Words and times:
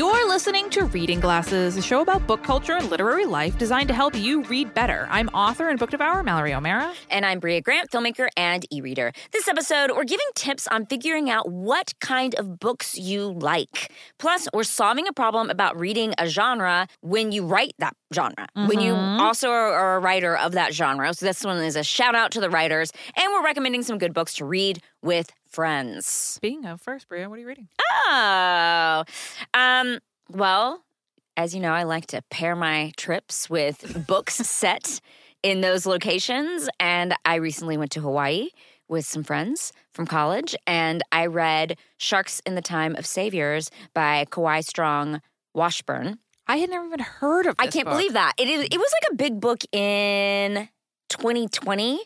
You're 0.00 0.26
listening 0.26 0.70
to 0.70 0.86
Reading 0.86 1.20
Glasses, 1.20 1.76
a 1.76 1.82
show 1.82 2.00
about 2.00 2.26
book 2.26 2.42
culture 2.42 2.72
and 2.72 2.88
literary 2.88 3.26
life 3.26 3.58
designed 3.58 3.88
to 3.88 3.94
help 3.94 4.16
you 4.16 4.42
read 4.44 4.72
better. 4.72 5.06
I'm 5.10 5.28
author 5.28 5.68
and 5.68 5.78
book 5.78 5.90
devourer 5.90 6.22
Mallory 6.22 6.54
O'Meara. 6.54 6.94
And 7.10 7.26
I'm 7.26 7.38
Brea 7.38 7.60
Grant, 7.60 7.90
filmmaker 7.90 8.28
and 8.34 8.64
e 8.72 8.80
reader. 8.80 9.12
This 9.30 9.46
episode, 9.46 9.90
we're 9.94 10.04
giving 10.04 10.24
tips 10.34 10.66
on 10.68 10.86
figuring 10.86 11.28
out 11.28 11.50
what 11.50 11.92
kind 12.00 12.34
of 12.36 12.58
books 12.58 12.96
you 12.96 13.30
like. 13.30 13.92
Plus, 14.18 14.48
we're 14.54 14.62
solving 14.62 15.06
a 15.06 15.12
problem 15.12 15.50
about 15.50 15.78
reading 15.78 16.14
a 16.16 16.26
genre 16.26 16.88
when 17.02 17.30
you 17.30 17.44
write 17.44 17.74
that 17.78 17.94
genre, 18.14 18.34
mm-hmm. 18.56 18.68
when 18.68 18.80
you 18.80 18.94
mm-hmm. 18.94 19.20
also 19.20 19.50
are 19.50 19.96
a 19.96 19.98
writer 19.98 20.34
of 20.34 20.52
that 20.52 20.72
genre. 20.72 21.12
So, 21.12 21.26
this 21.26 21.44
one 21.44 21.58
is 21.58 21.76
a 21.76 21.84
shout 21.84 22.14
out 22.14 22.30
to 22.30 22.40
the 22.40 22.48
writers. 22.48 22.90
And 23.16 23.30
we're 23.34 23.44
recommending 23.44 23.82
some 23.82 23.98
good 23.98 24.14
books 24.14 24.32
to 24.36 24.46
read 24.46 24.80
with 25.02 25.30
friends. 25.50 26.06
Speaking 26.06 26.64
of 26.64 26.80
first, 26.80 27.08
Brea, 27.08 27.26
what 27.26 27.36
are 27.36 27.40
you 27.42 27.46
reading? 27.46 27.68
Oh, 28.08 29.04
um, 29.54 29.98
well, 30.30 30.82
as 31.36 31.54
you 31.54 31.60
know, 31.60 31.72
I 31.72 31.82
like 31.84 32.06
to 32.08 32.22
pair 32.30 32.54
my 32.56 32.92
trips 32.96 33.50
with 33.50 34.06
books 34.06 34.34
set 34.46 35.00
in 35.42 35.60
those 35.60 35.86
locations. 35.86 36.68
And 36.78 37.14
I 37.24 37.36
recently 37.36 37.76
went 37.76 37.90
to 37.92 38.00
Hawaii 38.00 38.48
with 38.88 39.06
some 39.06 39.22
friends 39.22 39.72
from 39.92 40.06
college, 40.06 40.56
and 40.66 41.02
I 41.12 41.26
read 41.26 41.78
Sharks 41.96 42.42
in 42.44 42.56
the 42.56 42.60
Time 42.62 42.96
of 42.96 43.06
Saviors 43.06 43.70
by 43.94 44.24
Kawai 44.30 44.64
Strong 44.64 45.22
Washburn. 45.54 46.18
I 46.48 46.56
had 46.56 46.70
never 46.70 46.86
even 46.86 46.98
heard 46.98 47.46
of 47.46 47.54
I 47.60 47.68
can't 47.68 47.84
book. 47.84 47.94
believe 47.94 48.14
that. 48.14 48.32
It, 48.36 48.48
it 48.48 48.76
was 48.78 48.92
like 49.00 49.12
a 49.12 49.14
big 49.14 49.40
book 49.40 49.62
in 49.72 50.68
2020 51.10 52.00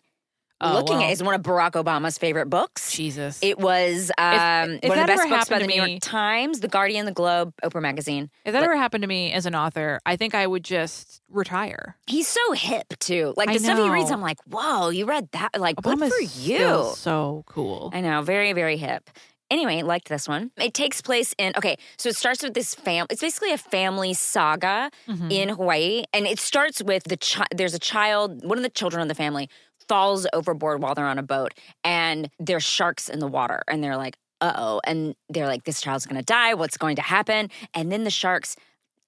Oh, 0.60 0.74
Looking 0.74 0.98
well. 0.98 1.06
at 1.06 1.12
is 1.12 1.22
one 1.22 1.34
of 1.34 1.42
Barack 1.42 1.72
Obama's 1.72 2.16
favorite 2.16 2.48
books. 2.48 2.92
Jesus. 2.92 3.38
It 3.42 3.58
was 3.58 4.10
um, 4.16 4.70
if, 4.70 4.84
if 4.84 4.88
one 4.88 4.98
of 4.98 5.06
the 5.06 5.12
best 5.12 5.28
books 5.28 5.48
by 5.48 5.58
the 5.58 5.66
New 5.66 5.74
York 5.74 6.00
Times, 6.00 6.60
The 6.60 6.68
Guardian, 6.68 7.06
The 7.06 7.12
Globe, 7.12 7.52
Oprah 7.62 7.82
Magazine. 7.82 8.30
If 8.44 8.52
that 8.52 8.60
but, 8.60 8.64
ever 8.64 8.76
happened 8.76 9.02
to 9.02 9.08
me 9.08 9.32
as 9.32 9.46
an 9.46 9.54
author, 9.54 10.00
I 10.06 10.16
think 10.16 10.34
I 10.34 10.46
would 10.46 10.64
just 10.64 11.20
retire. 11.28 11.96
He's 12.06 12.28
so 12.28 12.52
hip 12.52 12.94
too. 13.00 13.34
Like 13.36 13.52
the 13.52 13.58
stuff 13.58 13.78
he 13.78 13.90
reads, 13.90 14.10
I'm 14.10 14.20
like, 14.20 14.38
whoa, 14.46 14.90
you 14.90 15.06
read 15.06 15.28
that? 15.32 15.58
Like, 15.58 15.76
Obama's 15.76 16.12
good 16.12 16.30
for 16.30 16.40
you. 16.40 16.92
So 16.94 17.42
cool. 17.46 17.90
I 17.92 18.00
know, 18.00 18.22
very, 18.22 18.52
very 18.52 18.76
hip. 18.76 19.10
Anyway, 19.50 19.82
liked 19.82 20.08
this 20.08 20.26
one. 20.26 20.50
It 20.56 20.72
takes 20.72 21.02
place 21.02 21.34
in 21.36 21.52
okay, 21.56 21.76
so 21.98 22.08
it 22.08 22.16
starts 22.16 22.42
with 22.42 22.54
this 22.54 22.74
fam. 22.74 23.06
It's 23.10 23.20
basically 23.20 23.52
a 23.52 23.58
family 23.58 24.14
saga 24.14 24.90
mm-hmm. 25.06 25.30
in 25.30 25.48
Hawaii, 25.50 26.04
and 26.12 26.26
it 26.26 26.38
starts 26.38 26.82
with 26.82 27.04
the 27.04 27.16
child. 27.16 27.48
There's 27.54 27.74
a 27.74 27.78
child, 27.78 28.44
one 28.44 28.56
of 28.56 28.64
the 28.64 28.70
children 28.70 29.02
of 29.02 29.08
the 29.08 29.14
family, 29.14 29.50
falls 29.88 30.26
overboard 30.32 30.82
while 30.82 30.94
they're 30.94 31.06
on 31.06 31.18
a 31.18 31.22
boat 31.22 31.54
and 31.82 32.30
there's 32.38 32.64
sharks 32.64 33.08
in 33.08 33.18
the 33.18 33.28
water 33.28 33.62
and 33.68 33.82
they're 33.82 33.96
like 33.96 34.16
uh-oh 34.40 34.80
and 34.84 35.14
they're 35.28 35.46
like 35.46 35.64
this 35.64 35.80
child's 35.80 36.06
going 36.06 36.18
to 36.18 36.24
die. 36.24 36.54
What's 36.54 36.76
going 36.76 36.96
to 36.96 37.02
happen? 37.02 37.50
And 37.72 37.90
then 37.90 38.04
the 38.04 38.10
sharks 38.10 38.56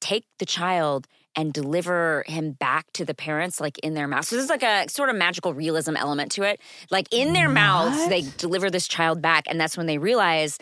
take 0.00 0.24
the 0.38 0.46
child 0.46 1.06
and 1.34 1.52
deliver 1.52 2.24
him 2.26 2.52
back 2.52 2.90
to 2.94 3.04
the 3.04 3.14
parents 3.14 3.60
like 3.60 3.78
in 3.80 3.92
their 3.92 4.08
mouth 4.08 4.24
so 4.24 4.36
there's 4.36 4.48
like 4.48 4.62
a 4.62 4.88
sort 4.88 5.10
of 5.10 5.16
magical 5.16 5.52
realism 5.52 5.96
element 5.96 6.32
to 6.32 6.42
it. 6.42 6.60
Like 6.90 7.08
in 7.12 7.32
their 7.32 7.48
what? 7.48 7.54
mouths 7.54 8.08
they 8.08 8.22
deliver 8.38 8.70
this 8.70 8.88
child 8.88 9.20
back 9.20 9.44
and 9.48 9.60
that's 9.60 9.76
when 9.76 9.86
they 9.86 9.98
realize 9.98 10.58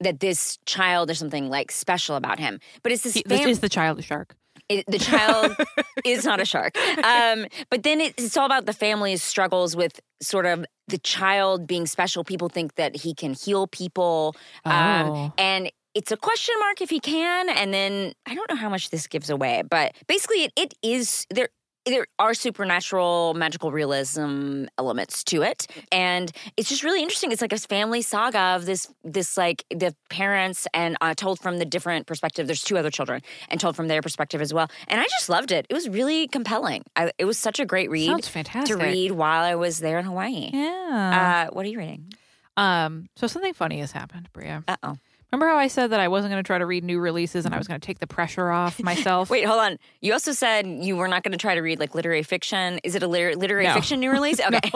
that 0.00 0.20
this 0.20 0.58
child 0.66 1.08
there's 1.08 1.18
something 1.18 1.48
like 1.48 1.72
special 1.72 2.16
about 2.16 2.38
him. 2.38 2.60
But 2.82 2.92
it's 2.92 3.02
this 3.02 3.14
he, 3.14 3.22
fam- 3.22 3.48
is 3.48 3.60
the 3.60 3.68
child 3.68 4.02
shark 4.04 4.36
it, 4.68 4.84
the 4.86 4.98
child 4.98 5.56
is 6.04 6.24
not 6.24 6.40
a 6.40 6.44
shark. 6.44 6.76
Um, 7.04 7.46
but 7.70 7.82
then 7.82 8.00
it, 8.00 8.14
it's 8.18 8.36
all 8.36 8.46
about 8.46 8.66
the 8.66 8.72
family's 8.72 9.22
struggles 9.22 9.76
with 9.76 10.00
sort 10.22 10.46
of 10.46 10.64
the 10.88 10.98
child 10.98 11.66
being 11.66 11.86
special. 11.86 12.24
People 12.24 12.48
think 12.48 12.74
that 12.76 12.96
he 12.96 13.14
can 13.14 13.34
heal 13.34 13.66
people. 13.66 14.34
Um, 14.64 15.08
oh. 15.08 15.32
and 15.38 15.70
it's 15.94 16.12
a 16.12 16.16
question 16.16 16.54
mark 16.60 16.80
if 16.80 16.90
he 16.90 17.00
can. 17.00 17.48
And 17.48 17.72
then 17.72 18.12
I 18.26 18.34
don't 18.34 18.50
know 18.50 18.56
how 18.56 18.68
much 18.68 18.90
this 18.90 19.06
gives 19.06 19.30
away, 19.30 19.62
but 19.68 19.96
basically 20.06 20.44
it, 20.44 20.52
it 20.56 20.74
is 20.82 21.26
there 21.30 21.48
there 21.86 22.06
are 22.18 22.34
supernatural 22.34 23.34
magical 23.34 23.70
realism 23.70 24.64
elements 24.76 25.22
to 25.24 25.42
it. 25.42 25.66
And 25.92 26.32
it's 26.56 26.68
just 26.68 26.82
really 26.82 27.00
interesting. 27.00 27.30
It's 27.32 27.40
like 27.40 27.52
a 27.52 27.58
family 27.58 28.02
saga 28.02 28.56
of 28.56 28.66
this 28.66 28.88
this 29.04 29.36
like 29.36 29.64
the 29.70 29.94
parents 30.10 30.66
and 30.74 30.96
uh, 31.00 31.14
told 31.14 31.38
from 31.38 31.58
the 31.58 31.64
different 31.64 32.06
perspective. 32.06 32.46
There's 32.46 32.62
two 32.62 32.76
other 32.76 32.90
children 32.90 33.22
and 33.48 33.60
told 33.60 33.76
from 33.76 33.88
their 33.88 34.02
perspective 34.02 34.40
as 34.40 34.52
well. 34.52 34.68
And 34.88 35.00
i 35.00 35.04
just 35.04 35.28
loved 35.28 35.52
it. 35.52 35.66
It 35.70 35.74
was 35.74 35.88
really 35.88 36.26
compelling. 36.26 36.82
I, 36.96 37.12
it 37.18 37.24
was 37.24 37.38
such 37.38 37.60
a 37.60 37.64
great 37.64 37.88
read 37.90 38.06
Sounds 38.08 38.28
fantastic. 38.28 38.76
to 38.76 38.82
read 38.82 39.12
while 39.12 39.44
i 39.44 39.54
was 39.54 39.78
there 39.78 39.98
in 39.98 40.04
hawaii. 40.04 40.50
Yeah. 40.52 41.46
Uh, 41.48 41.54
what 41.54 41.64
are 41.64 41.68
you 41.68 41.78
reading? 41.78 42.12
Um 42.56 43.08
so 43.16 43.26
something 43.26 43.54
funny 43.54 43.78
has 43.80 43.92
happened 43.92 44.28
Brea. 44.32 44.58
Uh-oh 44.66 44.96
Remember 45.32 45.52
how 45.52 45.58
I 45.58 45.66
said 45.66 45.90
that 45.90 46.00
I 46.00 46.08
wasn't 46.08 46.32
going 46.32 46.42
to 46.42 46.46
try 46.46 46.58
to 46.58 46.66
read 46.66 46.84
new 46.84 47.00
releases 47.00 47.44
and 47.44 47.54
I 47.54 47.58
was 47.58 47.66
going 47.66 47.80
to 47.80 47.84
take 47.84 47.98
the 47.98 48.06
pressure 48.06 48.50
off 48.50 48.80
myself? 48.82 49.28
Wait, 49.30 49.44
hold 49.44 49.58
on. 49.58 49.78
You 50.00 50.12
also 50.12 50.32
said 50.32 50.66
you 50.66 50.96
were 50.96 51.08
not 51.08 51.24
going 51.24 51.32
to 51.32 51.38
try 51.38 51.54
to 51.54 51.60
read 51.60 51.80
like 51.80 51.94
literary 51.94 52.22
fiction. 52.22 52.78
Is 52.84 52.94
it 52.94 53.02
a 53.02 53.08
liter- 53.08 53.34
literary 53.34 53.66
no. 53.66 53.74
fiction 53.74 54.00
new 54.00 54.10
release? 54.10 54.40
Okay. 54.46 54.70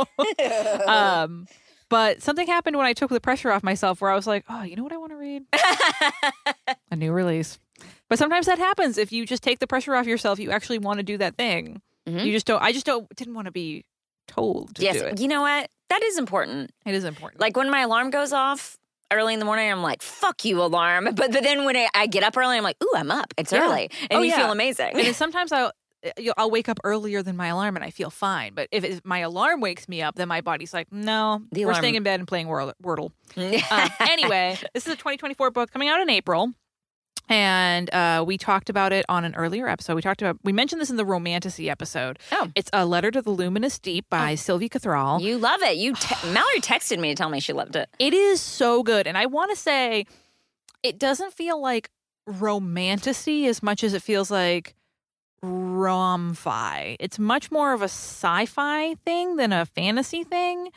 um, 0.87 1.47
but 1.88 2.22
something 2.22 2.47
happened 2.47 2.77
when 2.77 2.87
I 2.87 2.93
took 2.93 3.11
the 3.11 3.21
pressure 3.21 3.53
off 3.53 3.62
myself 3.62 4.00
where 4.00 4.11
I 4.11 4.15
was 4.15 4.27
like, 4.27 4.44
oh, 4.49 4.62
you 4.62 4.75
know 4.75 4.83
what 4.83 4.93
I 4.93 4.97
want 4.97 5.12
to 5.12 5.16
read? 5.16 5.44
a 6.91 6.97
new 6.97 7.12
release. 7.12 7.59
But 8.09 8.19
sometimes 8.19 8.47
that 8.47 8.59
happens. 8.59 8.99
If 8.99 9.12
you 9.12 9.27
just 9.27 9.43
take 9.43 9.61
the 9.61 9.67
pressure 9.67 9.94
off 9.94 10.06
yourself, 10.06 10.41
you 10.41 10.50
actually 10.50 10.78
want 10.78 10.99
to 10.99 11.03
do 11.05 11.19
that 11.19 11.37
thing. 11.37 11.81
Mm-hmm. 12.09 12.27
You 12.27 12.32
just 12.32 12.47
don't, 12.47 12.62
I 12.62 12.72
just 12.72 12.87
don't, 12.87 13.09
didn't 13.17 13.34
want 13.34 13.47
to 13.47 13.53
be 13.53 13.84
told 14.27 14.75
to 14.77 14.82
yes, 14.82 15.21
You 15.21 15.28
know 15.28 15.43
what? 15.43 15.71
That 15.88 16.03
is 16.03 16.19
important. 16.19 16.71
It 16.87 16.94
is 16.94 17.05
important. 17.05 17.41
Like 17.41 17.56
when 17.56 17.71
my 17.71 17.81
alarm 17.81 18.11
goes 18.11 18.32
off, 18.32 18.78
early 19.10 19.34
in 19.34 19.38
the 19.38 19.44
morning, 19.44 19.71
I'm 19.71 19.82
like, 19.82 20.03
fuck 20.03 20.44
you, 20.44 20.62
alarm. 20.62 21.09
But, 21.21 21.32
but 21.32 21.43
then 21.43 21.65
when 21.65 21.76
I, 21.76 21.88
I 21.94 22.06
get 22.06 22.22
up 22.22 22.37
early, 22.37 22.56
I'm 22.56 22.62
like, 22.62 22.76
ooh, 22.82 22.93
I'm 22.94 23.10
up. 23.10 23.34
It's 23.37 23.53
yeah. 23.53 23.65
early. 23.65 23.91
And 24.10 24.19
oh, 24.19 24.22
you 24.22 24.31
yeah. 24.31 24.37
feel 24.38 24.53
amazing. 24.53 24.98
And 24.98 25.15
sometimes 25.25 25.53
I'll, 25.53 25.72
eh, 26.03 26.31
I'll 26.37 26.50
wake 26.50 26.69
up 26.69 26.78
earlier 26.84 27.22
than 27.22 27.37
my 27.37 27.49
alarm 27.49 27.76
and 27.76 27.84
I 27.84 27.91
feel 27.91 28.10
fine. 28.10 28.54
But 28.54 28.69
if, 28.70 28.84
if 28.84 29.04
my 29.04 29.19
alarm 29.19 29.60
wakes 29.60 29.88
me 29.88 30.03
up, 30.03 30.15
then 30.15 30.28
my 30.28 30.41
body's 30.41 30.72
like, 30.72 30.91
no, 30.93 31.43
the 31.53 31.65
we're 31.65 31.72
alarm. 31.72 31.82
staying 31.82 31.94
in 31.97 32.03
bed 32.03 32.20
and 32.20 32.28
playing 32.28 32.47
Wordle. 32.47 33.10
uh, 33.37 33.88
anyway, 34.00 34.59
this 34.72 34.87
is 34.87 34.93
a 34.93 34.97
2024 34.97 35.50
book 35.50 35.70
coming 35.70 35.88
out 35.88 36.00
in 36.00 36.09
April 36.09 36.53
and 37.31 37.95
uh, 37.95 38.25
we 38.27 38.37
talked 38.37 38.69
about 38.69 38.93
it 38.93 39.07
on 39.09 39.25
an 39.25 39.37
earlier 39.37 39.69
episode. 39.69 39.95
We 39.95 40.03
talked 40.03 40.21
about 40.21 40.39
we 40.43 40.53
mentioned 40.53 40.81
this 40.81 40.91
in 40.91 40.97
the 40.97 41.05
romantasy 41.05 41.71
episode. 41.71 42.19
Oh, 42.33 42.51
it's 42.57 42.69
a 42.73 42.85
letter 42.85 43.11
to 43.13 43.23
the 43.23 43.31
luminous 43.31 43.79
deep 43.79 44.11
by 44.11 44.33
oh. 44.33 44.37
Sylvie 44.37 44.69
Cathrall. 44.69 45.21
You 45.23 45.39
love 45.39 45.63
it. 45.63 45.77
You 45.77 45.95
te- 45.95 46.27
Mallory 46.33 46.61
texted 46.61 46.99
me 46.99 47.11
to 47.11 47.15
tell 47.15 47.31
me 47.31 47.39
she 47.39 47.53
loved 47.53 47.77
it. 47.77 47.89
It 47.99 48.13
is 48.13 48.41
so 48.41 48.83
good, 48.83 49.07
and 49.07 49.17
I 49.17 49.27
want 49.27 49.51
to 49.53 49.57
say 49.57 50.07
it 50.83 50.99
doesn't 50.99 51.33
feel 51.33 51.63
like 51.63 51.91
romantasy 52.27 53.47
as 53.47 53.62
much 53.62 53.85
as 53.85 53.95
it 53.95 54.03
feels 54.03 54.31
like 54.31 54.75
rom-fi. 55.43 56.97
It's 57.01 57.19
much 57.19 57.51
more 57.51 57.73
of 57.73 57.81
a 57.81 57.87
sci-fi 57.87 58.95
thing 59.07 59.37
than 59.37 59.53
a 59.53 59.65
fantasy 59.65 60.25
thing. 60.25 60.71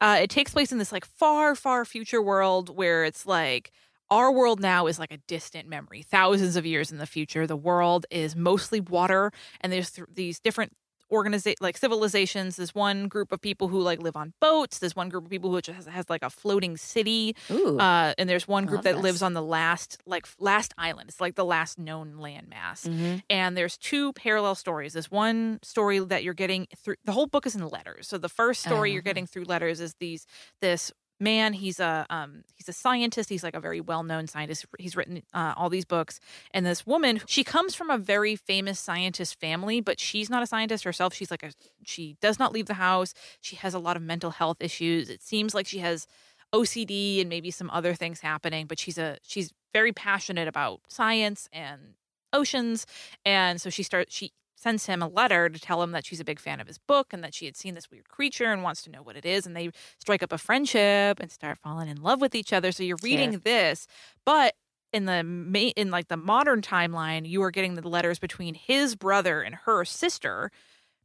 Uh, 0.00 0.18
it 0.22 0.28
takes 0.28 0.52
place 0.52 0.72
in 0.72 0.78
this 0.78 0.92
like 0.92 1.06
far, 1.06 1.54
far 1.54 1.84
future 1.84 2.20
world 2.20 2.74
where 2.76 3.04
it's 3.04 3.24
like 3.24 3.72
our 4.10 4.32
world 4.32 4.60
now 4.60 4.86
is 4.86 4.98
like 4.98 5.12
a 5.12 5.18
distant 5.28 5.68
memory 5.68 6.02
thousands 6.02 6.56
of 6.56 6.66
years 6.66 6.90
in 6.90 6.98
the 6.98 7.06
future. 7.06 7.46
The 7.46 7.56
world 7.56 8.06
is 8.10 8.34
mostly 8.34 8.80
water 8.80 9.32
and 9.60 9.72
there's 9.72 9.90
th- 9.92 10.08
these 10.12 10.40
different 10.40 10.72
organization 11.10 11.56
like 11.60 11.76
civilizations. 11.76 12.56
There's 12.56 12.74
one 12.74 13.08
group 13.08 13.32
of 13.32 13.40
people 13.40 13.68
who 13.68 13.80
like 13.80 14.00
live 14.00 14.16
on 14.16 14.32
boats. 14.40 14.78
There's 14.78 14.94
one 14.94 15.08
group 15.08 15.24
of 15.24 15.30
people 15.30 15.50
who 15.50 15.60
just 15.60 15.76
has, 15.76 15.86
has 15.86 16.10
like 16.10 16.22
a 16.22 16.30
floating 16.30 16.76
city 16.76 17.34
uh, 17.50 18.14
and 18.16 18.28
there's 18.28 18.46
one 18.46 18.66
group 18.66 18.82
that 18.82 18.94
this. 18.94 19.02
lives 19.02 19.22
on 19.22 19.34
the 19.34 19.42
last 19.42 19.98
like 20.06 20.26
last 20.38 20.72
island. 20.78 21.08
It's 21.08 21.20
like 21.20 21.34
the 21.34 21.44
last 21.44 21.78
known 21.78 22.14
landmass. 22.14 22.88
Mm-hmm. 22.90 23.16
and 23.28 23.56
there's 23.56 23.76
two 23.76 24.12
parallel 24.12 24.54
stories. 24.54 24.92
There's 24.92 25.10
one 25.10 25.58
story 25.62 25.98
that 25.98 26.22
you're 26.22 26.34
getting 26.34 26.66
through 26.76 26.96
the 27.04 27.12
whole 27.12 27.26
book 27.26 27.46
is 27.46 27.54
in 27.54 27.66
letters. 27.66 28.08
So 28.08 28.18
the 28.18 28.28
first 28.28 28.62
story 28.62 28.90
uh-huh. 28.90 28.94
you're 28.94 29.02
getting 29.02 29.26
through 29.26 29.44
letters 29.44 29.80
is 29.80 29.94
these 30.00 30.26
this 30.60 30.92
man. 31.20 31.52
He's 31.52 31.78
a 31.78 32.06
um, 32.10 32.44
he's 32.54 32.68
a 32.68 32.72
scientist. 32.72 33.28
He's 33.28 33.42
like 33.42 33.54
a 33.54 33.60
very 33.60 33.80
well 33.80 34.02
known 34.02 34.26
scientist. 34.26 34.66
He's 34.78 34.96
written 34.96 35.22
uh, 35.34 35.54
all 35.56 35.68
these 35.68 35.84
books. 35.84 36.18
And 36.52 36.66
this 36.66 36.86
woman, 36.86 37.20
she 37.26 37.44
comes 37.44 37.74
from 37.74 37.90
a 37.90 37.98
very 37.98 38.36
famous 38.36 38.80
scientist 38.80 39.38
family, 39.38 39.80
but 39.80 40.00
she's 40.00 40.30
not 40.30 40.42
a 40.42 40.46
scientist 40.46 40.84
herself. 40.84 41.14
She's 41.14 41.30
like 41.30 41.42
a 41.42 41.52
she 41.84 42.16
does 42.20 42.38
not 42.38 42.52
leave 42.52 42.66
the 42.66 42.74
house. 42.74 43.14
She 43.40 43.56
has 43.56 43.74
a 43.74 43.78
lot 43.78 43.96
of 43.96 44.02
mental 44.02 44.30
health 44.30 44.58
issues. 44.60 45.10
It 45.10 45.22
seems 45.22 45.54
like 45.54 45.66
she 45.66 45.78
has 45.78 46.06
OCD 46.52 47.20
and 47.20 47.28
maybe 47.28 47.50
some 47.50 47.70
other 47.70 47.94
things 47.94 48.20
happening, 48.20 48.66
but 48.66 48.78
she's 48.78 48.98
a 48.98 49.18
she's 49.22 49.52
very 49.72 49.92
passionate 49.92 50.48
about 50.48 50.80
science 50.88 51.48
and 51.52 51.94
oceans 52.32 52.86
and 53.24 53.60
so 53.60 53.70
she 53.70 53.82
starts 53.82 54.14
she 54.14 54.32
sends 54.60 54.86
him 54.86 55.02
a 55.02 55.08
letter 55.08 55.48
to 55.48 55.58
tell 55.58 55.82
him 55.82 55.92
that 55.92 56.04
she's 56.04 56.20
a 56.20 56.24
big 56.24 56.38
fan 56.38 56.60
of 56.60 56.66
his 56.66 56.76
book 56.78 57.12
and 57.12 57.24
that 57.24 57.34
she 57.34 57.46
had 57.46 57.56
seen 57.56 57.74
this 57.74 57.90
weird 57.90 58.08
creature 58.08 58.52
and 58.52 58.62
wants 58.62 58.82
to 58.82 58.90
know 58.90 59.02
what 59.02 59.16
it 59.16 59.24
is. 59.24 59.46
And 59.46 59.56
they 59.56 59.70
strike 59.98 60.22
up 60.22 60.32
a 60.32 60.38
friendship 60.38 61.18
and 61.18 61.30
start 61.32 61.58
falling 61.58 61.88
in 61.88 62.02
love 62.02 62.20
with 62.20 62.34
each 62.34 62.52
other. 62.52 62.70
So 62.70 62.82
you're 62.82 62.98
reading 63.02 63.32
yeah. 63.32 63.38
this, 63.42 63.86
but 64.26 64.54
in 64.92 65.06
the 65.06 65.72
in 65.76 65.90
like 65.90 66.08
the 66.08 66.16
modern 66.16 66.60
timeline, 66.60 67.26
you 67.26 67.42
are 67.42 67.50
getting 67.50 67.74
the 67.74 67.88
letters 67.88 68.18
between 68.18 68.54
his 68.54 68.96
brother 68.96 69.40
and 69.40 69.54
her 69.54 69.84
sister 69.84 70.50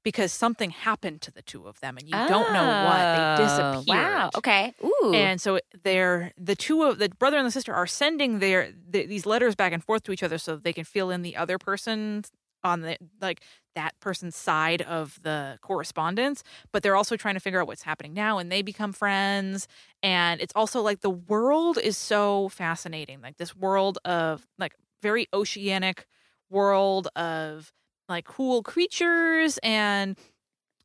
because 0.04 0.31
something 0.31 0.69
happened 0.69 1.22
to 1.22 1.31
the 1.31 1.42
two 1.42 1.66
of 1.68 1.80
them 1.80 1.98
and 1.98 2.08
you 2.08 2.12
don't 2.13 2.54
know 2.54 2.86
what. 2.86 2.98
They 3.00 3.44
Oh, 3.44 3.78
disappeared. 3.78 3.88
Wow. 3.88 4.30
Okay. 4.38 4.74
Ooh. 4.84 5.13
And 5.13 5.42
so 5.42 5.60
they're 5.84 6.31
the 6.38 6.56
two 6.56 6.84
of 6.84 7.00
the 7.00 7.10
brother 7.10 7.38
and 7.38 7.46
the 7.46 7.51
sister 7.51 7.74
are 7.74 7.88
sending 7.88 8.40
their 8.40 8.72
th- 8.92 9.08
these 9.08 9.25
letters 9.25 9.56
back 9.56 9.74
and 9.74 9.84
forth 9.84 10.04
to 10.04 10.12
each 10.12 10.24
other 10.24 10.38
so 10.38 10.58
they 10.58 10.74
can 10.74 10.84
fill 10.84 11.10
in 11.10 11.22
the 11.24 11.36
other 11.36 11.58
person 11.58 12.24
on 12.65 12.81
the 12.81 12.97
like 13.21 13.41
that 13.75 13.97
person's 14.00 14.35
side 14.35 14.81
of 14.83 15.19
the 15.23 15.57
correspondence 15.62 16.44
but 16.71 16.83
they're 16.83 16.95
also 16.95 17.15
trying 17.15 17.35
to 17.35 17.39
figure 17.39 17.62
out 17.62 17.67
what's 17.67 17.83
happening 17.83 18.13
now 18.13 18.38
and 18.38 18.51
they 18.51 18.62
become 18.62 18.91
friends 18.91 19.67
and 20.03 20.41
it's 20.41 20.53
also 20.56 20.81
like 20.81 21.01
the 21.01 21.09
world 21.09 21.77
is 21.77 21.97
so 21.97 22.50
fascinating 22.50 23.21
like 23.21 23.38
this 23.38 23.56
world 23.56 23.97
of 24.06 24.47
like 24.57 24.75
very 25.01 25.27
oceanic 25.33 26.07
world 26.50 27.07
of 27.15 27.71
like 28.09 28.25
cool 28.25 28.63
creatures 28.63 29.59
and 29.63 30.17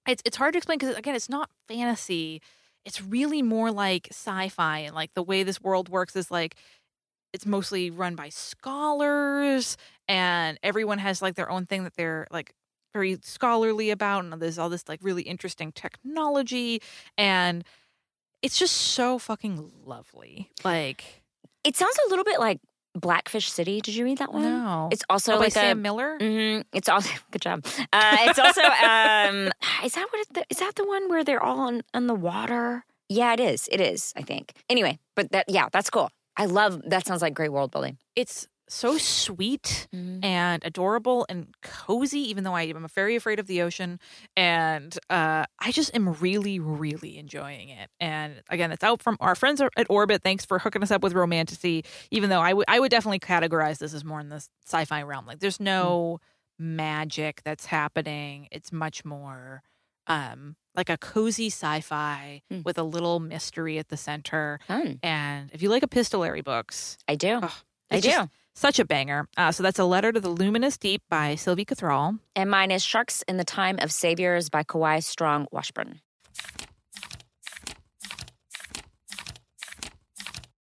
it's 0.07 0.23
it's 0.25 0.37
hard 0.37 0.55
to 0.55 0.59
explain 0.59 0.79
because 0.79 0.97
again 0.97 1.15
it's 1.15 1.29
not 1.29 1.51
fantasy. 1.69 2.41
It's 2.85 3.03
really 3.03 3.43
more 3.43 3.71
like 3.71 4.09
sci-fi 4.11 4.79
and 4.81 4.95
like 4.95 5.13
the 5.15 5.23
way 5.23 5.43
this 5.43 5.61
world 5.61 5.89
works 5.89 6.17
is 6.17 6.31
like 6.31 6.57
it's 7.33 7.47
mostly 7.47 7.91
run 7.91 8.17
by 8.17 8.29
scholars 8.31 9.77
and 10.11 10.59
everyone 10.63 10.99
has 10.99 11.23
like 11.23 11.37
their 11.37 11.49
own 11.49 11.67
thing 11.67 11.85
that 11.85 11.95
they're 11.95 12.27
like 12.31 12.53
very 12.93 13.17
scholarly 13.23 13.91
about 13.91 14.25
and 14.25 14.33
there's 14.43 14.59
all 14.59 14.69
this 14.69 14.89
like 14.89 14.99
really 15.03 15.23
interesting 15.23 15.71
technology 15.71 16.83
and 17.17 17.65
it's 18.43 18.59
just 18.59 18.77
so 18.77 19.19
fucking 19.19 19.71
lovely 19.85 20.51
like 20.65 21.23
it 21.63 21.77
sounds 21.77 21.97
a 22.07 22.11
little 22.11 22.25
bit 22.25 22.41
like 22.41 22.59
Blackfish 22.97 23.53
City. 23.53 23.81
Did 23.81 23.95
you 23.95 24.05
read 24.05 24.19
that 24.19 24.33
one? 24.33 24.43
no 24.43 24.89
It's 24.91 25.05
also 25.09 25.35
oh, 25.35 25.37
by 25.37 25.43
like 25.45 25.49
a. 25.51 25.53
Sam 25.53 25.81
Miller 25.81 26.19
Mhm. 26.19 26.65
It's 26.73 26.89
also 26.89 27.09
good 27.31 27.41
job. 27.43 27.65
Uh, 27.93 28.17
it's 28.23 28.39
also 28.39 28.63
um, 28.63 29.53
is 29.85 29.93
that 29.93 30.09
what 30.11 30.27
it, 30.37 30.47
is 30.51 30.59
that 30.59 30.75
the 30.75 30.85
one 30.85 31.09
where 31.09 31.23
they're 31.23 31.43
all 31.43 31.61
on, 31.61 31.83
on 31.95 32.09
the 32.09 32.15
water? 32.15 32.85
Yeah, 33.09 33.33
it 33.33 33.39
is. 33.39 33.69
It 33.71 33.81
is. 33.81 34.13
I 34.17 34.23
think. 34.23 34.55
Anyway, 34.69 34.99
but 35.15 35.31
that 35.31 35.45
yeah, 35.49 35.69
that's 35.71 35.89
cool. 35.91 36.11
I 36.37 36.47
love 36.47 36.83
that. 36.87 37.07
Sounds 37.07 37.23
like 37.23 37.35
great 37.35 37.53
world 37.53 37.71
building. 37.71 37.97
it's 38.17 38.49
so 38.71 38.97
sweet 38.99 39.89
Mhm. 39.93 40.25
and 40.25 40.65
adorable 40.65 41.27
and 41.29 41.53
cozy, 41.63 42.21
even 42.31 42.45
though 42.45 42.55
I 42.55 42.63
am 42.63 42.87
very 42.95 43.17
afraid 43.17 43.39
of 43.39 43.47
the 43.47 43.63
ocean. 43.63 43.99
And 44.37 44.97
uh, 45.11 45.45
I 45.59 45.73
just 45.73 45.95
am 45.95 46.13
really, 46.15 46.59
really 46.61 47.19
enjoying 47.19 47.69
it. 47.69 47.91
And 47.99 48.43
again, 48.49 48.71
it's 48.73 48.85
out 48.85 49.03
from 49.03 49.17
our 49.21 49.35
friends 49.35 49.61
at 49.61 49.71
Orbit. 49.91 50.23
Thanks 50.23 50.45
for 50.45 50.59
hooking 50.61 50.83
us 50.83 50.91
up 50.91 51.03
with 51.03 51.13
Romantasy, 51.15 51.85
even 52.11 52.31
though 52.31 52.41
I 52.41 52.53
would 52.53 52.65
I 52.69 52.79
would 52.81 52.91
definitely 52.91 53.19
categorize 53.21 53.79
this 53.79 53.93
as 53.93 54.05
more 54.05 54.21
in 54.21 54.29
the 54.29 54.47
sci 54.67 54.85
fi 54.85 55.03
realm. 55.03 55.27
Like, 55.27 55.41
there's 55.41 55.61
no 55.61 56.21
magic 56.59 57.43
that's 57.45 57.67
happening, 57.67 58.49
it's 58.53 58.71
much 58.73 59.05
more. 59.05 59.63
Um, 60.07 60.57
like 60.75 60.89
a 60.91 60.97
cozy 60.99 61.47
sci-fi 61.51 62.43
Mm. 62.51 62.65
with 62.65 62.79
a 62.79 62.83
little 62.83 63.21
mystery 63.21 63.79
at 63.79 63.89
the 63.89 63.97
center, 63.97 64.59
Fun. 64.67 64.99
and 65.03 65.51
if 65.53 65.63
you 65.63 65.69
like 65.69 65.83
epistolary 65.83 66.41
books, 66.43 66.97
I 67.09 67.15
do. 67.17 67.39
Ugh, 67.43 67.51
I 67.91 68.01
do. 68.01 68.09
just 68.09 68.29
such 68.61 68.79
a 68.79 68.85
banger. 68.85 69.27
Uh, 69.37 69.51
so 69.53 69.63
that's 69.63 69.79
a 69.79 69.85
letter 69.85 70.13
to 70.13 70.21
the 70.21 70.29
luminous 70.29 70.77
deep 70.77 71.03
by 71.09 71.35
Sylvie 71.35 71.65
Cathrall. 71.65 72.19
and 72.37 72.51
mine 72.51 72.71
is 72.71 72.85
Sharks 72.85 73.23
in 73.27 73.39
the 73.39 73.45
Time 73.45 73.79
of 73.81 73.91
Saviors 73.91 74.51
by 74.51 74.63
Kawai 74.63 75.03
Strong 75.03 75.47
Washburn. 75.51 76.01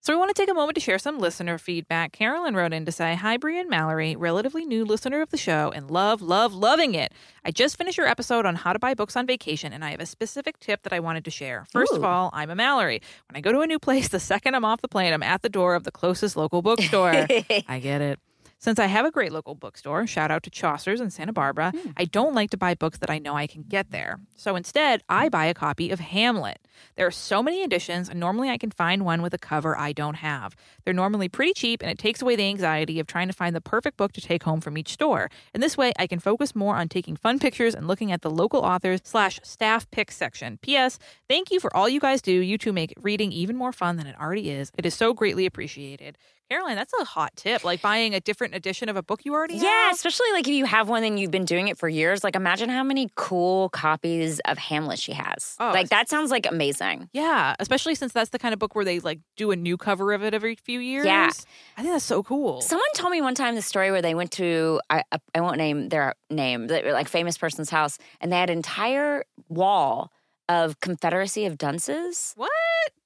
So 0.04 0.12
we 0.12 0.18
want 0.18 0.34
to 0.34 0.42
take 0.42 0.50
a 0.50 0.54
moment 0.54 0.74
to 0.74 0.80
share 0.80 0.98
some 0.98 1.20
listener 1.20 1.58
feedback. 1.58 2.10
Carolyn 2.10 2.56
wrote 2.56 2.72
in 2.72 2.84
to 2.86 2.90
say, 2.90 3.14
Hi, 3.14 3.36
Brie 3.36 3.60
and 3.60 3.70
Mallory, 3.70 4.16
relatively 4.16 4.64
new 4.64 4.84
listener 4.84 5.22
of 5.22 5.30
the 5.30 5.36
show 5.36 5.70
and 5.72 5.88
love, 5.92 6.20
love, 6.20 6.52
loving 6.52 6.96
it. 6.96 7.12
I 7.44 7.52
just 7.52 7.78
finished 7.78 7.98
your 7.98 8.08
episode 8.08 8.44
on 8.44 8.56
how 8.56 8.72
to 8.72 8.80
buy 8.80 8.94
books 8.94 9.14
on 9.14 9.28
vacation, 9.28 9.72
and 9.72 9.84
I 9.84 9.92
have 9.92 10.00
a 10.00 10.06
specific 10.06 10.58
tip 10.58 10.82
that 10.82 10.92
I 10.92 10.98
wanted 10.98 11.24
to 11.26 11.30
share. 11.30 11.66
First 11.70 11.92
of 11.92 12.02
all, 12.02 12.30
I'm 12.32 12.50
a 12.50 12.56
Mallory. 12.56 13.00
When 13.28 13.36
I 13.36 13.40
go 13.40 13.52
to 13.52 13.60
a 13.60 13.66
new 13.68 13.78
place, 13.78 14.08
the 14.08 14.18
second 14.18 14.56
I'm 14.56 14.64
off 14.64 14.82
the 14.82 14.88
plane, 14.88 15.12
I'm 15.12 15.22
at 15.22 15.42
the 15.42 15.48
door 15.48 15.76
of 15.76 15.84
the 15.84 15.92
closest 15.92 16.36
local 16.36 16.62
bookstore. 16.62 17.12
I 17.68 17.78
get 17.80 18.00
it. 18.00 18.18
Since 18.62 18.78
I 18.78 18.86
have 18.86 19.04
a 19.04 19.10
great 19.10 19.32
local 19.32 19.56
bookstore, 19.56 20.06
shout 20.06 20.30
out 20.30 20.44
to 20.44 20.50
Chaucer's 20.50 21.00
in 21.00 21.10
Santa 21.10 21.32
Barbara, 21.32 21.72
hmm. 21.72 21.90
I 21.96 22.04
don't 22.04 22.32
like 22.32 22.50
to 22.50 22.56
buy 22.56 22.74
books 22.74 22.98
that 22.98 23.10
I 23.10 23.18
know 23.18 23.34
I 23.34 23.48
can 23.48 23.64
get 23.64 23.90
there. 23.90 24.20
So 24.36 24.54
instead, 24.54 25.02
I 25.08 25.28
buy 25.28 25.46
a 25.46 25.54
copy 25.54 25.90
of 25.90 25.98
Hamlet. 25.98 26.60
There 26.94 27.04
are 27.04 27.10
so 27.10 27.42
many 27.42 27.64
editions, 27.64 28.08
and 28.08 28.20
normally 28.20 28.50
I 28.50 28.58
can 28.58 28.70
find 28.70 29.04
one 29.04 29.20
with 29.20 29.34
a 29.34 29.38
cover 29.38 29.76
I 29.76 29.92
don't 29.92 30.14
have. 30.14 30.54
They're 30.84 30.94
normally 30.94 31.28
pretty 31.28 31.54
cheap, 31.54 31.82
and 31.82 31.90
it 31.90 31.98
takes 31.98 32.22
away 32.22 32.36
the 32.36 32.44
anxiety 32.44 33.00
of 33.00 33.08
trying 33.08 33.26
to 33.26 33.32
find 33.32 33.56
the 33.56 33.60
perfect 33.60 33.96
book 33.96 34.12
to 34.12 34.20
take 34.20 34.44
home 34.44 34.60
from 34.60 34.78
each 34.78 34.92
store. 34.92 35.28
And 35.52 35.60
this 35.60 35.76
way, 35.76 35.92
I 35.98 36.06
can 36.06 36.20
focus 36.20 36.54
more 36.54 36.76
on 36.76 36.88
taking 36.88 37.16
fun 37.16 37.40
pictures 37.40 37.74
and 37.74 37.88
looking 37.88 38.12
at 38.12 38.22
the 38.22 38.30
local 38.30 38.60
authors 38.60 39.00
slash 39.02 39.40
staff 39.42 39.90
pick 39.90 40.12
section. 40.12 40.58
P.S. 40.62 41.00
Thank 41.28 41.50
you 41.50 41.58
for 41.58 41.76
all 41.76 41.88
you 41.88 41.98
guys 41.98 42.22
do. 42.22 42.30
You 42.32 42.58
two 42.58 42.72
make 42.72 42.94
reading 43.00 43.32
even 43.32 43.56
more 43.56 43.72
fun 43.72 43.96
than 43.96 44.06
it 44.06 44.14
already 44.20 44.50
is. 44.50 44.70
It 44.78 44.86
is 44.86 44.94
so 44.94 45.14
greatly 45.14 45.46
appreciated. 45.46 46.16
Caroline, 46.52 46.76
that's 46.76 46.92
a 47.00 47.04
hot 47.04 47.34
tip. 47.34 47.64
Like 47.64 47.80
buying 47.80 48.14
a 48.14 48.20
different 48.20 48.54
edition 48.54 48.90
of 48.90 48.96
a 48.96 49.02
book 49.02 49.24
you 49.24 49.32
already 49.32 49.54
Yeah, 49.54 49.60
have. 49.60 49.68
Yeah, 49.86 49.90
especially 49.92 50.30
like 50.32 50.46
if 50.46 50.52
you 50.52 50.66
have 50.66 50.86
one 50.86 51.02
and 51.02 51.18
you've 51.18 51.30
been 51.30 51.46
doing 51.46 51.68
it 51.68 51.78
for 51.78 51.88
years. 51.88 52.22
Like 52.22 52.36
imagine 52.36 52.68
how 52.68 52.82
many 52.82 53.08
cool 53.14 53.70
copies 53.70 54.38
of 54.40 54.58
Hamlet 54.58 54.98
she 54.98 55.12
has. 55.14 55.56
Oh, 55.58 55.70
like 55.70 55.88
that 55.88 56.10
sounds 56.10 56.30
like 56.30 56.46
amazing. 56.46 57.08
Yeah, 57.14 57.54
especially 57.58 57.94
since 57.94 58.12
that's 58.12 58.28
the 58.30 58.38
kind 58.38 58.52
of 58.52 58.58
book 58.58 58.74
where 58.74 58.84
they 58.84 59.00
like 59.00 59.20
do 59.38 59.50
a 59.50 59.56
new 59.56 59.78
cover 59.78 60.12
of 60.12 60.22
it 60.22 60.34
every 60.34 60.56
few 60.56 60.78
years. 60.78 61.06
Yeah. 61.06 61.30
I 61.78 61.80
think 61.82 61.94
that's 61.94 62.04
so 62.04 62.22
cool. 62.22 62.60
Someone 62.60 62.86
told 62.94 63.12
me 63.12 63.22
one 63.22 63.34
time 63.34 63.54
the 63.54 63.62
story 63.62 63.90
where 63.90 64.02
they 64.02 64.14
went 64.14 64.32
to 64.32 64.78
I 64.90 65.04
I- 65.34 65.40
won't 65.40 65.56
name 65.56 65.88
their 65.88 66.14
name, 66.28 66.66
but 66.66 66.84
like 66.84 67.08
famous 67.08 67.38
person's 67.38 67.70
house, 67.70 67.96
and 68.20 68.30
they 68.30 68.36
had 68.36 68.50
an 68.50 68.58
entire 68.58 69.24
wall 69.48 70.12
of 70.50 70.78
Confederacy 70.80 71.46
of 71.46 71.56
Dunces. 71.56 72.34
what? 72.36 72.50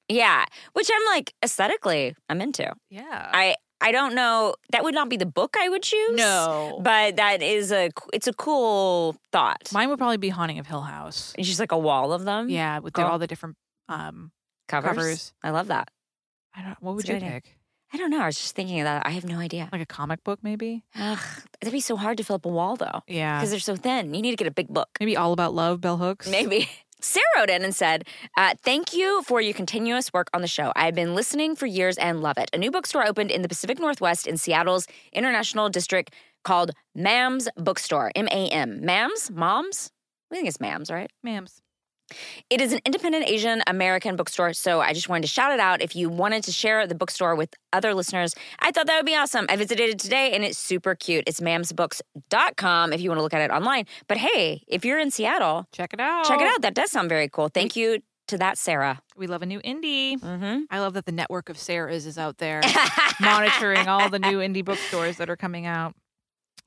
Yeah, 0.09 0.45
which 0.75 0.89
I'm 0.95 1.05
like 1.15 1.35
aesthetically, 1.45 2.15
I'm 2.29 2.41
into. 2.41 2.73
Yeah. 2.91 3.31
I 3.33 3.57
I 3.81 3.93
don't 3.93 4.15
know. 4.15 4.55
That 4.73 4.85
would 4.85 4.95
not 4.95 5.09
be 5.09 5.17
the 5.17 5.27
book 5.27 5.55
I 5.59 5.69
would 5.69 5.83
choose. 5.83 6.17
no. 6.17 6.81
but 6.83 7.17
that 7.17 7.43
is 7.43 7.73
a 7.73 7.91
it's 8.13 8.27
a 8.27 8.33
cool 8.33 9.17
thought. 9.33 9.71
Mine 9.73 9.89
would 9.91 9.99
probably 9.99 10.17
be 10.17 10.29
Haunting 10.31 10.59
of 10.59 10.67
Hill 10.67 10.81
House. 10.83 11.35
It's 11.37 11.49
just 11.49 11.61
like 11.61 11.73
a 11.73 11.79
wall 11.79 12.13
of 12.13 12.25
them. 12.25 12.49
Yeah, 12.49 12.79
with 12.79 12.95
Cool. 12.95 13.05
all 13.05 13.19
the 13.19 13.27
different 13.27 13.57
um 13.89 14.31
covers. 14.69 14.91
covers. 14.97 15.33
I 15.43 15.51
love 15.51 15.67
that. 15.69 15.89
I 16.55 16.63
don't 16.63 16.77
what 16.83 16.95
would 16.97 17.09
you 17.09 17.17
idea. 17.17 17.31
pick? 17.33 17.57
I 17.93 17.99
don't 17.99 18.11
know. 18.11 18.21
I 18.21 18.27
was 18.27 18.37
just 18.37 18.57
thinking 18.57 18.81
of 18.81 18.85
that. 18.85 19.07
I 19.07 19.11
have 19.11 19.25
no 19.25 19.39
idea. 19.39 19.69
Like 19.71 19.81
a 19.83 19.87
comic 19.87 20.25
book 20.25 20.41
maybe? 20.43 20.85
Ugh, 20.99 21.19
that'd 21.61 21.73
be 21.73 21.81
so 21.81 21.97
hard 21.97 22.17
to 22.19 22.25
fill 22.25 22.37
up 22.37 22.45
a 22.47 22.49
wall 22.49 22.77
though, 22.77 23.03
Yeah. 23.07 23.39
because 23.39 23.51
they're 23.51 23.61
so 23.61 23.77
thin. 23.77 24.13
You 24.15 24.23
need 24.23 24.31
to 24.33 24.37
get 24.37 24.49
a 24.49 24.51
big 24.51 24.69
book. 24.69 24.89
Maybe 24.99 25.17
All 25.17 25.33
About 25.33 25.55
Love, 25.55 25.81
Bell 25.81 25.97
Hooks. 25.99 26.29
Maybe. 26.29 26.69
Sarah 27.07 27.25
wrote 27.37 27.51
in 27.51 27.65
and 27.65 27.75
said, 27.75 28.07
uh, 28.37 28.55
Thank 28.63 28.93
you 28.93 29.23
for 29.23 29.41
your 29.41 29.55
continuous 29.55 30.13
work 30.13 30.29
on 30.35 30.43
the 30.43 30.49
show. 30.49 30.73
I've 30.75 30.95
been 30.95 31.15
listening 31.15 31.57
for 31.57 31.67
years 31.67 31.97
and 31.99 32.21
love 32.21 32.37
it. 32.37 32.51
A 32.53 32.59
new 32.59 32.71
bookstore 32.71 33.07
opened 33.07 33.31
in 33.31 33.43
the 33.43 33.49
Pacific 33.49 33.79
Northwest 33.79 34.27
in 34.27 34.37
Seattle's 34.37 34.87
International 35.13 35.69
District 35.69 36.13
called 36.45 36.73
Mam's 36.95 37.49
Bookstore. 37.57 38.11
M 38.15 38.29
A 38.29 38.49
M. 38.49 38.85
Mam's? 38.85 39.31
Moms? 39.31 39.91
I 40.31 40.35
think 40.35 40.49
it's 40.49 40.61
Mam's, 40.61 40.91
right? 40.91 41.11
Ma'ams. 41.25 41.61
It 42.51 42.61
is 42.61 42.73
an 42.73 42.81
independent 42.85 43.29
Asian 43.29 43.63
American 43.67 44.15
bookstore, 44.17 44.53
so 44.53 44.81
I 44.81 44.93
just 44.93 45.09
wanted 45.09 45.23
to 45.23 45.29
shout 45.29 45.53
it 45.53 45.59
out. 45.61 45.83
If 45.83 45.97
you 45.97 46.09
wanted 46.09 46.45
to 46.45 46.53
share 46.53 46.87
the 46.87 46.95
bookstore 46.95 47.35
with 47.35 47.53
other 47.73 47.95
listeners, 47.95 48.35
I 48.61 48.71
thought 48.71 48.87
that 48.87 48.97
would 48.97 49.07
be 49.07 49.17
awesome. 49.17 49.47
I 49.49 49.57
visited 49.57 49.89
it 49.91 49.99
today 49.99 50.33
and 50.33 50.45
it's 50.45 50.57
super 50.59 50.95
cute. 50.95 51.25
It's 51.27 51.41
mamsbooks.com 51.41 52.93
if 52.93 53.01
you 53.01 53.11
want 53.11 53.19
to 53.19 53.23
look 53.23 53.35
at 53.35 53.41
it 53.41 53.51
online. 53.51 53.87
But 54.09 54.19
hey, 54.19 54.63
if 54.69 54.85
you're 54.85 54.99
in 54.99 55.11
Seattle, 55.11 55.67
Check 55.73 55.93
it 55.95 56.01
out. 56.01 56.27
check 56.27 56.41
it 56.41 56.47
out. 56.47 56.63
That 56.63 56.75
does 56.75 56.91
sound 56.91 57.09
very 57.09 57.29
cool. 57.29 57.49
Thank 57.49 57.77
you 57.77 57.99
to 58.29 58.39
that, 58.39 58.59
Sarah. 58.59 59.01
We 59.17 59.27
love 59.27 59.43
a 59.43 59.47
new 59.47 59.61
indie. 59.61 60.19
Mm-hmm. 60.19 60.63
I 60.71 60.81
love 60.81 60.95
that 60.95 61.07
the 61.07 61.13
network 61.13 61.49
of 61.49 61.57
Sarahs 61.57 62.07
is 62.07 62.19
out 62.19 62.39
there 62.39 62.61
monitoring 63.21 63.89
all 63.89 64.09
the 64.09 64.19
new 64.19 64.39
indie 64.39 64.65
bookstores 64.65 65.17
that 65.19 65.31
are 65.31 65.37
coming 65.37 65.67
out. 65.67 65.95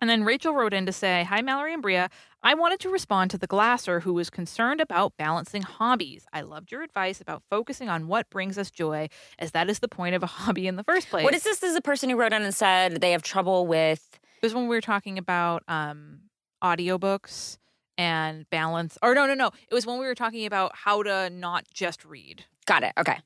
And 0.01 0.09
then 0.09 0.23
Rachel 0.23 0.53
wrote 0.53 0.73
in 0.73 0.85
to 0.85 0.93
say, 0.93 1.25
Hi, 1.25 1.41
Mallory 1.41 1.73
and 1.73 1.81
Brea. 1.81 2.05
I 2.41 2.53
wanted 2.53 2.79
to 2.81 2.89
respond 2.89 3.31
to 3.31 3.37
the 3.37 3.47
glasser 3.47 3.99
who 3.99 4.13
was 4.13 4.29
concerned 4.29 4.79
about 4.79 5.17
balancing 5.17 5.61
hobbies. 5.61 6.25
I 6.31 6.41
loved 6.41 6.71
your 6.71 6.83
advice 6.83 7.19
about 7.19 7.43
focusing 7.49 7.89
on 7.89 8.07
what 8.07 8.29
brings 8.29 8.57
us 8.57 8.71
joy, 8.71 9.09
as 9.37 9.51
that 9.51 9.69
is 9.69 9.79
the 9.79 9.89
point 9.89 10.15
of 10.15 10.23
a 10.23 10.25
hobby 10.39 10.67
in 10.67 10.77
the 10.77 10.83
first 10.83 11.09
place. 11.09 11.23
What 11.23 11.35
is 11.35 11.43
this? 11.43 11.59
This 11.59 11.71
is 11.71 11.77
a 11.77 11.81
person 11.81 12.09
who 12.09 12.15
wrote 12.15 12.31
in 12.31 12.41
and 12.41 12.55
said 12.55 13.01
they 13.01 13.11
have 13.11 13.23
trouble 13.23 13.67
with. 13.67 14.19
It 14.41 14.45
was 14.45 14.53
when 14.53 14.69
we 14.69 14.75
were 14.75 14.81
talking 14.81 15.17
about 15.17 15.63
um, 15.67 16.21
audiobooks 16.63 17.57
and 17.97 18.49
balance. 18.49 18.97
Or 19.03 19.13
no, 19.13 19.25
no, 19.25 19.33
no. 19.33 19.51
It 19.69 19.73
was 19.73 19.85
when 19.85 19.99
we 19.99 20.05
were 20.05 20.15
talking 20.15 20.45
about 20.45 20.71
how 20.73 21.03
to 21.03 21.29
not 21.29 21.65
just 21.73 22.05
read. 22.05 22.45
Got 22.65 22.83
it. 22.83 22.93
Okay. 22.97 23.17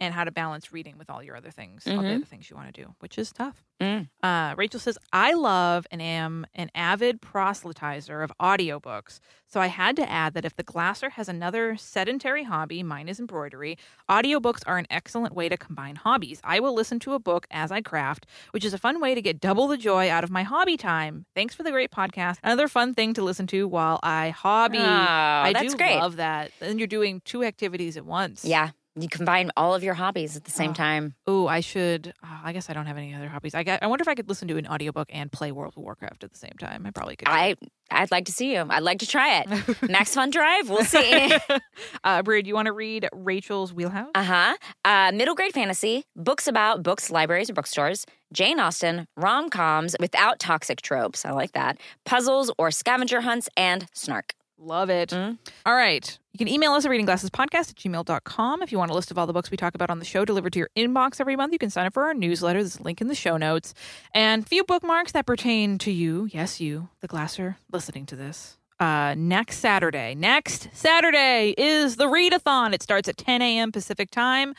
And 0.00 0.14
how 0.14 0.24
to 0.24 0.30
balance 0.32 0.72
reading 0.72 0.96
with 0.98 1.10
all 1.10 1.22
your 1.22 1.36
other 1.36 1.50
things, 1.50 1.86
all 1.86 1.98
the 1.98 2.02
Mhm. 2.08 2.16
other 2.16 2.24
things 2.24 2.48
you 2.48 2.56
want 2.56 2.74
to 2.74 2.82
do, 2.84 2.94
which 3.00 3.18
is 3.18 3.30
tough. 3.32 3.62
Mm. 3.80 4.08
Uh, 4.22 4.54
Rachel 4.56 4.80
says, 4.80 4.96
I 5.12 5.32
love 5.34 5.86
and 5.90 6.00
am 6.02 6.46
an 6.54 6.70
avid 6.74 7.20
proselytizer 7.20 8.22
of 8.24 8.32
audiobooks. 8.40 9.20
So 9.46 9.60
I 9.60 9.66
had 9.66 9.96
to 9.96 10.08
add 10.08 10.34
that 10.34 10.44
if 10.44 10.54
the 10.56 10.62
Glasser 10.62 11.10
has 11.10 11.28
another 11.28 11.76
sedentary 11.76 12.44
hobby, 12.44 12.82
mine 12.82 13.08
is 13.08 13.18
embroidery, 13.18 13.76
audiobooks 14.08 14.62
are 14.66 14.78
an 14.78 14.86
excellent 14.90 15.34
way 15.34 15.48
to 15.48 15.56
combine 15.56 15.96
hobbies. 15.96 16.40
I 16.44 16.60
will 16.60 16.72
listen 16.74 16.98
to 17.00 17.14
a 17.14 17.18
book 17.18 17.46
as 17.50 17.72
I 17.72 17.80
craft, 17.80 18.26
which 18.52 18.64
is 18.64 18.72
a 18.72 18.78
fun 18.78 19.00
way 19.00 19.14
to 19.14 19.20
get 19.22 19.40
double 19.40 19.66
the 19.66 19.76
joy 19.76 20.08
out 20.10 20.24
of 20.24 20.30
my 20.30 20.44
hobby 20.44 20.76
time. 20.76 21.26
Thanks 21.34 21.54
for 21.54 21.62
the 21.62 21.70
great 21.72 21.90
podcast. 21.90 22.38
Another 22.42 22.68
fun 22.68 22.94
thing 22.94 23.12
to 23.14 23.22
listen 23.22 23.46
to 23.48 23.66
while 23.66 23.98
I 24.02 24.30
hobby. 24.30 24.78
Oh, 24.78 24.82
I 24.84 25.52
that's 25.52 25.72
do 25.72 25.78
great. 25.78 25.96
love 25.98 26.16
that. 26.16 26.52
Then 26.60 26.78
you're 26.78 26.86
doing 26.86 27.20
two 27.24 27.42
activities 27.44 27.96
at 27.96 28.04
once. 28.06 28.44
Yeah. 28.44 28.70
You 29.00 29.08
combine 29.08 29.50
all 29.56 29.74
of 29.74 29.82
your 29.82 29.94
hobbies 29.94 30.36
at 30.36 30.44
the 30.44 30.50
same 30.50 30.70
Oh. 30.70 30.74
time. 30.74 31.14
Oh, 31.26 31.46
I 31.46 31.60
should. 31.60 32.12
oh, 32.24 32.40
I 32.44 32.52
guess 32.52 32.68
I 32.70 32.72
don't 32.72 32.86
have 32.86 32.96
any 32.96 33.14
other 33.14 33.28
hobbies. 33.28 33.54
I 33.54 33.62
got, 33.62 33.82
I 33.82 33.86
wonder 33.86 34.02
if 34.02 34.08
I 34.08 34.14
could 34.14 34.28
listen 34.28 34.48
to 34.48 34.56
an 34.56 34.66
audiobook 34.66 35.08
and 35.12 35.30
play 35.32 35.52
World 35.52 35.74
of 35.76 35.82
Warcraft 35.82 36.24
at 36.24 36.32
the 36.32 36.38
same 36.38 36.54
time. 36.58 36.84
I 36.86 36.90
probably 36.90 37.16
could. 37.16 37.28
I 37.28 37.54
I'd 37.92 38.10
like 38.12 38.26
to 38.26 38.32
see 38.32 38.52
you. 38.54 38.64
I'd 38.68 38.82
like 38.84 39.00
to 39.00 39.06
try 39.06 39.40
it. 39.40 39.82
Max 39.90 40.14
Fun 40.14 40.30
Drive. 40.30 40.70
We'll 40.70 40.84
see. 40.84 41.32
uh, 42.04 42.22
Brea, 42.22 42.42
do 42.42 42.48
you 42.48 42.54
want 42.54 42.66
to 42.66 42.72
read 42.72 43.08
Rachel's 43.12 43.72
Wheelhouse? 43.72 44.10
Uh-huh. 44.14 44.56
Uh 44.84 45.10
Middle 45.12 45.34
grade 45.34 45.52
fantasy, 45.52 46.04
books 46.16 46.46
about 46.46 46.82
books, 46.82 47.10
libraries, 47.10 47.50
or 47.50 47.54
bookstores, 47.54 48.06
Jane 48.32 48.60
Austen, 48.60 49.06
rom 49.16 49.50
coms 49.50 49.96
without 49.98 50.38
toxic 50.38 50.82
tropes. 50.82 51.24
I 51.24 51.32
like 51.32 51.52
that. 51.52 51.78
Puzzles 52.04 52.52
or 52.58 52.70
scavenger 52.70 53.20
hunts 53.22 53.48
and 53.56 53.86
snark. 53.92 54.34
Love 54.62 54.90
it. 54.90 55.08
Mm. 55.10 55.38
All 55.64 55.74
right. 55.74 56.18
You 56.32 56.38
can 56.38 56.46
email 56.46 56.72
us 56.72 56.84
at 56.84 56.90
readingglassespodcast 56.90 57.70
at 57.70 57.76
gmail.com. 57.76 58.62
If 58.62 58.70
you 58.70 58.78
want 58.78 58.90
a 58.90 58.94
list 58.94 59.10
of 59.10 59.18
all 59.18 59.26
the 59.26 59.32
books 59.32 59.50
we 59.50 59.56
talk 59.56 59.74
about 59.74 59.88
on 59.90 59.98
the 59.98 60.04
show 60.04 60.24
delivered 60.24 60.52
to 60.52 60.58
your 60.58 60.70
inbox 60.76 61.18
every 61.20 61.34
month, 61.34 61.52
you 61.52 61.58
can 61.58 61.70
sign 61.70 61.86
up 61.86 61.94
for 61.94 62.04
our 62.04 62.14
newsletter. 62.14 62.60
There's 62.60 62.78
a 62.78 62.82
link 62.82 63.00
in 63.00 63.08
the 63.08 63.14
show 63.14 63.38
notes. 63.38 63.72
And 64.14 64.42
a 64.44 64.46
few 64.46 64.62
bookmarks 64.62 65.12
that 65.12 65.26
pertain 65.26 65.78
to 65.78 65.90
you, 65.90 66.28
yes, 66.30 66.60
you, 66.60 66.90
the 67.00 67.08
Glasser, 67.08 67.56
listening 67.72 68.04
to 68.06 68.16
this. 68.16 68.58
Uh, 68.78 69.14
next 69.16 69.58
Saturday, 69.58 70.14
next 70.14 70.68
Saturday 70.72 71.54
is 71.58 71.96
the 71.96 72.06
readathon. 72.06 72.72
It 72.72 72.82
starts 72.82 73.08
at 73.08 73.18
10 73.18 73.42
a.m. 73.42 73.72
Pacific 73.72 74.10
time. 74.10 74.54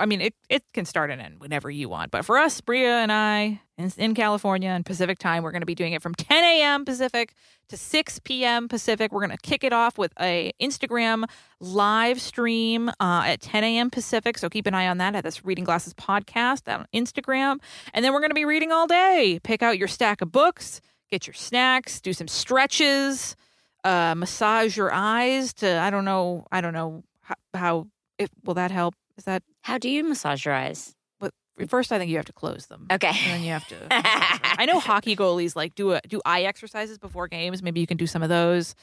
I 0.00 0.06
mean, 0.06 0.20
it, 0.22 0.34
it 0.48 0.64
can 0.72 0.86
start 0.86 1.10
and 1.10 1.20
end 1.20 1.40
whenever 1.40 1.70
you 1.70 1.88
want. 1.88 2.10
But 2.10 2.24
for 2.24 2.38
us, 2.38 2.60
Brea 2.60 2.86
and 2.86 3.12
I 3.12 3.60
in, 3.76 3.92
in 3.98 4.14
California 4.14 4.70
and 4.70 4.84
Pacific 4.84 5.18
time, 5.18 5.42
we're 5.42 5.52
going 5.52 5.60
to 5.60 5.66
be 5.66 5.74
doing 5.74 5.92
it 5.92 6.02
from 6.02 6.14
10 6.14 6.42
a.m. 6.42 6.84
Pacific 6.84 7.34
to 7.68 7.76
6 7.76 8.18
p.m. 8.20 8.66
Pacific. 8.66 9.12
We're 9.12 9.26
going 9.26 9.36
to 9.36 9.42
kick 9.42 9.62
it 9.62 9.72
off 9.72 9.98
with 9.98 10.12
a 10.18 10.52
Instagram 10.60 11.24
live 11.60 12.20
stream 12.20 12.88
uh, 12.88 13.24
at 13.26 13.42
10 13.42 13.62
a.m. 13.62 13.90
Pacific. 13.90 14.38
So 14.38 14.48
keep 14.48 14.66
an 14.66 14.74
eye 14.74 14.88
on 14.88 14.98
that 14.98 15.14
at 15.14 15.22
this 15.22 15.44
Reading 15.44 15.64
Glasses 15.64 15.94
podcast 15.94 16.72
on 16.72 16.86
Instagram. 16.94 17.58
And 17.92 18.04
then 18.04 18.12
we're 18.12 18.20
going 18.20 18.30
to 18.30 18.34
be 18.34 18.46
reading 18.46 18.72
all 18.72 18.86
day. 18.86 19.38
Pick 19.42 19.62
out 19.62 19.78
your 19.78 19.88
stack 19.88 20.22
of 20.22 20.32
books, 20.32 20.80
get 21.10 21.26
your 21.26 21.34
snacks, 21.34 22.00
do 22.00 22.14
some 22.14 22.28
stretches, 22.28 23.36
uh, 23.84 24.14
massage 24.16 24.76
your 24.76 24.92
eyes 24.92 25.52
to, 25.54 25.78
I 25.78 25.90
don't 25.90 26.04
know, 26.04 26.46
I 26.50 26.60
don't 26.60 26.72
know 26.72 27.04
how, 27.20 27.34
how 27.54 27.86
it, 28.18 28.30
will 28.44 28.54
that 28.54 28.70
help? 28.70 28.94
Is 29.20 29.24
that, 29.24 29.42
How 29.60 29.76
do 29.76 29.90
you 29.90 30.02
massage 30.02 30.46
your 30.46 30.54
eyes? 30.54 30.94
what, 31.18 31.34
first 31.68 31.92
I 31.92 31.98
think 31.98 32.10
you 32.10 32.16
have 32.16 32.24
to 32.24 32.32
close 32.32 32.68
them. 32.68 32.86
Okay. 32.90 33.08
And 33.08 33.32
then 33.34 33.42
you 33.42 33.50
have 33.50 33.68
to. 33.68 33.76
I 33.90 34.64
know 34.64 34.80
hockey 34.80 35.14
goalies 35.14 35.54
like 35.54 35.74
do 35.74 35.92
a 35.92 36.00
do 36.08 36.22
eye 36.24 36.44
exercises 36.44 36.96
before 36.96 37.28
games. 37.28 37.62
Maybe 37.62 37.80
you 37.80 37.86
can 37.86 37.98
do 37.98 38.06
some 38.06 38.22
of 38.22 38.30
those. 38.30 38.74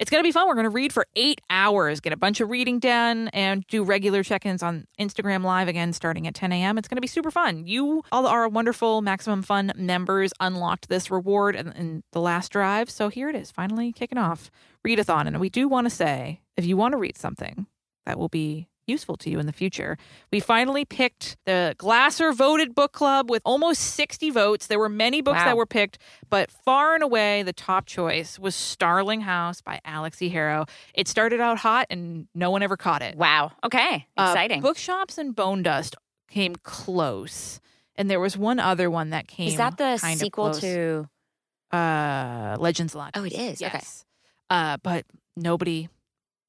It's 0.00 0.10
gonna 0.10 0.24
be 0.24 0.32
fun. 0.32 0.48
We're 0.48 0.56
gonna 0.56 0.68
read 0.68 0.92
for 0.92 1.06
eight 1.14 1.40
hours, 1.48 2.00
get 2.00 2.12
a 2.12 2.16
bunch 2.16 2.40
of 2.40 2.50
reading 2.50 2.80
done, 2.80 3.28
and 3.28 3.64
do 3.68 3.84
regular 3.84 4.24
check-ins 4.24 4.64
on 4.64 4.88
Instagram 4.98 5.44
Live 5.44 5.68
again, 5.68 5.92
starting 5.92 6.26
at 6.26 6.34
10 6.34 6.50
a.m. 6.50 6.76
It's 6.76 6.88
gonna 6.88 7.00
be 7.00 7.06
super 7.06 7.30
fun. 7.30 7.68
You, 7.68 8.02
all 8.10 8.26
our 8.26 8.48
wonderful 8.48 9.00
Maximum 9.00 9.42
Fun 9.42 9.70
members, 9.76 10.32
unlocked 10.40 10.88
this 10.88 11.12
reward 11.12 11.54
in, 11.54 11.70
in 11.70 12.02
the 12.10 12.20
last 12.20 12.50
drive, 12.50 12.90
so 12.90 13.10
here 13.10 13.28
it 13.28 13.36
is, 13.36 13.52
finally 13.52 13.92
kicking 13.92 14.18
off 14.18 14.50
readathon. 14.84 15.28
And 15.28 15.38
we 15.38 15.50
do 15.50 15.68
want 15.68 15.84
to 15.84 15.90
say, 15.90 16.40
if 16.56 16.64
you 16.64 16.76
want 16.76 16.92
to 16.92 16.98
read 16.98 17.16
something 17.16 17.68
that 18.06 18.18
will 18.18 18.28
be 18.28 18.66
useful 18.86 19.16
to 19.18 19.30
you 19.30 19.38
in 19.38 19.46
the 19.46 19.52
future. 19.52 19.96
We 20.32 20.40
finally 20.40 20.84
picked 20.84 21.36
the 21.46 21.74
Glasser 21.78 22.32
voted 22.32 22.74
book 22.74 22.92
club 22.92 23.30
with 23.30 23.42
almost 23.44 23.80
60 23.82 24.30
votes. 24.30 24.66
There 24.66 24.78
were 24.78 24.88
many 24.88 25.20
books 25.22 25.38
Wow. 25.38 25.44
that 25.46 25.56
were 25.56 25.66
picked, 25.66 25.98
but 26.30 26.50
far 26.50 26.94
and 26.94 27.02
away 27.02 27.42
the 27.42 27.52
top 27.52 27.86
choice 27.86 28.38
was 28.38 28.54
Starling 28.54 29.22
House 29.22 29.60
by 29.60 29.80
Alix 29.84 30.20
E. 30.22 30.28
Harrow. 30.28 30.66
It 30.94 31.08
started 31.08 31.40
out 31.40 31.58
hot 31.58 31.86
and 31.90 32.28
no 32.34 32.50
one 32.50 32.62
ever 32.62 32.76
caught 32.76 33.02
it. 33.02 33.16
Wow. 33.16 33.52
Okay. 33.64 34.06
Uh, 34.16 34.30
Exciting. 34.34 34.60
Bookshops 34.60 35.18
and 35.18 35.34
Bone 35.34 35.62
Dust 35.62 35.96
came 36.30 36.56
close. 36.56 37.60
And 37.96 38.10
there 38.10 38.18
was 38.20 38.36
one 38.36 38.58
other 38.58 38.90
one 38.90 39.10
that 39.10 39.28
came. 39.28 39.48
Is 39.48 39.56
that 39.56 39.76
the 39.76 39.96
sequel 39.98 40.52
to 40.54 41.08
uh, 41.72 42.56
Legends 42.58 42.94
Lodge? 42.94 43.12
Oh, 43.14 43.24
it 43.24 43.32
is. 43.32 43.62
Okay. 43.62 43.70
Yes. 43.72 44.04
Uh, 44.50 44.76
but 44.82 45.04
nobody 45.36 45.88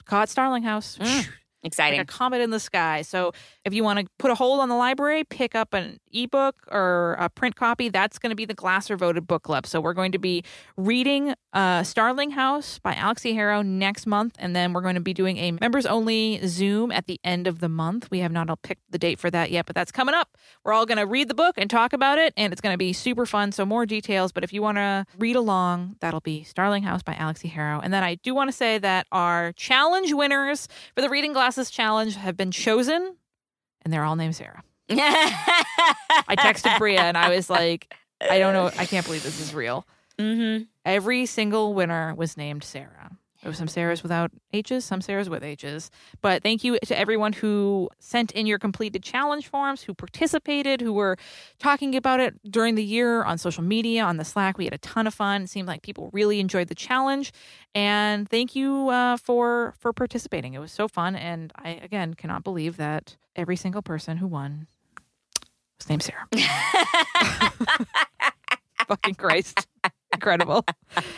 caught 0.05 0.29
Starling 0.29 0.63
House. 0.63 0.97
Mm. 0.99 1.27
Exciting? 1.65 1.99
like 1.99 2.09
a 2.09 2.11
comet 2.11 2.41
in 2.41 2.51
the 2.51 2.59
sky. 2.59 3.01
So 3.01 3.33
if 3.63 3.73
you 3.73 3.83
want 3.83 3.99
to 3.99 4.05
put 4.19 4.31
a 4.31 4.35
hold 4.35 4.59
on 4.59 4.69
the 4.69 4.75
library, 4.75 5.23
pick 5.23 5.55
up 5.55 5.73
an 5.73 5.99
ebook 6.13 6.55
or 6.71 7.15
a 7.19 7.29
print 7.29 7.55
copy. 7.55 7.89
That's 7.89 8.19
going 8.19 8.29
to 8.29 8.35
be 8.35 8.45
the 8.45 8.53
Glasser 8.53 8.95
voted 8.95 9.27
book 9.27 9.43
club. 9.43 9.65
So 9.65 9.81
we're 9.81 9.93
going 9.93 10.11
to 10.11 10.19
be 10.19 10.43
reading 10.77 11.33
uh, 11.53 11.83
Starling 11.83 12.31
House 12.31 12.79
by 12.79 12.93
Alix 12.95 13.25
E. 13.25 13.33
Harrow 13.33 13.61
next 13.61 14.05
month, 14.05 14.35
and 14.39 14.55
then 14.55 14.73
we're 14.73 14.81
going 14.81 14.95
to 14.95 15.01
be 15.01 15.13
doing 15.13 15.37
a 15.37 15.51
members 15.53 15.85
only 15.85 16.45
Zoom 16.45 16.91
at 16.91 17.07
the 17.07 17.19
end 17.23 17.47
of 17.47 17.59
the 17.59 17.69
month. 17.69 18.11
We 18.11 18.19
have 18.19 18.31
not 18.31 18.49
all 18.49 18.57
picked 18.57 18.91
the 18.91 18.97
date 18.97 19.19
for 19.19 19.31
that 19.31 19.51
yet, 19.51 19.65
but 19.65 19.75
that's 19.75 19.91
coming 19.91 20.13
up. 20.13 20.37
We're 20.63 20.73
all 20.73 20.85
going 20.85 20.97
to 20.97 21.05
read 21.05 21.27
the 21.27 21.33
book 21.33 21.55
and 21.57 21.69
talk 21.69 21.93
about 21.93 22.17
it, 22.17 22.33
and 22.37 22.51
it's 22.51 22.61
going 22.61 22.73
to 22.73 22.77
be 22.77 22.93
super 22.93 23.25
fun. 23.25 23.51
So 23.51 23.65
more 23.65 23.85
details. 23.85 24.31
But 24.31 24.43
if 24.43 24.53
you 24.53 24.61
want 24.61 24.77
to 24.77 25.05
read 25.17 25.35
along, 25.35 25.95
that'll 25.99 26.19
be 26.19 26.43
Starling 26.43 26.83
House 26.83 27.01
by 27.01 27.15
Alix 27.15 27.43
E. 27.43 27.47
Harrow. 27.47 27.79
And 27.81 27.93
then 27.93 28.03
I 28.03 28.15
do 28.15 28.35
want 28.35 28.49
to 28.49 28.53
say 28.55 28.77
that 28.79 29.07
our 29.11 29.53
challenge 29.53 30.13
winners 30.13 30.67
for 30.93 31.01
the 31.01 31.09
Reading 31.09 31.33
Glasses 31.55 31.71
Challenge 31.71 32.15
have 32.17 32.35
been 32.35 32.51
chosen, 32.51 33.15
and 33.81 33.93
they're 33.93 34.03
all 34.03 34.17
named 34.17 34.35
Sarah. 34.35 34.61
I 34.89 36.35
texted 36.37 36.77
Brea 36.77 36.97
and 36.97 37.17
I 37.17 37.33
was 37.33 37.49
like, 37.49 37.93
I 38.19 38.39
don't 38.39 38.53
know, 38.53 38.65
I 38.77 38.85
can't 38.85 39.05
believe 39.05 39.23
this 39.23 39.39
is 39.39 39.53
real. 39.53 39.87
mm-hmm. 40.19 40.63
Every 40.83 41.25
single 41.25 41.73
winner 41.73 42.13
was 42.13 42.35
named 42.35 42.65
Sarah. 42.65 43.17
There 43.45 43.51
were 43.51 43.55
some 43.55 43.67
Sarahs 43.67 44.01
without 44.01 44.31
H's, 44.53 44.83
some 44.83 45.01
Sarahs 45.01 45.29
with 45.29 45.43
H's. 45.43 45.91
But 46.19 46.41
thank 46.41 46.63
you 46.63 46.79
to 46.79 46.97
everyone 46.97 47.31
who 47.31 47.91
sent 47.99 48.31
in 48.31 48.47
your 48.47 48.57
completed 48.57 49.03
challenge 49.03 49.45
forms, 49.45 49.83
who 49.83 49.93
participated, 49.93 50.81
who 50.81 50.91
were 50.91 51.15
talking 51.59 51.95
about 51.95 52.19
it 52.19 52.33
during 52.51 52.73
the 52.73 52.83
year 52.83 53.23
on 53.23 53.37
social 53.37 53.61
media, 53.61 54.03
on 54.03 54.17
the 54.17 54.25
Slack. 54.25 54.57
We 54.57 54.63
had 54.63 54.73
a 54.73 54.79
ton 54.79 55.05
of 55.05 55.13
fun. 55.13 55.43
It 55.43 55.51
seemed 55.51 55.67
like 55.67 55.83
people 55.83 56.09
really 56.11 56.39
enjoyed 56.39 56.69
the 56.69 56.73
challenge. 56.73 57.31
And 57.75 58.27
thank 58.27 58.55
you 58.55 58.89
uh, 58.89 59.17
for 59.17 59.75
for 59.77 59.93
participating. 59.93 60.55
It 60.55 60.59
was 60.59 60.71
so 60.71 60.87
fun. 60.87 61.15
And 61.15 61.53
I 61.55 61.79
again 61.83 62.15
cannot 62.15 62.43
believe 62.43 62.77
that 62.77 63.15
every 63.35 63.57
single 63.57 63.83
person 63.83 64.17
who 64.17 64.25
won 64.25 64.65
was 65.77 65.87
named 65.87 66.01
Sarah. 66.01 66.27
Fucking 68.87 69.13
Christ. 69.13 69.67
Incredible. 70.15 70.65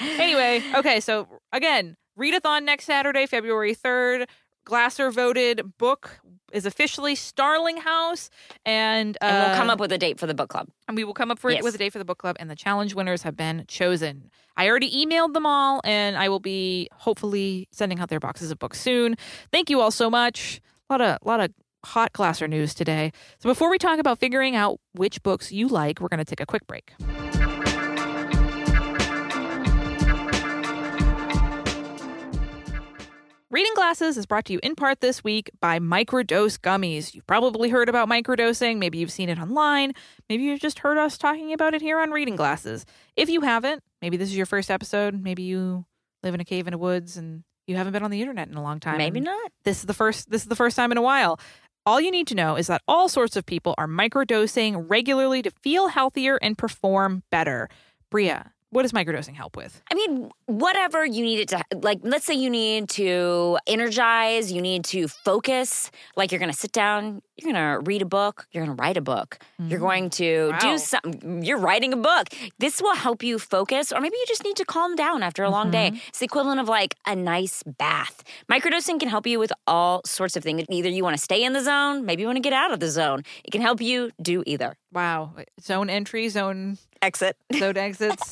Anyway, 0.02 0.62
okay, 0.76 1.00
so 1.00 1.30
again, 1.54 1.96
readathon 2.18 2.64
next 2.64 2.86
Saturday, 2.86 3.26
February 3.26 3.76
3rd. 3.76 4.28
Glasser 4.66 5.12
voted 5.12 5.78
book 5.78 6.20
is 6.52 6.66
officially 6.66 7.16
Starling 7.16 7.78
House, 7.78 8.30
and, 8.66 9.16
uh, 9.22 9.26
and 9.26 9.48
we'll 9.48 9.56
come 9.58 9.70
up 9.70 9.80
with 9.80 9.94
a 9.94 9.98
date 9.98 10.20
for 10.20 10.28
the 10.28 10.34
book 10.34 10.50
club. 10.50 10.68
and 10.90 10.98
we 10.98 11.04
will 11.06 11.14
come 11.14 11.32
up 11.32 11.40
for 11.40 11.50
Yes. 11.52 11.64
with 11.64 11.76
a 11.76 11.78
date 11.78 11.94
for 11.94 12.00
the 12.00 12.06
book 12.06 12.18
club, 12.18 12.36
and 12.40 12.50
the 12.50 12.56
challenge 12.56 12.94
winners 12.94 13.24
have 13.24 13.38
been 13.38 13.64
chosen. 13.70 14.30
I 14.58 14.68
already 14.70 15.06
emailed 15.06 15.34
them 15.34 15.46
all, 15.46 15.80
and 15.86 16.18
I 16.18 16.28
will 16.28 16.40
be 16.42 16.90
hopefully 16.94 17.68
sending 17.72 18.00
out 18.00 18.10
their 18.10 18.20
boxes 18.20 18.52
of 18.52 18.60
books 18.60 18.80
soon. 18.82 19.16
Thank 19.52 19.70
you 19.70 19.80
all 19.80 19.92
so 19.92 20.10
much. 20.10 20.60
A 20.90 20.94
lot 20.94 21.02
of 21.02 21.18
lot 21.24 21.40
of 21.40 21.52
hot 21.86 22.12
Glasser 22.12 22.48
news 22.48 22.74
today. 22.74 23.12
So 23.40 23.48
before 23.50 23.70
we 23.70 23.78
talk 23.78 24.00
about 24.00 24.20
figuring 24.20 24.56
out 24.56 24.80
which 24.94 25.24
books 25.24 25.52
you 25.54 25.68
like, 25.70 26.02
we're 26.02 26.10
going 26.10 26.18
to 26.20 26.26
take 26.26 26.42
a 26.42 26.46
quick 26.46 26.66
break. 26.68 26.92
Reading 33.58 33.74
Glasses 33.74 34.18
is 34.18 34.28
brought 34.28 34.46
to 34.46 34.54
you 34.54 34.60
in 34.62 34.76
part 34.76 35.02
this 35.02 35.24
week 35.24 35.50
by 35.60 35.80
Microdose 35.80 36.60
Gummies. 36.60 37.16
You've 37.16 37.26
probably 37.26 37.70
heard 37.70 37.90
about 37.90 38.08
microdosing. 38.08 38.78
Maybe 38.78 39.00
you've 39.00 39.12
seen 39.12 39.30
it 39.30 39.40
online. 39.40 39.94
Maybe 40.30 40.44
you've 40.44 40.60
just 40.60 40.78
heard 40.78 41.00
us 41.00 41.18
talking 41.18 41.52
about 41.54 41.74
it 41.74 41.82
here 41.82 42.00
on 42.00 42.12
Reading 42.12 42.36
Glasses. 42.36 42.86
If 43.16 43.32
you 43.32 43.42
haven't, 43.42 43.82
maybe 44.00 44.16
this 44.16 44.30
is 44.30 44.38
your 44.38 44.46
first 44.46 44.70
episode. 44.70 45.20
Maybe 45.20 45.42
you 45.42 45.88
live 46.22 46.36
in 46.36 46.40
a 46.40 46.46
cave 46.46 46.68
in 46.68 46.72
the 46.74 46.78
woods 46.78 47.18
and 47.18 47.44
you 47.66 47.76
haven't 47.78 47.94
been 47.94 48.04
on 48.04 48.12
the 48.12 48.22
internet 48.22 48.48
in 48.48 48.54
a 48.54 48.62
long 48.62 48.80
time. 48.80 49.00
Maybe 49.00 49.22
not. 49.22 49.52
This 49.64 49.80
is 49.80 49.88
the 49.88 49.96
first 49.96 50.30
this 50.30 50.44
is 50.44 50.50
the 50.50 50.56
first 50.56 50.76
time 50.76 50.92
in 50.92 51.00
a 51.00 51.02
while. 51.02 51.40
All 51.84 52.00
you 52.00 52.12
need 52.12 52.28
to 52.28 52.36
know 52.36 52.58
is 52.58 52.68
that 52.68 52.84
all 52.88 53.10
sorts 53.10 53.36
of 53.36 53.44
people 53.44 53.74
are 53.80 53.88
microdosing 53.88 54.86
regularly 54.88 55.42
to 55.42 55.50
feel 55.50 55.88
healthier 55.88 56.38
and 56.44 56.56
perform 56.60 57.24
better. 57.32 57.70
Brea, 58.12 58.36
what 58.70 58.82
does 58.82 58.92
microdosing 58.92 59.36
help 59.36 59.56
with? 59.56 59.82
I 59.92 59.96
mean, 59.96 60.30
whatever 60.46 61.06
you 61.06 61.24
need 61.24 61.40
it 61.40 61.48
to, 61.50 61.64
like, 61.82 62.00
let's 62.04 62.26
say 62.26 62.34
you 62.34 62.50
need 62.50 62.90
to 62.90 63.58
energize, 63.66 64.52
you 64.52 64.62
need 64.62 64.84
to 64.86 65.08
focus, 65.08 65.90
like 66.16 66.32
you're 66.32 66.40
going 66.40 66.52
to 66.52 66.58
sit 66.58 66.74
down, 66.74 67.22
you're 67.38 67.54
going 67.54 67.64
to 67.64 67.80
read 67.90 68.02
a 68.02 68.06
book, 68.06 68.48
you're 68.52 68.66
going 68.66 68.76
to 68.76 68.82
write 68.82 68.98
a 68.98 69.02
book, 69.02 69.40
you're 69.58 69.80
mm-hmm. 69.80 69.86
going 69.86 70.10
to 70.12 70.50
Wow. 70.52 70.60
do 70.60 70.78
something, 70.78 71.44
you're 71.44 71.60
writing 71.60 71.94
a 71.94 71.98
book. 71.98 72.28
This 72.60 72.82
will 72.82 72.96
help 72.96 73.24
you 73.24 73.40
focus, 73.40 73.92
or 73.92 74.02
maybe 74.02 74.16
you 74.18 74.26
just 74.28 74.44
need 74.44 74.58
to 74.58 74.66
calm 74.66 74.96
down 74.96 75.24
after 75.24 75.44
a 75.44 75.50
long 75.50 75.72
day. 75.72 75.92
Mm-hmm. 75.92 76.10
It's 76.10 76.20
the 76.20 76.26
equivalent 76.26 76.60
of 76.60 76.68
like 76.68 76.96
a 77.06 77.16
nice 77.16 77.64
bath. 77.64 78.24
Microdosing 78.52 79.00
can 79.00 79.08
help 79.08 79.26
you 79.28 79.40
with 79.40 79.54
all 79.66 80.02
sorts 80.06 80.36
of 80.36 80.44
things. 80.44 80.66
Either 80.70 80.90
you 80.90 81.04
want 81.04 81.16
to 81.16 81.22
stay 81.22 81.44
in 81.44 81.54
the 81.54 81.62
zone, 81.62 82.06
maybe 82.06 82.22
you 82.22 82.28
want 82.28 82.38
to 82.38 82.42
get 82.42 82.54
out 82.54 82.72
of 82.72 82.80
the 82.80 82.90
zone. 82.90 83.24
It 83.44 83.52
can 83.52 83.62
help 83.62 83.82
you 83.82 84.12
do 84.22 84.44
either. 84.46 84.76
Wow. 84.92 85.34
Zone 85.62 85.90
entry, 85.90 86.30
zone 86.30 86.78
Exit. 87.02 87.38
zone 87.58 87.78
exits. 87.78 88.32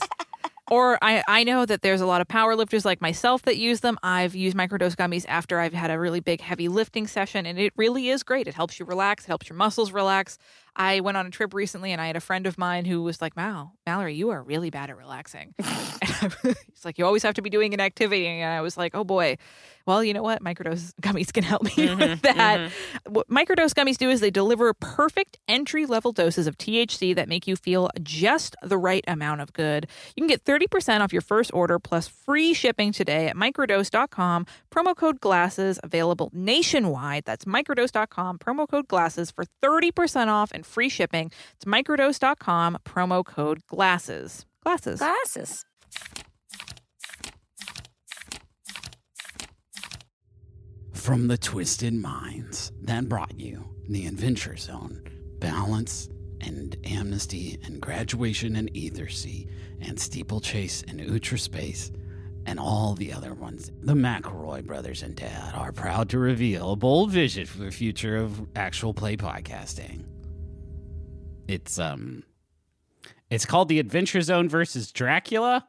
Or 0.71 0.97
I, 1.01 1.23
I 1.27 1.43
know 1.43 1.63
that 1.65 1.83
there's 1.83 2.01
a 2.01 2.07
lot 2.07 2.21
of 2.21 2.27
power 2.27 2.55
lifters 2.55 2.85
like 2.85 2.99
myself 2.99 3.43
that 3.43 3.57
use 3.57 3.81
them. 3.81 3.99
I've 4.01 4.33
used 4.33 4.57
microdose 4.57 4.95
gummies 4.95 5.25
after 5.27 5.59
I've 5.59 5.73
had 5.73 5.91
a 5.91 5.99
really 5.99 6.21
big 6.21 6.41
heavy 6.41 6.67
lifting 6.69 7.05
session, 7.05 7.45
and 7.45 7.59
it 7.59 7.71
really 7.75 8.09
is 8.09 8.23
great. 8.23 8.47
It 8.47 8.55
helps 8.55 8.79
you 8.79 8.85
relax, 8.85 9.25
it 9.25 9.27
helps 9.27 9.47
your 9.47 9.57
muscles 9.57 9.91
relax. 9.91 10.39
I 10.75 10.99
went 10.99 11.17
on 11.17 11.25
a 11.25 11.29
trip 11.29 11.53
recently, 11.53 11.91
and 11.91 12.01
I 12.01 12.07
had 12.07 12.15
a 12.15 12.21
friend 12.21 12.47
of 12.47 12.57
mine 12.57 12.85
who 12.85 13.03
was 13.03 13.21
like, 13.21 13.35
"Wow, 13.35 13.71
Mallory, 13.85 14.15
you 14.15 14.29
are 14.29 14.41
really 14.43 14.69
bad 14.69 14.89
at 14.89 14.97
relaxing." 14.97 15.53
and 15.59 16.35
he's 16.43 16.85
like, 16.85 16.97
"You 16.97 17.05
always 17.05 17.23
have 17.23 17.35
to 17.35 17.41
be 17.41 17.49
doing 17.49 17.73
an 17.73 17.79
activity," 17.79 18.27
and 18.27 18.51
I 18.51 18.61
was 18.61 18.77
like, 18.77 18.95
"Oh 18.95 19.03
boy." 19.03 19.37
Well, 19.85 20.03
you 20.03 20.13
know 20.13 20.23
what? 20.23 20.43
Microdose 20.43 20.93
gummies 21.01 21.31
can 21.31 21.43
help 21.43 21.63
me 21.63 21.71
mm-hmm, 21.71 21.99
with 21.99 22.21
mm-hmm. 22.21 22.37
that. 22.37 22.71
What 23.07 23.29
microdose 23.29 23.73
gummies 23.73 23.97
do 23.97 24.09
is 24.09 24.19
they 24.19 24.31
deliver 24.31 24.73
perfect 24.73 25.37
entry 25.47 25.85
level 25.85 26.11
doses 26.11 26.47
of 26.47 26.57
THC 26.57 27.15
that 27.15 27.29
make 27.29 27.47
you 27.47 27.55
feel 27.55 27.89
just 28.01 28.55
the 28.63 28.77
right 28.77 29.03
amount 29.07 29.41
of 29.41 29.53
good. 29.53 29.87
You 30.15 30.21
can 30.21 30.27
get 30.27 30.43
30% 30.43 31.01
off 31.01 31.13
your 31.13 31.21
first 31.21 31.53
order 31.53 31.77
plus 31.77 32.07
free 32.07 32.53
shipping 32.53 32.91
today 32.91 33.27
at 33.27 33.35
microdose.com. 33.35 34.47
Promo 34.71 34.95
code 34.95 35.19
glasses 35.19 35.79
available 35.83 36.31
nationwide. 36.33 37.25
That's 37.25 37.45
microdose.com. 37.45 38.39
Promo 38.39 38.67
code 38.67 38.87
glasses 38.87 39.29
for 39.29 39.45
30% 39.63 40.27
off 40.27 40.51
and 40.51 40.64
free 40.65 40.89
shipping. 40.89 41.31
It's 41.55 41.65
microdose.com. 41.65 42.79
Promo 42.85 43.25
code 43.25 43.65
glasses. 43.67 44.45
Glasses. 44.63 44.99
Glasses. 44.99 45.65
From 50.93 51.27
the 51.27 51.37
twisted 51.37 51.93
minds 51.93 52.71
that 52.81 53.07
brought 53.07 53.39
you 53.39 53.63
the 53.87 54.07
Adventure 54.07 54.57
Zone, 54.57 55.03
Balance 55.39 56.09
and 56.41 56.75
Amnesty 56.83 57.59
and 57.63 57.79
Graduation 57.79 58.55
and 58.55 58.73
Ethersea 58.73 59.47
and 59.81 59.99
Steeplechase 59.99 60.83
and 60.87 60.99
Ultraspace 60.99 61.91
and 62.45 62.59
all 62.59 62.95
the 62.95 63.13
other 63.13 63.33
ones. 63.33 63.71
The 63.81 63.93
McElroy 63.93 64.65
brothers 64.65 65.03
and 65.03 65.15
dad 65.15 65.53
are 65.55 65.71
proud 65.71 66.09
to 66.09 66.19
reveal 66.19 66.71
a 66.71 66.75
bold 66.75 67.11
vision 67.11 67.45
for 67.45 67.59
the 67.59 67.71
future 67.71 68.17
of 68.17 68.47
actual 68.55 68.93
play 68.93 69.17
podcasting. 69.17 70.05
It's 71.47 71.79
um 71.79 72.23
it's 73.29 73.45
called 73.45 73.69
the 73.69 73.79
Adventure 73.79 74.21
Zone 74.21 74.49
versus 74.49 74.91
Dracula. 74.91 75.67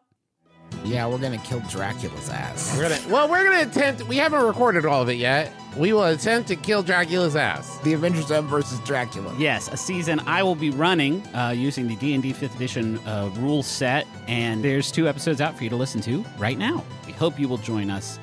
Yeah, 0.85 1.07
we're 1.07 1.19
gonna 1.19 1.39
kill 1.39 1.61
Dracula's 1.71 2.29
ass. 2.29 2.77
We're 2.77 2.89
gonna 2.89 3.01
well, 3.13 3.29
we're 3.29 3.45
gonna 3.45 3.69
attempt. 3.71 4.03
We 4.09 4.17
haven't 4.17 4.43
recorded 4.43 4.85
all 4.85 5.03
of 5.03 5.09
it 5.09 5.15
yet. 5.15 5.53
We 5.77 5.93
will 5.93 6.05
attempt 6.05 6.49
to 6.49 6.57
kill 6.57 6.83
Dracula's 6.83 7.37
ass. 7.37 7.79
The 7.81 7.93
Adventure 7.95 8.23
Zone 8.23 8.47
versus 8.47 8.81
Dracula. 8.81 9.35
Yes, 9.39 9.69
a 9.69 9.77
season 9.77 10.21
I 10.21 10.43
will 10.43 10.55
be 10.55 10.71
running 10.71 11.23
uh, 11.35 11.51
using 11.57 11.87
the 11.87 11.97
D&D 11.97 12.33
5th 12.33 12.55
edition 12.57 12.99
uh, 13.01 13.31
rule 13.37 13.63
set, 13.63 14.07
and 14.27 14.65
there's 14.65 14.91
two 14.91 15.07
episodes 15.09 15.41
out 15.41 15.57
for 15.57 15.65
you 15.65 15.71
to 15.71 15.77
listen 15.77 16.01
to 16.03 16.25
right 16.39 16.59
now. 16.59 16.83
We 17.07 17.13
hope 17.13 17.39
you 17.39 17.47
will 17.49 17.59
join 17.59 17.91
us. 17.91 18.19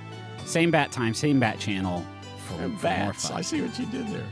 Same 0.45 0.71
bat 0.71 0.91
time, 0.91 1.13
same 1.13 1.39
bat 1.39 1.59
channel 1.59 2.03
for, 2.39 2.55
for 2.55 2.67
more 2.67 2.77
Bats. 2.81 3.29
fun. 3.29 3.37
I 3.37 3.41
see 3.41 3.61
what 3.61 3.77
you 3.79 3.85
did 3.85 4.07
there. 4.09 4.25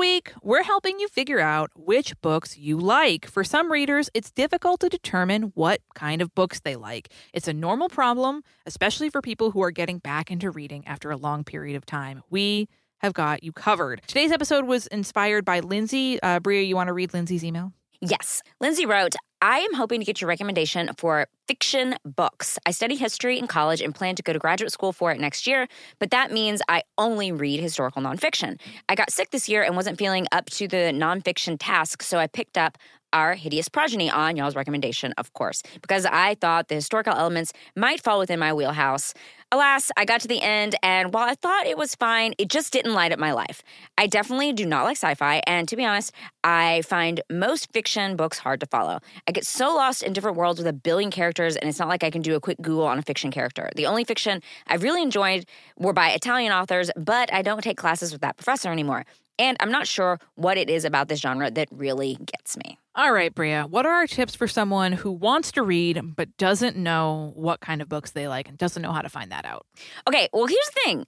Week, 0.00 0.32
we're 0.42 0.62
helping 0.62 0.98
you 0.98 1.08
figure 1.08 1.40
out 1.40 1.68
which 1.76 2.18
books 2.22 2.56
you 2.56 2.78
like. 2.78 3.26
For 3.26 3.44
some 3.44 3.70
readers, 3.70 4.08
it's 4.14 4.30
difficult 4.30 4.80
to 4.80 4.88
determine 4.88 5.52
what 5.54 5.82
kind 5.94 6.22
of 6.22 6.34
books 6.34 6.60
they 6.60 6.74
like. 6.74 7.12
It's 7.34 7.48
a 7.48 7.52
normal 7.52 7.90
problem, 7.90 8.42
especially 8.64 9.10
for 9.10 9.20
people 9.20 9.50
who 9.50 9.62
are 9.62 9.70
getting 9.70 9.98
back 9.98 10.30
into 10.30 10.50
reading 10.50 10.86
after 10.86 11.10
a 11.10 11.18
long 11.18 11.44
period 11.44 11.76
of 11.76 11.84
time. 11.84 12.22
We 12.30 12.66
have 13.00 13.12
got 13.12 13.44
you 13.44 13.52
covered. 13.52 14.00
Today's 14.06 14.32
episode 14.32 14.64
was 14.64 14.86
inspired 14.86 15.44
by 15.44 15.60
Lindsay. 15.60 16.18
Uh, 16.22 16.40
Brea, 16.40 16.62
you 16.62 16.76
want 16.76 16.88
to 16.88 16.94
read 16.94 17.12
Lindsay's 17.12 17.44
email? 17.44 17.74
Yes. 18.00 18.42
Lindsay 18.60 18.86
wrote, 18.86 19.14
I 19.42 19.58
am 19.58 19.74
hoping 19.74 20.00
to 20.00 20.06
get 20.06 20.22
your 20.22 20.28
recommendation 20.28 20.90
for 20.96 21.26
fiction 21.46 21.96
books. 22.04 22.58
I 22.64 22.70
study 22.70 22.96
history 22.96 23.38
in 23.38 23.46
college 23.46 23.82
and 23.82 23.94
plan 23.94 24.14
to 24.16 24.22
go 24.22 24.32
to 24.32 24.38
graduate 24.38 24.72
school 24.72 24.92
for 24.92 25.12
it 25.12 25.20
next 25.20 25.46
year, 25.46 25.66
but 25.98 26.10
that 26.10 26.32
means 26.32 26.62
I 26.68 26.82
only 26.96 27.30
read 27.30 27.60
historical 27.60 28.00
nonfiction. 28.00 28.58
I 28.88 28.94
got 28.94 29.10
sick 29.10 29.30
this 29.30 29.50
year 29.50 29.62
and 29.62 29.76
wasn't 29.76 29.98
feeling 29.98 30.26
up 30.32 30.46
to 30.50 30.66
the 30.66 30.92
nonfiction 30.94 31.56
task, 31.58 32.02
so 32.02 32.18
I 32.18 32.26
picked 32.26 32.56
up 32.56 32.78
our 33.12 33.34
hideous 33.34 33.68
progeny 33.68 34.08
on 34.10 34.36
y'all's 34.36 34.56
recommendation, 34.56 35.12
of 35.18 35.32
course, 35.32 35.62
because 35.82 36.06
I 36.06 36.36
thought 36.36 36.68
the 36.68 36.76
historical 36.76 37.12
elements 37.12 37.52
might 37.76 38.02
fall 38.02 38.18
within 38.18 38.38
my 38.38 38.52
wheelhouse. 38.52 39.14
Alas, 39.52 39.90
I 39.96 40.04
got 40.04 40.20
to 40.20 40.28
the 40.28 40.40
end, 40.40 40.76
and 40.80 41.12
while 41.12 41.28
I 41.28 41.34
thought 41.34 41.66
it 41.66 41.76
was 41.76 41.96
fine, 41.96 42.34
it 42.38 42.48
just 42.48 42.72
didn't 42.72 42.94
light 42.94 43.10
up 43.10 43.18
my 43.18 43.32
life. 43.32 43.64
I 43.98 44.06
definitely 44.06 44.52
do 44.52 44.64
not 44.64 44.84
like 44.84 44.96
sci 44.96 45.12
fi, 45.16 45.42
and 45.44 45.66
to 45.66 45.74
be 45.74 45.84
honest, 45.84 46.12
I 46.44 46.82
find 46.82 47.20
most 47.28 47.72
fiction 47.72 48.14
books 48.14 48.38
hard 48.38 48.60
to 48.60 48.66
follow. 48.66 49.00
I 49.26 49.32
get 49.32 49.44
so 49.44 49.74
lost 49.74 50.04
in 50.04 50.12
different 50.12 50.36
worlds 50.36 50.60
with 50.60 50.68
a 50.68 50.72
billion 50.72 51.10
characters, 51.10 51.56
and 51.56 51.68
it's 51.68 51.80
not 51.80 51.88
like 51.88 52.04
I 52.04 52.10
can 52.10 52.22
do 52.22 52.36
a 52.36 52.40
quick 52.40 52.58
Google 52.62 52.84
on 52.86 53.00
a 53.00 53.02
fiction 53.02 53.32
character. 53.32 53.68
The 53.74 53.86
only 53.86 54.04
fiction 54.04 54.40
I've 54.68 54.84
really 54.84 55.02
enjoyed 55.02 55.46
were 55.76 55.92
by 55.92 56.10
Italian 56.10 56.52
authors, 56.52 56.92
but 56.96 57.32
I 57.32 57.42
don't 57.42 57.60
take 57.60 57.76
classes 57.76 58.12
with 58.12 58.20
that 58.20 58.36
professor 58.36 58.70
anymore. 58.70 59.04
And 59.40 59.56
I'm 59.58 59.72
not 59.72 59.86
sure 59.86 60.20
what 60.34 60.58
it 60.58 60.68
is 60.68 60.84
about 60.84 61.08
this 61.08 61.18
genre 61.18 61.50
that 61.50 61.68
really 61.70 62.18
gets 62.26 62.58
me. 62.58 62.78
All 62.94 63.10
right, 63.10 63.34
Brea, 63.34 63.62
what 63.62 63.86
are 63.86 63.94
our 63.94 64.06
tips 64.06 64.34
for 64.34 64.46
someone 64.46 64.92
who 64.92 65.10
wants 65.10 65.50
to 65.52 65.62
read 65.62 66.14
but 66.14 66.36
doesn't 66.36 66.76
know 66.76 67.32
what 67.34 67.60
kind 67.60 67.80
of 67.80 67.88
books 67.88 68.10
they 68.10 68.28
like 68.28 68.48
and 68.48 68.58
doesn't 68.58 68.82
know 68.82 68.92
how 68.92 69.00
to 69.00 69.08
find 69.08 69.32
that 69.32 69.46
out? 69.46 69.64
Okay, 70.06 70.28
well, 70.34 70.46
here's 70.46 70.70
the 70.74 70.80
thing 70.84 71.06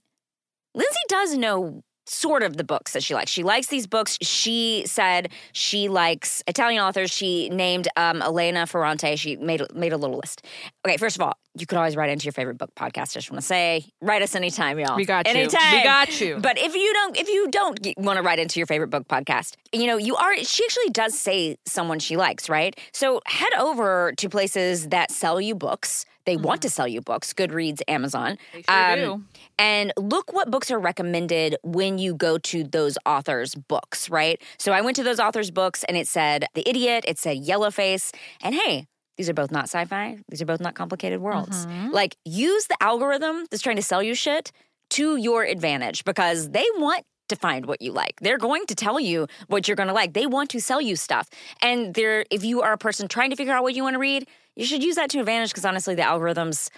Lindsay 0.73 0.99
does 1.07 1.37
know 1.37 1.83
sort 2.05 2.43
of 2.43 2.57
the 2.57 2.63
books 2.63 2.93
that 2.93 3.03
she 3.03 3.13
likes. 3.13 3.31
She 3.31 3.43
likes 3.43 3.67
these 3.67 3.87
books. 3.87 4.17
She 4.21 4.83
said 4.87 5.31
she 5.51 5.87
likes 5.87 6.43
Italian 6.47 6.81
authors. 6.81 7.11
She 7.11 7.49
named 7.49 7.87
um, 7.95 8.21
Elena 8.21 8.65
Ferrante. 8.65 9.15
She 9.15 9.35
made 9.37 9.61
made 9.75 9.93
a 9.93 9.97
little 9.97 10.17
list. 10.17 10.43
Okay, 10.85 10.97
first 10.97 11.15
of 11.15 11.21
all, 11.21 11.37
you 11.55 11.65
could 11.65 11.77
always 11.77 11.95
write 11.95 12.09
into 12.09 12.25
your 12.25 12.31
favorite 12.33 12.57
book 12.57 12.73
podcast. 12.75 13.15
I 13.15 13.19
just 13.19 13.31
want 13.31 13.41
to 13.41 13.47
say, 13.47 13.85
write 14.01 14.21
us 14.21 14.35
anytime, 14.35 14.79
y'all. 14.79 14.95
We 14.95 15.05
got 15.05 15.27
you. 15.27 15.33
anytime. 15.33 15.77
We 15.77 15.83
got 15.83 16.19
you. 16.21 16.37
But 16.39 16.57
if 16.57 16.75
you 16.75 16.93
don't, 16.93 17.17
if 17.17 17.29
you 17.29 17.47
don't 17.49 17.79
want 17.97 18.17
to 18.17 18.23
write 18.23 18.39
into 18.39 18.59
your 18.59 18.67
favorite 18.67 18.89
book 18.89 19.07
podcast, 19.07 19.55
you 19.71 19.85
know, 19.87 19.97
you 19.97 20.15
are. 20.15 20.35
She 20.37 20.63
actually 20.65 20.89
does 20.89 21.17
say 21.17 21.57
someone 21.65 21.99
she 21.99 22.17
likes, 22.17 22.49
right? 22.49 22.77
So 22.91 23.21
head 23.25 23.53
over 23.59 24.13
to 24.17 24.29
places 24.29 24.87
that 24.89 25.11
sell 25.11 25.39
you 25.39 25.53
books. 25.55 26.05
They 26.25 26.37
want 26.37 26.61
to 26.61 26.69
sell 26.69 26.87
you 26.87 27.01
books. 27.01 27.33
Goodreads, 27.33 27.81
Amazon. 27.87 28.37
Mm-hmm. 28.53 28.57
They 28.57 28.95
sure 28.95 29.05
do. 29.05 29.11
Um, 29.13 29.27
And 29.59 29.93
look 29.97 30.31
what 30.31 30.49
books 30.49 30.71
are 30.71 30.79
recommended 30.79 31.57
when 31.63 31.97
you 31.97 32.15
go 32.15 32.37
to 32.37 32.63
those 32.63 32.97
authors' 33.05 33.55
books, 33.55 34.09
right? 34.09 34.41
So 34.57 34.71
I 34.71 34.81
went 34.81 34.95
to 34.95 35.03
those 35.03 35.19
authors' 35.19 35.51
books 35.51 35.83
and 35.83 35.97
it 35.97 36.07
said 36.07 36.45
The 36.53 36.67
Idiot, 36.67 37.03
it 37.07 37.19
said 37.19 37.37
Yellowface, 37.45 38.15
and 38.41 38.55
hey, 38.55 38.87
these 39.17 39.29
are 39.29 39.33
both 39.33 39.51
not 39.51 39.65
sci 39.65 39.85
fi. 39.85 40.17
These 40.29 40.41
are 40.41 40.45
both 40.45 40.59
not 40.59 40.75
complicated 40.75 41.19
worlds. 41.21 41.65
Mm-hmm. 41.65 41.91
Like, 41.91 42.15
use 42.25 42.67
the 42.67 42.77
algorithm 42.81 43.45
that's 43.49 43.61
trying 43.61 43.75
to 43.77 43.81
sell 43.81 44.01
you 44.01 44.15
shit 44.15 44.51
to 44.91 45.17
your 45.17 45.43
advantage 45.43 46.03
because 46.03 46.49
they 46.49 46.65
want 46.75 47.05
to 47.29 47.35
find 47.35 47.65
what 47.65 47.81
you 47.81 47.91
like. 47.91 48.19
They're 48.21 48.37
going 48.37 48.65
to 48.67 48.75
tell 48.75 48.99
you 48.99 49.27
what 49.47 49.67
you're 49.67 49.77
going 49.77 49.87
to 49.87 49.93
like. 49.93 50.13
They 50.13 50.25
want 50.25 50.49
to 50.51 50.59
sell 50.59 50.81
you 50.81 50.95
stuff. 50.95 51.29
And 51.61 51.93
they're 51.93 52.25
if 52.29 52.43
you 52.43 52.61
are 52.61 52.73
a 52.73 52.77
person 52.77 53.07
trying 53.07 53.29
to 53.29 53.35
figure 53.35 53.53
out 53.53 53.63
what 53.63 53.75
you 53.75 53.83
want 53.83 53.93
to 53.95 53.99
read, 53.99 54.27
you 54.55 54.65
should 54.65 54.83
use 54.83 54.95
that 54.95 55.09
to 55.11 55.19
advantage 55.19 55.49
because 55.49 55.65
honestly 55.65 55.95
the 55.95 56.01
algorithms 56.01 56.69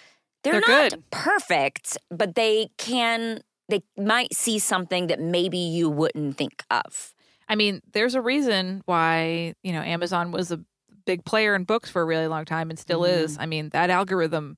they're, 0.44 0.62
They're 0.62 0.62
not 0.62 0.92
good. 0.92 1.04
perfect, 1.10 1.98
but 2.12 2.36
they 2.36 2.70
can 2.78 3.42
they 3.68 3.82
might 3.98 4.34
see 4.36 4.60
something 4.60 5.08
that 5.08 5.20
maybe 5.20 5.58
you 5.58 5.90
wouldn't 5.90 6.38
think 6.38 6.64
of. 6.70 7.14
I 7.50 7.56
mean, 7.56 7.82
there's 7.94 8.14
a 8.14 8.22
reason 8.22 8.84
why, 8.86 9.56
you 9.64 9.74
know, 9.74 9.82
Amazon 9.82 10.32
was 10.32 10.52
a 10.52 10.60
big 11.06 11.24
player 11.26 11.56
in 11.56 11.64
books 11.64 11.90
for 11.90 12.02
a 12.02 12.06
really 12.06 12.28
long 12.28 12.46
time 12.46 12.70
and 12.70 12.78
still 12.80 13.02
Mm-hmm. 13.02 13.24
is. 13.26 13.38
I 13.40 13.46
mean, 13.46 13.70
that 13.70 13.90
algorithm, 13.90 14.58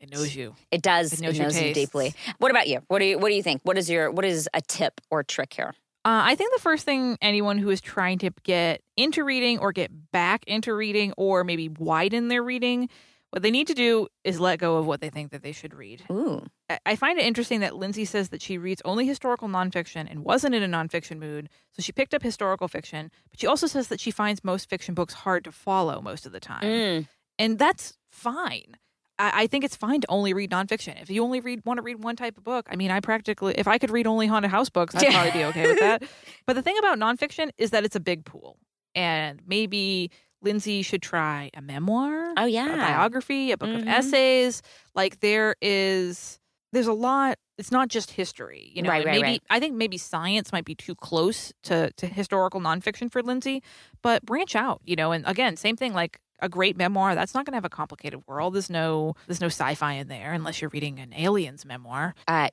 it 0.00 0.10
knows 0.12 0.34
you. 0.34 0.54
It 0.70 0.82
does. 0.82 1.12
It 1.12 1.20
It 1.20 1.22
knows 1.22 1.38
knows, 1.38 1.54
you 1.56 1.60
tastes. 1.62 1.74
deeply. 1.80 2.14
What 2.38 2.50
about 2.50 2.68
you? 2.68 2.80
What 2.88 3.00
do 3.00 3.04
you 3.04 3.18
What 3.18 3.28
do 3.28 3.34
you 3.34 3.42
think? 3.42 3.60
What 3.64 3.76
is 3.78 3.90
your 3.90 4.10
What 4.10 4.24
is 4.24 4.48
a 4.54 4.60
tip 4.60 5.00
or 5.10 5.22
trick 5.24 5.52
here? 5.52 5.74
Uh, 6.04 6.22
I 6.24 6.36
think 6.36 6.54
the 6.54 6.60
first 6.62 6.84
thing 6.84 7.18
anyone 7.20 7.58
who 7.58 7.68
is 7.70 7.80
trying 7.80 8.18
to 8.18 8.30
get 8.44 8.80
into 8.96 9.24
reading 9.24 9.58
or 9.58 9.72
get 9.72 9.90
back 10.12 10.44
into 10.46 10.72
reading 10.72 11.12
or 11.16 11.42
maybe 11.44 11.68
widen 11.68 12.28
their 12.28 12.42
reading, 12.42 12.88
what 13.30 13.42
they 13.42 13.50
need 13.50 13.66
to 13.66 13.74
do 13.74 14.06
is 14.24 14.38
let 14.40 14.58
go 14.58 14.76
of 14.76 14.86
what 14.86 15.00
they 15.00 15.10
think 15.10 15.32
that 15.32 15.42
they 15.42 15.52
should 15.52 15.74
read. 15.74 16.02
Ooh, 16.10 16.46
I- 16.84 16.96
find 16.96 17.18
it 17.18 17.24
interesting 17.24 17.60
that 17.60 17.76
Lindsay 17.76 18.04
says 18.04 18.28
that 18.28 18.42
she 18.42 18.58
reads 18.58 18.82
only 18.84 19.06
historical 19.06 19.48
nonfiction 19.48 20.06
and 20.10 20.24
wasn't 20.24 20.54
in 20.54 20.62
a 20.62 20.68
nonfiction 20.68 21.18
mood, 21.18 21.48
so 21.72 21.82
she 21.82 21.92
picked 21.92 22.12
up 22.14 22.22
historical 22.22 22.68
fiction. 22.68 23.10
But 23.30 23.40
she 23.40 23.46
also 23.46 23.66
says 23.66 23.88
that 23.88 24.00
she 24.00 24.10
finds 24.10 24.44
most 24.44 24.68
fiction 24.68 24.94
books 24.94 25.14
hard 25.14 25.44
to 25.44 25.52
follow 25.52 26.00
most 26.02 26.26
of 26.26 26.32
the 26.32 26.40
time, 26.40 26.62
Mm. 26.64 27.08
and 27.38 27.58
that's 27.58 27.96
fine. 28.10 28.76
I, 29.18 29.44
I 29.44 29.46
think 29.46 29.64
it's 29.64 29.76
fine 29.76 30.00
to 30.02 30.06
only 30.10 30.32
read 30.34 30.50
nonfiction. 30.50 31.00
If 31.00 31.08
you 31.10 31.24
only 31.24 31.40
read 31.40 31.62
want 31.64 31.78
to 31.78 31.82
read 31.82 32.02
one 32.04 32.16
type 32.16 32.36
of 32.36 32.44
book, 32.44 32.66
I 32.70 32.76
mean, 32.76 32.90
I 32.90 33.00
practically 33.00 33.54
if 33.56 33.66
I 33.66 33.78
could 33.78 33.90
read 33.90 34.06
only 34.06 34.26
haunted 34.26 34.50
house 34.50 34.68
books, 34.68 34.94
I'd 34.94 35.10
probably 35.12 35.32
be 35.32 35.44
okay 35.46 35.66
with 35.68 35.78
that. 35.80 36.02
But 36.46 36.52
the 36.54 36.62
thing 36.62 36.76
about 36.78 36.98
nonfiction 36.98 37.50
is 37.58 37.70
that 37.70 37.84
it's 37.84 37.96
a 37.96 38.00
big 38.00 38.24
pool, 38.24 38.58
and 38.94 39.40
maybe 39.46 40.10
Lindsay 40.42 40.82
should 40.82 41.02
try 41.02 41.50
a 41.54 41.60
memoir 41.62 42.32
Oh 42.36 42.44
yeah. 42.44 42.72
a 42.74 42.76
biography, 42.76 43.50
a 43.52 43.56
book 43.56 43.70
Mhm. 43.70 43.82
of 43.82 43.88
essays. 43.88 44.62
Like 44.94 45.18
there 45.20 45.56
is 45.60 46.38
there's 46.72 46.86
a 46.86 46.92
lot 46.92 47.38
it's 47.56 47.72
not 47.72 47.88
just 47.88 48.12
history, 48.12 48.70
you 48.74 48.82
know. 48.82 48.90
Right, 48.90 49.04
right, 49.04 49.12
maybe 49.14 49.22
right. 49.22 49.42
I 49.50 49.58
think 49.58 49.74
maybe 49.74 49.98
science 49.98 50.52
might 50.52 50.64
be 50.64 50.74
too 50.74 50.94
close 50.94 51.52
to 51.64 51.90
to 51.92 52.06
historical 52.06 52.60
nonfiction 52.60 53.10
for 53.10 53.22
Lindsay, 53.22 53.62
but 54.02 54.24
branch 54.24 54.54
out, 54.54 54.80
you 54.84 54.94
know, 54.96 55.12
and 55.12 55.24
again, 55.26 55.56
same 55.56 55.76
thing 55.76 55.92
like 55.92 56.18
a 56.40 56.48
great 56.48 56.76
memoir, 56.76 57.14
that's 57.16 57.34
not 57.34 57.44
gonna 57.46 57.56
have 57.56 57.64
a 57.64 57.68
complicated 57.70 58.20
world. 58.28 58.54
There's 58.54 58.70
no 58.70 59.14
there's 59.26 59.40
no 59.40 59.48
sci-fi 59.48 59.94
in 59.94 60.06
there 60.08 60.32
unless 60.32 60.60
you're 60.60 60.70
reading 60.70 61.00
an 61.00 61.12
aliens 61.14 61.64
memoir. 61.64 62.14
Uh, 62.28 62.48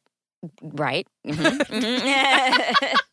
right. 0.61 1.07
Mhm. 1.25 1.57
Mhm. 1.59 2.95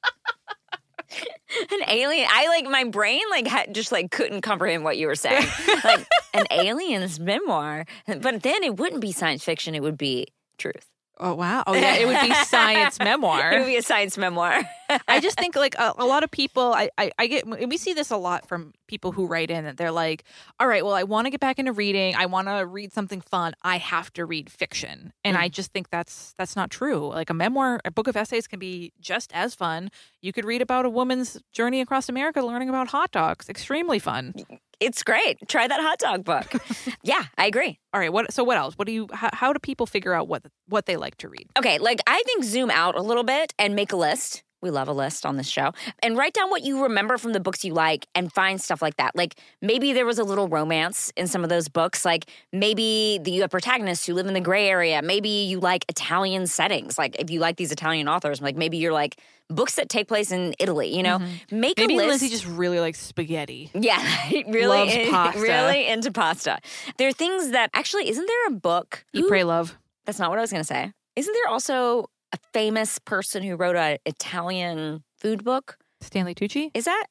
An 1.70 1.80
alien. 1.88 2.26
I 2.30 2.48
like 2.48 2.64
my 2.64 2.84
brain 2.84 3.20
like 3.30 3.72
just 3.72 3.92
like 3.92 4.10
couldn't 4.10 4.40
comprehend 4.40 4.82
what 4.84 4.96
you 4.96 5.06
were 5.06 5.14
saying. 5.14 5.46
like 5.84 6.06
an 6.32 6.46
alien's 6.50 7.20
memoir, 7.20 7.84
but 8.06 8.42
then 8.42 8.62
it 8.62 8.78
wouldn't 8.78 9.02
be 9.02 9.12
science 9.12 9.44
fiction. 9.44 9.74
It 9.74 9.82
would 9.82 9.98
be 9.98 10.28
truth. 10.56 10.86
Oh 11.18 11.34
wow. 11.34 11.62
Oh 11.66 11.74
yeah, 11.74 11.96
it 11.96 12.06
would 12.06 12.20
be 12.20 12.34
science 12.46 12.98
memoir. 12.98 13.52
It 13.52 13.58
would 13.60 13.66
be 13.66 13.76
a 13.76 13.82
science 13.82 14.16
memoir. 14.16 14.62
I 15.08 15.20
just 15.20 15.38
think 15.38 15.54
like 15.56 15.74
a, 15.76 15.94
a 15.98 16.04
lot 16.04 16.24
of 16.24 16.30
people 16.30 16.72
I, 16.72 16.90
I 16.98 17.12
I 17.18 17.26
get 17.26 17.68
we 17.68 17.76
see 17.76 17.92
this 17.92 18.10
a 18.10 18.16
lot 18.16 18.48
from 18.48 18.72
people 18.86 19.12
who 19.12 19.26
write 19.26 19.50
in 19.50 19.64
that 19.64 19.76
they're 19.76 19.92
like, 19.92 20.24
all 20.58 20.66
right, 20.66 20.84
well 20.84 20.94
I 20.94 21.02
want 21.04 21.26
to 21.26 21.30
get 21.30 21.40
back 21.40 21.58
into 21.58 21.72
reading. 21.72 22.14
I 22.16 22.26
want 22.26 22.48
to 22.48 22.66
read 22.66 22.92
something 22.92 23.20
fun. 23.20 23.54
I 23.62 23.78
have 23.78 24.12
to 24.14 24.24
read 24.24 24.50
fiction. 24.50 25.12
And 25.24 25.36
I 25.36 25.48
mm. 25.48 25.52
just 25.52 25.72
think 25.72 25.90
that's 25.90 26.34
that's 26.38 26.56
not 26.56 26.70
true. 26.70 27.08
Like 27.08 27.30
a 27.30 27.34
memoir, 27.34 27.80
a 27.84 27.90
book 27.90 28.08
of 28.08 28.16
essays 28.16 28.46
can 28.46 28.58
be 28.58 28.92
just 29.00 29.32
as 29.34 29.54
fun. 29.54 29.90
You 30.22 30.32
could 30.32 30.44
read 30.44 30.62
about 30.62 30.86
a 30.86 30.90
woman's 30.90 31.38
journey 31.52 31.80
across 31.80 32.08
America 32.08 32.42
learning 32.42 32.68
about 32.68 32.88
hot 32.88 33.12
dogs. 33.12 33.48
Extremely 33.48 33.98
fun. 33.98 34.34
It's 34.82 35.02
great. 35.02 35.38
Try 35.48 35.66
that 35.66 35.80
hot 35.80 35.98
dog 35.98 36.24
book. 36.24 36.62
yeah, 37.02 37.24
I 37.38 37.46
agree. 37.46 37.78
All 37.92 38.00
right, 38.00 38.12
what 38.12 38.32
so 38.32 38.44
what 38.44 38.56
else? 38.56 38.74
What 38.74 38.86
do 38.86 38.92
you 38.92 39.08
how, 39.12 39.30
how 39.32 39.52
do 39.52 39.58
people 39.58 39.86
figure 39.86 40.12
out 40.12 40.28
what 40.28 40.42
what 40.68 40.86
they 40.86 40.96
like 40.96 41.16
to 41.18 41.28
read? 41.28 41.46
Okay, 41.58 41.78
like 41.78 42.00
I 42.06 42.22
think 42.26 42.44
zoom 42.44 42.70
out 42.70 42.96
a 42.96 43.02
little 43.02 43.24
bit 43.24 43.52
and 43.58 43.74
make 43.74 43.92
a 43.92 43.96
list. 43.96 44.42
We 44.62 44.70
love 44.70 44.88
a 44.88 44.92
list 44.92 45.26
on 45.26 45.36
this 45.36 45.48
show. 45.48 45.72
And 46.02 46.16
write 46.16 46.32
down 46.32 46.48
what 46.48 46.62
you 46.62 46.84
remember 46.84 47.18
from 47.18 47.32
the 47.32 47.40
books 47.40 47.64
you 47.64 47.74
like 47.74 48.06
and 48.14 48.32
find 48.32 48.60
stuff 48.60 48.80
like 48.80 48.96
that. 48.96 49.16
Like 49.16 49.34
maybe 49.60 49.92
there 49.92 50.06
was 50.06 50.18
a 50.18 50.24
little 50.24 50.48
romance 50.48 51.12
in 51.16 51.26
some 51.26 51.42
of 51.42 51.50
those 51.50 51.68
books. 51.68 52.04
Like 52.04 52.26
maybe 52.52 53.18
the, 53.22 53.32
you 53.32 53.40
have 53.40 53.50
protagonists 53.50 54.06
who 54.06 54.14
live 54.14 54.26
in 54.26 54.34
the 54.34 54.40
gray 54.40 54.68
area. 54.68 55.02
Maybe 55.02 55.28
you 55.28 55.58
like 55.58 55.84
Italian 55.88 56.46
settings. 56.46 56.96
Like 56.96 57.16
if 57.18 57.28
you 57.28 57.40
like 57.40 57.56
these 57.56 57.72
Italian 57.72 58.08
authors, 58.08 58.40
like 58.40 58.56
maybe 58.56 58.76
you're 58.76 58.92
like 58.92 59.16
books 59.50 59.74
that 59.74 59.88
take 59.88 60.08
place 60.08 60.30
in 60.30 60.54
Italy, 60.58 60.94
you 60.96 61.02
know? 61.02 61.18
Mm-hmm. 61.18 61.60
Make 61.60 61.78
Maybe 61.78 61.94
a 61.94 61.96
list. 61.98 62.08
Lindsay 62.08 62.28
just 62.28 62.46
really 62.46 62.80
likes 62.80 63.00
spaghetti. 63.00 63.70
Yeah, 63.74 64.00
really, 64.46 65.10
pasta. 65.10 65.40
really 65.40 65.88
into 65.88 66.12
pasta. 66.12 66.58
There 66.98 67.08
are 67.08 67.12
things 67.12 67.50
that 67.50 67.70
actually 67.74 68.08
isn't 68.08 68.26
there 68.26 68.46
a 68.46 68.50
book? 68.50 69.04
Eat, 69.12 69.26
pray, 69.28 69.44
love. 69.44 69.76
That's 70.06 70.18
not 70.18 70.30
what 70.30 70.38
I 70.38 70.42
was 70.42 70.50
going 70.50 70.62
to 70.62 70.66
say. 70.66 70.92
Isn't 71.16 71.32
there 71.32 71.52
also 71.52 72.08
a 72.32 72.38
famous 72.52 72.98
person 72.98 73.42
who 73.42 73.56
wrote 73.56 73.76
an 73.76 73.98
Italian 74.06 75.02
food 75.18 75.44
book? 75.44 75.78
Stanley 76.00 76.34
Tucci. 76.34 76.70
Is 76.74 76.84
that, 76.84 77.06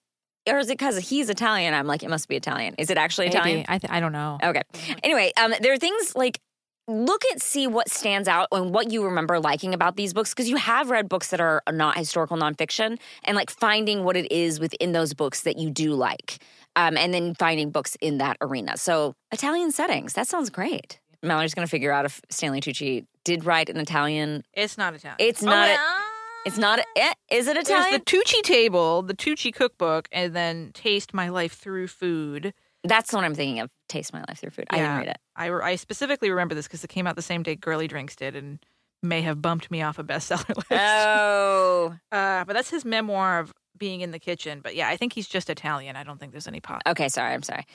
or 0.49 0.59
is 0.59 0.69
it 0.69 0.77
because 0.77 0.97
he's 0.97 1.29
Italian? 1.29 1.73
I'm 1.73 1.87
like, 1.87 2.03
it 2.03 2.09
must 2.09 2.27
be 2.27 2.35
Italian. 2.35 2.75
Is 2.77 2.89
it 2.89 2.97
actually 2.97 3.27
Maybe. 3.27 3.37
Italian? 3.37 3.65
I 3.67 3.77
th- 3.77 3.91
I 3.91 3.99
don't 3.99 4.11
know. 4.11 4.37
Okay. 4.43 4.63
Anyway, 5.03 5.31
um, 5.37 5.53
there 5.61 5.73
are 5.73 5.77
things 5.77 6.15
like 6.15 6.39
look 6.87 7.23
at 7.31 7.41
see 7.41 7.67
what 7.67 7.89
stands 7.89 8.27
out 8.27 8.47
and 8.51 8.73
what 8.73 8.91
you 8.91 9.05
remember 9.05 9.39
liking 9.39 9.73
about 9.73 9.95
these 9.95 10.13
books 10.13 10.31
because 10.31 10.49
you 10.49 10.57
have 10.57 10.89
read 10.89 11.07
books 11.07 11.29
that 11.29 11.39
are 11.39 11.61
not 11.71 11.97
historical 11.97 12.37
nonfiction 12.37 12.97
and 13.23 13.35
like 13.35 13.49
finding 13.49 14.03
what 14.03 14.17
it 14.17 14.29
is 14.31 14.59
within 14.59 14.91
those 14.91 15.13
books 15.13 15.41
that 15.41 15.57
you 15.57 15.69
do 15.69 15.93
like 15.93 16.39
um, 16.75 16.97
and 16.97 17.13
then 17.13 17.35
finding 17.35 17.69
books 17.69 17.95
in 18.01 18.17
that 18.17 18.35
arena 18.41 18.75
so 18.77 19.13
italian 19.31 19.71
settings 19.71 20.13
that 20.13 20.27
sounds 20.27 20.49
great 20.49 20.99
mallory's 21.23 21.53
going 21.53 21.65
to 21.65 21.69
figure 21.69 21.91
out 21.91 22.05
if 22.05 22.21
stanley 22.29 22.61
tucci 22.61 23.05
did 23.23 23.45
write 23.45 23.69
an 23.69 23.77
italian 23.77 24.43
It's 24.53 24.77
not 24.77 24.93
Italian. 24.95 25.17
It's 25.19 25.43
Oh, 25.43 25.45
not 25.47 25.67
a- 25.67 25.71
well, 25.73 26.01
it's 26.45 26.57
not 26.57 26.79
eh, 26.95 27.13
is 27.31 27.47
it 27.47 27.53
There's 27.53 27.67
italian 27.69 27.91
the 27.93 27.99
Tucci 28.05 28.41
table, 28.41 29.03
the 29.03 29.13
Tucci 29.13 29.53
cookbook, 29.53 30.07
and 30.11 30.35
then 30.35 30.71
Taste 30.73 31.13
My 31.13 31.29
Life 31.29 31.53
Through 31.53 31.87
Food. 31.87 32.53
that's 32.83 33.13
what 33.13 33.23
i'm 33.23 33.35
thinking 33.35 33.59
of 33.59 33.69
taste 33.87 34.11
my 34.13 34.23
life 34.27 34.39
through 34.39 34.49
food 34.49 34.65
i 34.71 34.77
didn't 34.77 34.97
read 34.97 35.07
it 35.09 35.17
I, 35.35 35.49
I 35.51 35.75
specifically 35.75 36.29
remember 36.31 36.55
this 36.55 36.65
because 36.67 36.83
it 36.83 36.89
came 36.89 37.05
out 37.05 37.15
the 37.15 37.21
same 37.21 37.43
day 37.43 37.55
Girly 37.55 37.87
Drinks 37.87 38.15
did 38.15 38.35
and 38.35 38.57
may 39.03 39.21
have 39.21 39.39
bumped 39.41 39.69
me 39.69 39.81
off 39.83 39.99
a 39.99 40.03
bestseller 40.03 40.55
list. 40.55 40.67
oh 40.71 41.95
Uh, 42.11 42.43
but 42.45 42.53
that's 42.53 42.69
his 42.71 42.83
memoir 42.85 43.39
of 43.39 43.53
being 43.77 44.01
in 44.01 44.11
the 44.11 44.19
kitchen. 44.19 44.59
But 44.61 44.75
yeah, 44.75 44.89
I 44.89 44.95
think 44.97 45.13
he's 45.13 45.27
just 45.27 45.49
Italian. 45.49 45.95
I 45.95 46.03
don't 46.03 46.19
think 46.19 46.31
there's 46.33 46.47
any 46.47 46.59
pot 46.59 46.81
okay 46.87 47.07
sorry 47.09 47.33
i'm 47.33 47.41
sorry 47.43 47.65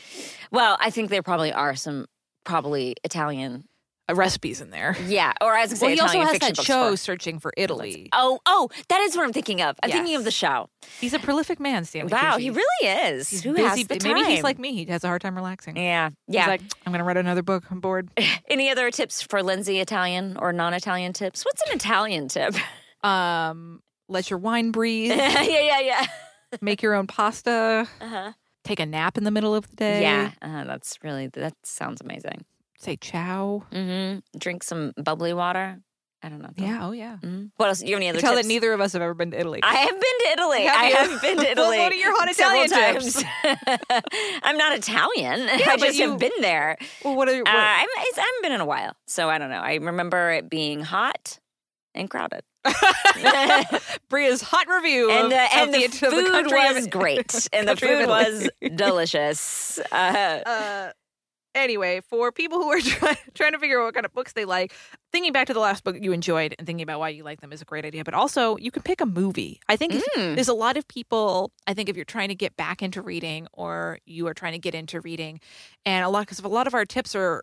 well 0.52 0.76
i 0.80 0.90
think 0.90 1.10
there 1.10 1.22
probably 1.22 1.52
are 1.52 1.74
some 1.74 2.06
probably 2.46 2.94
italian 3.04 3.64
uh, 4.08 4.14
recipes 4.14 4.60
in 4.60 4.70
there. 4.70 4.96
Yeah, 5.08 5.32
or 5.40 5.52
as 5.56 5.72
I 5.72 5.74
say, 5.74 5.86
Well, 5.86 5.94
he 5.96 6.00
also 6.00 6.20
has 6.20 6.38
that 6.38 6.56
show 6.62 6.92
for- 6.92 6.96
Searching 6.96 7.40
for 7.40 7.52
Italy. 7.56 8.08
Oh, 8.12 8.38
oh, 8.46 8.68
that 8.88 9.00
is 9.00 9.16
what 9.16 9.24
I'm 9.26 9.32
thinking 9.32 9.60
of. 9.60 9.74
I'm 9.82 9.90
thinking 9.90 10.14
of 10.14 10.22
the 10.22 10.30
show. 10.30 10.68
He's 11.00 11.12
a 11.12 11.18
prolific 11.18 11.58
man, 11.58 11.84
Stanley. 11.84 12.12
wow, 12.12 12.36
he 12.38 12.50
really 12.50 12.88
is. 12.88 13.28
He's 13.28 13.42
Who 13.42 13.52
busy. 13.54 13.66
has 13.66 13.86
the 13.88 13.96
time? 13.96 14.14
Maybe 14.14 14.30
he's 14.30 14.44
like 14.44 14.60
me. 14.60 14.74
He 14.74 14.84
has 14.92 15.02
a 15.02 15.08
hard 15.08 15.22
time 15.22 15.34
relaxing. 15.34 15.76
yeah, 15.76 16.10
He's 16.28 16.36
yeah. 16.36 16.46
like, 16.46 16.60
I'm 16.86 16.92
going 16.92 17.00
to 17.00 17.04
write 17.04 17.16
another 17.16 17.42
book. 17.42 17.64
I'm 17.68 17.80
bored. 17.80 18.08
Any 18.48 18.70
other 18.70 18.92
tips 18.92 19.22
for 19.22 19.42
Lindsay? 19.42 19.80
Italian 19.80 20.36
or 20.38 20.52
non-Italian 20.52 21.12
tips? 21.12 21.44
What's 21.44 21.62
an 21.68 21.74
Italian 21.76 22.28
tip? 22.28 22.54
Um, 23.02 23.80
let 24.08 24.30
your 24.30 24.38
wine 24.38 24.70
breathe. 24.70 25.10
yeah, 25.16 25.42
yeah, 25.42 25.80
yeah. 25.80 26.06
Make 26.60 26.80
your 26.80 26.94
own 26.94 27.08
pasta. 27.08 27.88
Uh-huh. 28.00 28.32
Take 28.66 28.80
a 28.80 28.86
nap 28.86 29.16
in 29.16 29.24
the 29.24 29.30
middle 29.30 29.54
of 29.54 29.68
the 29.70 29.76
day. 29.76 30.02
Yeah, 30.02 30.32
uh, 30.42 30.64
that's 30.64 30.98
really 31.02 31.28
that 31.28 31.54
sounds 31.64 32.00
amazing. 32.00 32.44
Say 32.78 32.96
ciao. 32.96 33.64
hmm 33.72 34.18
Drink 34.36 34.62
some 34.62 34.92
bubbly 35.02 35.32
water. 35.32 35.78
I 36.22 36.28
don't 36.28 36.42
know. 36.42 36.50
Yeah. 36.56 36.78
Oh, 36.86 36.90
yeah. 36.92 37.18
Mhm. 37.22 37.50
What 37.56 37.68
else? 37.68 37.82
You 37.82 37.90
have 37.94 37.98
any 37.98 38.08
other 38.08 38.16
You 38.18 38.22
tell 38.22 38.32
tips? 38.34 38.42
that 38.42 38.48
neither 38.48 38.72
of 38.72 38.80
us 38.80 38.94
have 38.94 39.02
ever 39.02 39.14
been 39.14 39.30
to 39.30 39.38
Italy. 39.38 39.60
I 39.62 39.74
have 39.74 39.90
been 39.90 40.00
to 40.00 40.28
Italy. 40.32 40.62
Have 40.64 40.76
I 40.82 40.88
you? 40.88 40.94
have 40.96 41.22
been 41.22 41.36
to 41.36 41.42
Well, 41.56 41.70
Italy. 41.70 41.78
what 41.78 41.92
are 41.92 41.94
your 41.94 42.18
hot 42.18 42.28
Italian 42.28 42.68
times. 42.68 43.22
I'm 44.42 44.56
not 44.56 44.76
Italian. 44.76 45.40
I 45.48 45.76
but 45.76 45.80
just 45.80 45.98
you- 45.98 46.10
have 46.10 46.18
been 46.18 46.32
there. 46.40 46.76
well, 47.04 47.14
what 47.14 47.28
are 47.28 47.38
what, 47.38 47.48
Uh, 47.48 47.52
I'm, 47.54 47.88
it's, 47.98 48.18
I 48.18 48.22
haven't 48.22 48.42
been 48.42 48.52
in 48.52 48.60
a 48.60 48.66
while, 48.66 48.96
so 49.06 49.28
I 49.28 49.38
don't 49.38 49.50
know. 49.50 49.60
I 49.60 49.74
remember 49.74 50.30
it 50.32 50.50
being 50.50 50.80
hot 50.80 51.38
and 51.94 52.10
crowded, 52.10 52.42
Bria's 54.08 54.42
hot 54.42 54.66
review 54.68 55.10
and 55.10 55.24
of, 55.24 55.30
the, 55.30 55.54
and 55.54 55.68
of 55.68 55.72
the, 55.80 55.84
of 55.86 55.92
food 55.94 56.46
of- 56.46 56.74
was 56.76 56.86
great, 56.88 57.48
and 57.52 57.68
the 57.68 57.76
food 57.76 58.06
was 58.06 58.48
delicious. 58.74 59.78
Uh, 59.90 59.94
uh, 59.94 60.92
anyway, 61.54 62.00
for 62.08 62.32
people 62.32 62.58
who 62.58 62.68
are 62.70 62.80
try- 62.80 63.18
trying 63.34 63.52
to 63.52 63.58
figure 63.58 63.80
out 63.80 63.86
what 63.86 63.94
kind 63.94 64.06
of 64.06 64.12
books 64.12 64.32
they 64.32 64.44
like, 64.44 64.72
thinking 65.12 65.32
back 65.32 65.46
to 65.48 65.54
the 65.54 65.60
last 65.60 65.84
book 65.84 65.96
you 66.00 66.12
enjoyed 66.12 66.54
and 66.58 66.66
thinking 66.66 66.82
about 66.82 67.00
why 67.00 67.08
you 67.08 67.24
like 67.24 67.40
them 67.40 67.52
is 67.52 67.60
a 67.62 67.64
great 67.64 67.84
idea. 67.84 68.04
But 68.04 68.14
also, 68.14 68.56
you 68.56 68.70
can 68.70 68.82
pick 68.82 69.00
a 69.00 69.06
movie. 69.06 69.60
I 69.68 69.76
think 69.76 69.94
if- 69.94 70.02
Mm. 70.16 70.34
there's 70.34 70.48
a 70.48 70.54
lot 70.54 70.76
of 70.76 70.86
people. 70.88 71.50
I 71.66 71.74
think 71.74 71.88
if 71.88 71.96
you're 71.96 72.04
trying 72.04 72.28
to 72.28 72.34
get 72.34 72.56
back 72.56 72.82
into 72.82 73.02
reading 73.02 73.46
or 73.52 73.98
you 74.06 74.26
are 74.28 74.34
trying 74.34 74.52
to 74.52 74.58
get 74.58 74.74
into 74.74 75.00
reading, 75.00 75.40
and 75.84 76.04
a 76.04 76.08
lot 76.08 76.20
because 76.20 76.38
a 76.38 76.48
lot 76.48 76.66
of 76.66 76.74
our 76.74 76.84
tips 76.86 77.14
are 77.14 77.42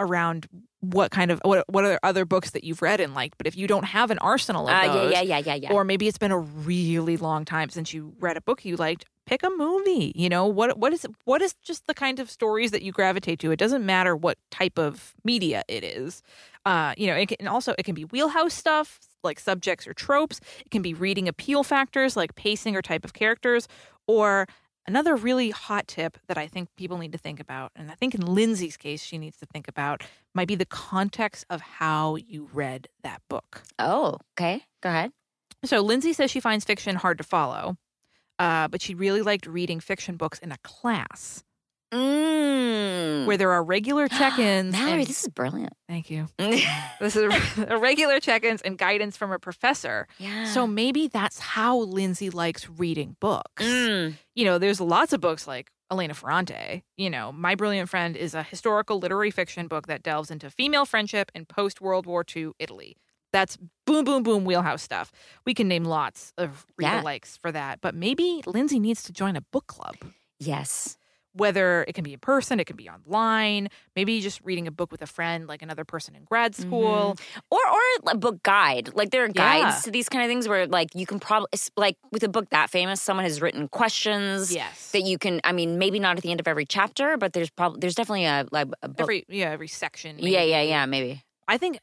around 0.00 0.48
what 0.80 1.10
kind 1.10 1.30
of 1.30 1.40
what 1.44 1.64
what 1.68 1.84
are 1.84 1.98
other 2.02 2.24
books 2.24 2.50
that 2.50 2.64
you've 2.64 2.82
read 2.82 3.00
and 3.00 3.14
liked. 3.14 3.36
But 3.36 3.46
if 3.46 3.56
you 3.56 3.66
don't 3.66 3.84
have 3.84 4.10
an 4.10 4.18
arsenal 4.18 4.68
of 4.68 4.74
uh, 4.74 4.92
those, 4.92 5.12
yeah, 5.12 5.20
yeah, 5.20 5.38
yeah, 5.38 5.54
yeah, 5.54 5.68
yeah. 5.68 5.72
or 5.72 5.84
maybe 5.84 6.06
it's 6.06 6.18
been 6.18 6.30
a 6.30 6.38
really 6.38 7.16
long 7.16 7.44
time 7.44 7.68
since 7.68 7.92
you 7.92 8.14
read 8.20 8.36
a 8.36 8.40
book 8.40 8.64
you 8.64 8.76
liked 8.76 9.04
pick 9.28 9.42
a 9.42 9.50
movie 9.50 10.10
you 10.14 10.26
know 10.26 10.46
what 10.46 10.78
what 10.78 10.90
is 10.90 11.06
what 11.24 11.42
is 11.42 11.52
just 11.62 11.86
the 11.86 11.92
kind 11.92 12.18
of 12.18 12.30
stories 12.30 12.70
that 12.70 12.80
you 12.80 12.92
gravitate 12.92 13.38
to 13.38 13.50
it 13.50 13.58
doesn't 13.58 13.84
matter 13.84 14.16
what 14.16 14.38
type 14.50 14.78
of 14.78 15.14
media 15.22 15.62
it 15.68 15.84
is 15.84 16.22
uh 16.64 16.94
you 16.96 17.06
know 17.06 17.12
it 17.12 17.26
can, 17.26 17.36
and 17.38 17.46
also 17.46 17.74
it 17.76 17.82
can 17.82 17.94
be 17.94 18.04
wheelhouse 18.06 18.54
stuff 18.54 18.98
like 19.22 19.38
subjects 19.38 19.86
or 19.86 19.92
tropes 19.92 20.40
it 20.64 20.70
can 20.70 20.80
be 20.80 20.94
reading 20.94 21.28
appeal 21.28 21.62
factors 21.62 22.16
like 22.16 22.34
pacing 22.36 22.74
or 22.74 22.80
type 22.80 23.04
of 23.04 23.12
characters 23.12 23.68
or 24.06 24.46
another 24.88 25.14
really 25.14 25.50
hot 25.50 25.86
tip 25.86 26.18
that 26.26 26.36
i 26.38 26.46
think 26.48 26.68
people 26.76 26.98
need 26.98 27.12
to 27.12 27.18
think 27.18 27.38
about 27.38 27.70
and 27.76 27.90
i 27.90 27.94
think 27.94 28.14
in 28.14 28.20
lindsay's 28.22 28.76
case 28.76 29.04
she 29.04 29.18
needs 29.18 29.36
to 29.36 29.46
think 29.46 29.68
about 29.68 30.02
might 30.34 30.48
be 30.48 30.56
the 30.56 30.66
context 30.66 31.44
of 31.48 31.60
how 31.60 32.16
you 32.16 32.48
read 32.52 32.88
that 33.02 33.20
book 33.28 33.62
oh, 33.78 34.18
okay. 34.38 34.64
Go 34.82 34.88
ahead. 34.90 35.12
so 35.64 35.80
Lindsay 35.80 36.12
says 36.12 36.30
she 36.30 36.40
finds 36.40 36.64
fiction 36.64 36.96
hard 36.96 37.18
to 37.18 37.24
follow, 37.24 37.76
uh, 38.38 38.68
but 38.68 38.80
she 38.80 38.94
really 38.94 39.22
liked 39.22 39.46
reading 39.46 39.80
fiction 39.80 40.16
books 40.16 40.38
in 40.38 40.52
a 40.52 40.58
class. 40.58 41.42
Mm. 41.92 43.26
where 43.26 43.36
there 43.36 43.50
are 43.52 43.62
regular 43.64 44.08
check-ins. 44.18 44.72
Mallory, 44.72 45.00
and- 45.00 45.06
this 45.06 45.22
is 45.22 45.28
brilliant. 45.28 45.72
thank 45.88 46.10
you. 46.10 46.26
This 47.00 47.14
is 47.14 47.32
a 47.68 47.78
regular 47.78 48.18
check-ins 48.18 48.60
and 48.62 48.76
guidance 48.76 49.16
from 49.16 49.30
a 49.30 49.38
professor. 49.38 50.08
yeah. 50.18 50.44
So 50.46 50.66
maybe 50.66 51.06
that's 51.06 51.38
how 51.38 51.78
Lindsay 51.78 52.28
likes 52.30 52.68
reading 52.68 53.14
books. 53.20 53.62
Mm. 53.62 54.14
You 54.34 54.44
know, 54.44 54.58
there's 54.58 54.80
lots 54.80 55.12
of 55.12 55.20
books 55.20 55.46
like 55.46 55.70
Elena 55.90 56.12
Ferrante. 56.14 56.82
You 56.96 57.08
know, 57.08 57.30
My 57.32 57.54
Brilliant 57.54 57.88
Friend 57.88 58.16
is 58.16 58.34
a 58.34 58.42
historical 58.42 58.98
literary 58.98 59.30
fiction 59.30 59.68
book 59.68 59.86
that 59.86 60.02
delves 60.02 60.30
into 60.30 60.50
female 60.50 60.84
friendship 60.84 61.30
in 61.36 61.46
post 61.46 61.80
World 61.80 62.04
War 62.04 62.24
II 62.36 62.50
Italy. 62.58 62.96
That's 63.32 63.56
boom, 63.86 64.04
boom, 64.04 64.22
boom 64.24 64.44
wheelhouse 64.44 64.82
stuff. 64.82 65.12
We 65.46 65.54
can 65.54 65.68
name 65.68 65.84
lots 65.84 66.32
of 66.36 66.66
reader 66.76 66.94
Yeah. 66.96 67.02
likes 67.02 67.36
for 67.36 67.52
that. 67.52 67.80
But 67.80 67.94
maybe 67.94 68.42
Lindsay 68.44 68.80
needs 68.80 69.02
to 69.04 69.12
join 69.12 69.36
a 69.36 69.40
book 69.40 69.66
club. 69.68 69.94
Yes. 70.40 70.97
Whether 71.38 71.84
it 71.88 71.94
can 71.94 72.04
be 72.04 72.12
in 72.12 72.18
person, 72.18 72.60
it 72.60 72.66
can 72.66 72.76
be 72.76 72.88
online, 72.88 73.68
maybe 73.96 74.20
just 74.20 74.40
reading 74.44 74.66
a 74.66 74.70
book 74.70 74.90
with 74.92 75.02
a 75.02 75.06
friend, 75.06 75.46
like 75.46 75.62
another 75.62 75.84
person 75.84 76.14
in 76.14 76.24
grad 76.24 76.54
school. 76.54 77.16
Mm-hmm. 77.16 77.38
Or 77.50 77.58
or 77.58 78.12
a 78.12 78.16
book 78.16 78.42
guide. 78.42 78.90
Like 78.94 79.10
there 79.10 79.24
are 79.24 79.28
guides 79.28 79.76
Yeah. 79.76 79.80
to 79.84 79.90
these 79.90 80.08
kind 80.08 80.24
of 80.24 80.28
things 80.28 80.48
where 80.48 80.66
like 80.66 80.88
you 80.94 81.06
can 81.06 81.18
probably 81.20 81.48
like 81.76 81.96
with 82.12 82.22
a 82.24 82.28
book 82.28 82.50
that 82.50 82.70
famous, 82.70 83.00
someone 83.00 83.24
has 83.24 83.40
written 83.40 83.68
questions 83.68 84.52
Yes. 84.54 84.90
that 84.92 85.02
you 85.02 85.16
can. 85.18 85.40
I 85.44 85.52
mean, 85.52 85.78
maybe 85.78 85.98
not 85.98 86.16
at 86.16 86.22
the 86.22 86.30
end 86.30 86.40
of 86.40 86.48
every 86.48 86.66
chapter, 86.66 87.16
but 87.16 87.32
there's 87.32 87.50
probably 87.50 87.80
there's 87.80 87.94
definitely 87.94 88.24
a 88.26 88.46
like 88.52 88.68
a 88.82 88.88
book. 88.88 89.00
every 89.00 89.24
yeah, 89.28 89.50
every 89.50 89.68
section. 89.68 90.18
yeah, 90.18 90.42
yeah, 90.42 90.62
yeah. 90.62 90.86
Maybe. 90.86 91.22
I 91.46 91.56
think 91.58 91.78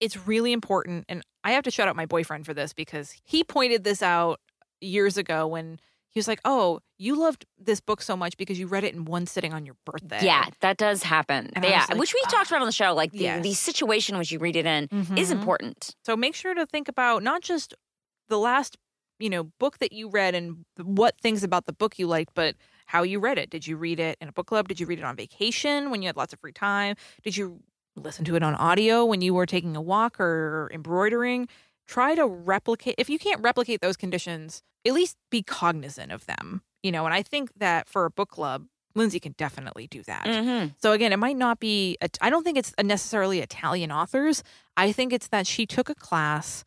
it's 0.00 0.16
really 0.26 0.52
important, 0.52 1.04
and 1.08 1.22
I 1.44 1.52
have 1.52 1.64
to 1.64 1.70
shout 1.70 1.88
out 1.88 1.96
my 1.96 2.06
boyfriend 2.06 2.46
for 2.46 2.54
this 2.54 2.72
because 2.72 3.14
he 3.24 3.44
pointed 3.44 3.84
this 3.84 4.02
out 4.02 4.40
years 4.80 5.18
ago 5.18 5.46
when 5.46 5.78
he 6.10 6.18
was 6.18 6.28
like, 6.28 6.40
"Oh, 6.44 6.80
you 6.98 7.16
loved 7.18 7.46
this 7.58 7.80
book 7.80 8.02
so 8.02 8.16
much 8.16 8.36
because 8.36 8.58
you 8.58 8.66
read 8.66 8.84
it 8.84 8.94
in 8.94 9.04
one 9.04 9.26
sitting 9.26 9.52
on 9.52 9.64
your 9.64 9.76
birthday." 9.84 10.24
Yeah, 10.24 10.46
that 10.60 10.76
does 10.76 11.02
happen. 11.02 11.50
And 11.54 11.64
yeah, 11.64 11.86
like, 11.88 11.98
which 11.98 12.12
we 12.14 12.20
ah, 12.26 12.30
talked 12.30 12.50
about 12.50 12.60
on 12.60 12.66
the 12.66 12.72
show. 12.72 12.94
Like 12.94 13.12
the, 13.12 13.18
yes. 13.18 13.42
the 13.42 13.54
situation 13.54 14.18
which 14.18 14.30
you 14.32 14.38
read 14.38 14.56
it 14.56 14.66
in 14.66 14.84
is 15.16 15.28
Mhm. 15.28 15.32
important. 15.32 15.94
So 16.04 16.16
make 16.16 16.34
sure 16.34 16.54
to 16.54 16.66
think 16.66 16.88
about 16.88 17.22
not 17.22 17.42
just 17.42 17.74
the 18.28 18.38
last, 18.38 18.76
you 19.18 19.30
know, 19.30 19.44
book 19.58 19.78
that 19.78 19.92
you 19.92 20.08
read 20.08 20.34
and 20.34 20.64
what 20.76 21.18
things 21.20 21.42
about 21.44 21.66
the 21.66 21.72
book 21.72 21.98
you 21.98 22.06
liked, 22.06 22.32
but 22.34 22.54
how 22.86 23.02
you 23.02 23.20
read 23.20 23.38
it. 23.38 23.50
Did 23.50 23.66
you 23.66 23.76
read 23.76 24.00
it 24.00 24.16
in 24.20 24.28
a 24.28 24.32
book 24.32 24.46
club? 24.46 24.66
Did 24.68 24.80
you 24.80 24.86
read 24.86 24.98
it 24.98 25.04
on 25.04 25.14
vacation 25.16 25.90
when 25.90 26.02
you 26.02 26.08
had 26.08 26.16
lots 26.16 26.32
of 26.32 26.40
free 26.40 26.52
time? 26.52 26.96
Did 27.22 27.36
you 27.36 27.60
listen 27.96 28.24
to 28.24 28.34
it 28.36 28.42
on 28.42 28.54
audio 28.54 29.04
when 29.04 29.20
you 29.20 29.34
were 29.34 29.46
taking 29.46 29.76
a 29.76 29.80
walk 29.80 30.18
or 30.20 30.70
embroidering? 30.72 31.48
Try 31.90 32.14
to 32.14 32.24
replicate 32.24 32.94
if 32.98 33.10
you 33.10 33.18
can't 33.18 33.40
replicate 33.42 33.80
those 33.80 33.96
conditions, 33.96 34.62
at 34.86 34.92
least 34.92 35.16
be 35.28 35.42
cognizant 35.42 36.12
of 36.12 36.24
them. 36.26 36.62
You 36.84 36.92
know, 36.92 37.04
and 37.04 37.12
I 37.12 37.22
think 37.22 37.50
that 37.56 37.88
for 37.88 38.04
a 38.04 38.10
book 38.10 38.30
club, 38.30 38.66
Lindsay 38.94 39.18
can 39.18 39.34
definitely 39.36 39.88
do 39.88 40.04
that. 40.04 40.24
Mm-hmm. 40.24 40.68
So 40.80 40.92
again, 40.92 41.12
it 41.12 41.16
might 41.18 41.36
not 41.36 41.58
be. 41.58 41.96
I 42.20 42.30
don't 42.30 42.44
think 42.44 42.56
it's 42.56 42.72
necessarily 42.80 43.40
Italian 43.40 43.90
authors. 43.90 44.44
I 44.76 44.92
think 44.92 45.12
it's 45.12 45.26
that 45.28 45.48
she 45.48 45.66
took 45.66 45.90
a 45.90 45.94
class 45.96 46.64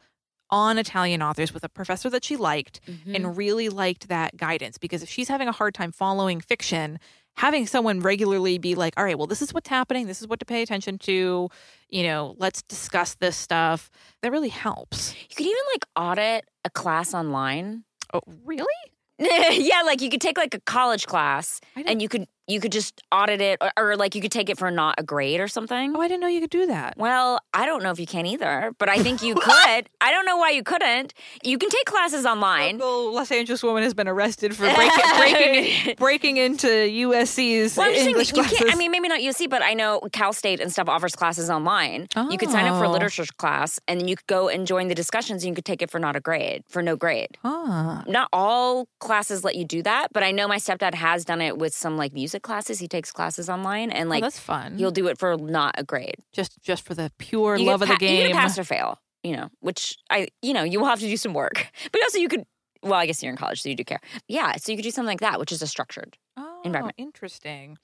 on 0.49 0.77
Italian 0.77 1.21
authors 1.21 1.53
with 1.53 1.63
a 1.63 1.69
professor 1.69 2.09
that 2.09 2.25
she 2.25 2.35
liked 2.35 2.81
Mm-hmm. 2.85 3.15
and 3.15 3.37
really 3.37 3.69
liked 3.69 4.09
that 4.09 4.35
guidance. 4.35 4.77
Because 4.77 5.03
if 5.03 5.09
she's 5.09 5.29
having 5.29 5.47
a 5.47 5.53
hard 5.53 5.73
time 5.73 5.93
following 5.93 6.41
fiction, 6.41 6.99
having 7.35 7.67
someone 7.67 7.99
regularly 7.99 8.57
be 8.57 8.75
like, 8.75 8.93
"All 8.97 9.03
right, 9.03 9.17
well, 9.17 9.27
this 9.27 9.41
is 9.41 9.53
what's 9.53 9.69
happening. 9.69 10.07
This 10.07 10.21
is 10.21 10.27
what 10.27 10.39
to 10.39 10.45
pay 10.45 10.61
attention 10.61 10.97
to. 10.99 11.49
You 11.89 12.03
know, 12.03 12.35
let's 12.37 12.61
discuss 12.63 13.15
this 13.15 13.35
stuff." 13.35 13.89
That 14.21 14.31
really 14.31 14.49
helps. 14.49 15.15
You 15.29 15.35
could 15.35 15.45
even 15.45 15.63
like 15.73 15.85
audit 15.95 16.45
a 16.65 16.69
class 16.69 17.13
online. 17.13 17.83
Oh, 18.13 18.21
really? 18.45 18.67
yeah, 19.19 19.81
like 19.83 20.01
you 20.01 20.09
could 20.09 20.21
take 20.21 20.37
like 20.37 20.53
a 20.53 20.59
college 20.61 21.05
class 21.05 21.61
and 21.75 22.01
you 22.01 22.09
could 22.09 22.27
you 22.47 22.59
could 22.59 22.71
just 22.71 23.01
audit 23.11 23.39
it 23.41 23.57
or, 23.61 23.71
or 23.77 23.95
like 23.95 24.15
you 24.15 24.21
could 24.21 24.31
take 24.31 24.49
it 24.49 24.57
for 24.57 24.69
not 24.69 24.95
a 24.97 25.03
grade 25.03 25.39
or 25.39 25.47
something. 25.47 25.95
oh, 25.95 26.01
I 26.01 26.07
didn't 26.07 26.21
know 26.21 26.27
you 26.27 26.41
could 26.41 26.49
do 26.49 26.65
that. 26.67 26.95
Well, 26.97 27.39
I 27.53 27.65
don't 27.65 27.83
know 27.83 27.91
if 27.91 27.99
you 27.99 28.05
can 28.07 28.25
either, 28.25 28.73
but 28.79 28.89
I 28.89 28.97
think 28.99 29.21
you 29.23 29.35
could. 29.49 29.89
I 30.01 30.11
don't 30.11 30.25
know 30.25 30.37
why 30.37 30.49
you 30.51 30.63
couldn't. 30.63 31.13
You 31.43 31.57
can 31.57 31.69
take 31.69 31.85
classes 31.85 32.25
online. 32.25 32.79
Well, 32.79 33.13
Los 33.13 33.31
Angeles 33.31 33.63
woman 33.63 33.83
has 33.83 33.93
been 33.93 34.07
arrested 34.07 34.55
for 34.55 34.63
breaking 34.73 35.03
breaking, 35.17 35.95
breaking 35.97 36.37
into 36.37 36.67
USC's 36.67 37.77
Well, 37.77 37.87
I'm 37.87 37.93
just 37.93 38.03
saying 38.03 38.09
English 38.09 38.29
you 38.29 38.33
classes. 38.35 38.57
can't. 38.57 38.71
I 38.73 38.75
mean, 38.75 38.91
maybe 38.91 39.07
not 39.07 39.19
USC, 39.19 39.49
but 39.49 39.61
I 39.61 39.73
know 39.73 40.01
Cal 40.11 40.33
State 40.33 40.59
and 40.59 40.71
stuff 40.71 40.89
offers 40.89 41.15
classes 41.15 41.49
online. 41.49 42.07
You 42.29 42.37
could 42.37 42.49
sign 42.49 42.65
up 42.65 42.77
for 42.77 42.83
a 42.85 42.89
Oh. 42.89 42.91
literature 42.91 43.25
class, 43.37 43.79
and 43.87 43.99
then 43.99 44.07
you 44.07 44.15
could 44.15 44.27
go 44.27 44.49
and 44.49 44.67
join 44.67 44.87
the 44.87 44.95
discussions, 44.95 45.43
and 45.43 45.49
you 45.49 45.55
could 45.55 45.65
take 45.65 45.81
it 45.81 45.89
for 45.89 45.99
not 45.99 46.15
a 46.15 46.19
grade, 46.19 46.63
for 46.67 46.81
no 46.81 46.95
grade. 46.95 47.37
Ah, 47.43 48.03
Not 48.07 48.27
all 48.33 48.87
classes 48.99 49.43
let 49.43 49.55
you 49.55 49.65
do 49.65 49.81
that, 49.83 50.07
but 50.13 50.23
I 50.23 50.31
know 50.31 50.47
my 50.47 50.57
stepdad 50.57 50.93
has 50.95 51.23
done 51.25 51.41
it 51.41 51.57
with 51.57 51.73
some 51.73 51.97
like 51.97 52.13
music 52.13 52.32
classes. 52.41 52.79
He 52.79 52.87
takes 52.87 53.11
classes 53.11 53.49
online, 53.49 53.91
and 53.91 54.09
like 54.09 54.21
like 54.21 54.23
that's 54.33 54.39
fun. 54.39 54.77
he'll 54.77 54.91
do 54.91 55.07
it 55.07 55.17
for 55.19 55.37
not 55.37 55.75
a 55.77 55.83
grade. 55.83 56.15
just 56.31 56.61
just 56.61 56.83
for 56.85 56.93
the 56.95 57.11
pure 57.19 57.55
You 57.57 57.65
love 57.65 57.81
get 57.81 57.89
of 57.89 57.95
the 57.95 57.99
game. 57.99 58.11
You 58.15 58.21
game. 58.23 58.27
get 58.31 58.35
a 58.37 58.39
pass 58.39 58.57
or 58.57 58.63
fail, 58.63 58.99
you 59.23 59.35
know, 59.35 59.49
which 59.59 59.97
I, 60.09 60.27
you 60.41 60.53
know, 60.53 60.63
you 60.63 60.79
will 60.79 60.87
have 60.87 60.99
to 60.99 61.07
do 61.07 61.17
some 61.17 61.33
work, 61.33 61.67
but 61.91 62.01
also 62.03 62.17
you 62.17 62.27
could. 62.29 62.43
Well, 62.81 62.95
I 62.99 63.05
guess 63.05 63.23
you're 63.23 63.31
in 63.31 63.37
college, 63.37 63.61
so 63.61 63.69
you 63.69 63.75
do 63.75 63.85
care. 63.85 64.01
Yeah, 64.27 64.57
so 64.57 64.69
you 64.71 64.77
could 64.77 64.83
do 64.83 64.91
something 64.91 65.07
like 65.07 65.21
that, 65.21 65.39
which 65.39 65.53
is 65.53 65.61
a 65.61 65.67
structured. 65.67 66.17
Oh, 66.35 66.61
environment. 66.65 66.95
interesting. 66.97 67.77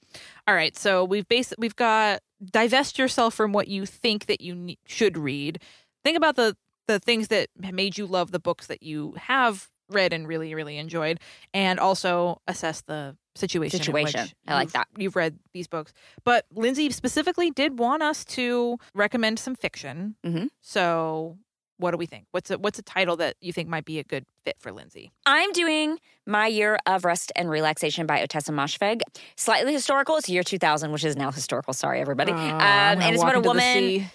All 0.46 0.54
right, 0.54 0.76
so 0.76 1.04
we've 1.04 1.26
bas- 1.26 1.54
we've 1.56 1.76
got 1.76 2.20
divest 2.44 2.98
yourself 2.98 3.32
from 3.34 3.52
what 3.52 3.68
you 3.68 3.86
think 3.86 4.26
that 4.26 4.40
you 4.42 4.54
ne- 4.54 4.78
should 4.86 5.16
read. 5.16 5.62
Think 6.04 6.16
about 6.18 6.36
the 6.36 6.56
the 6.86 6.98
things 6.98 7.28
that 7.28 7.48
made 7.56 7.96
you 7.96 8.06
love 8.06 8.30
the 8.30 8.40
books 8.40 8.66
that 8.66 8.82
you 8.82 9.14
have 9.16 9.68
read 9.88 10.12
and 10.12 10.28
really 10.28 10.54
really 10.54 10.76
enjoyed, 10.76 11.18
and 11.54 11.80
also 11.80 12.42
assess 12.46 12.82
the 12.82 13.16
situation. 13.34 13.78
Situation. 13.78 14.28
I 14.46 14.54
like 14.54 14.72
that. 14.72 14.88
You've 14.96 15.16
read 15.16 15.38
these 15.52 15.66
books, 15.68 15.92
but 16.24 16.46
Lindsay 16.54 16.90
specifically 16.90 17.50
did 17.50 17.78
want 17.78 18.02
us 18.02 18.24
to 18.26 18.78
recommend 18.94 19.38
some 19.38 19.54
fiction. 19.54 20.16
Mhm. 20.24 20.48
So. 20.60 21.38
What 21.78 21.92
do 21.92 21.96
we 21.96 22.04
think? 22.04 22.26
What's 22.32 22.50
a 22.50 22.58
what's 22.58 22.78
a 22.78 22.82
title 22.82 23.16
that 23.16 23.36
you 23.40 23.54
think 23.54 23.66
might 23.70 23.86
be 23.86 23.98
a 23.98 24.04
good 24.04 24.26
fit 24.44 24.56
for 24.58 24.70
Lindsay? 24.70 25.12
I'm 25.24 25.50
doing 25.52 25.98
My 26.26 26.46
Year 26.46 26.78
of 26.84 27.06
Rest 27.06 27.32
and 27.34 27.48
Relaxation 27.48 28.04
by 28.06 28.20
Ottessa 28.20 28.50
Moshfegh. 28.52 29.00
Slightly 29.36 29.72
historical. 29.72 30.18
It's 30.18 30.28
year 30.28 30.42
2000, 30.42 30.92
which 30.92 31.04
is 31.06 31.16
now 31.16 31.30
historical. 31.32 31.72
Sorry, 31.72 31.98
everybody. 31.98 32.32
Uh, 32.32 32.36
um, 32.36 32.60
and 32.60 33.14
it's 33.14 33.22
about 33.22 33.36
a 33.36 33.40
woman. 33.40 34.10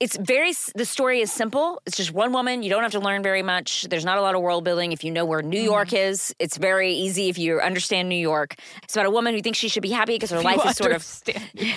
It's 0.00 0.16
very, 0.16 0.52
the 0.76 0.84
story 0.84 1.20
is 1.20 1.32
simple. 1.32 1.82
It's 1.84 1.96
just 1.96 2.12
one 2.12 2.32
woman. 2.32 2.62
You 2.62 2.70
don't 2.70 2.82
have 2.82 2.92
to 2.92 3.00
learn 3.00 3.20
very 3.22 3.42
much. 3.42 3.82
There's 3.90 4.04
not 4.04 4.16
a 4.16 4.22
lot 4.22 4.36
of 4.36 4.40
world 4.42 4.62
building. 4.62 4.92
If 4.92 5.02
you 5.02 5.10
know 5.10 5.24
where 5.24 5.42
New 5.42 5.60
York 5.60 5.88
Mm-hmm. 5.88 5.96
is, 6.12 6.34
it's 6.38 6.56
very 6.56 6.92
easy 6.94 7.28
if 7.28 7.36
you 7.36 7.60
understand 7.60 8.08
New 8.08 8.14
York. 8.14 8.54
It's 8.84 8.94
about 8.94 9.06
a 9.06 9.10
woman 9.10 9.34
who 9.34 9.42
thinks 9.42 9.58
she 9.58 9.68
should 9.68 9.82
be 9.82 9.90
happy 9.90 10.14
because 10.14 10.30
her 10.30 10.40
life 10.50 10.60
is 10.64 10.76
sort 10.76 10.92
of 10.92 11.04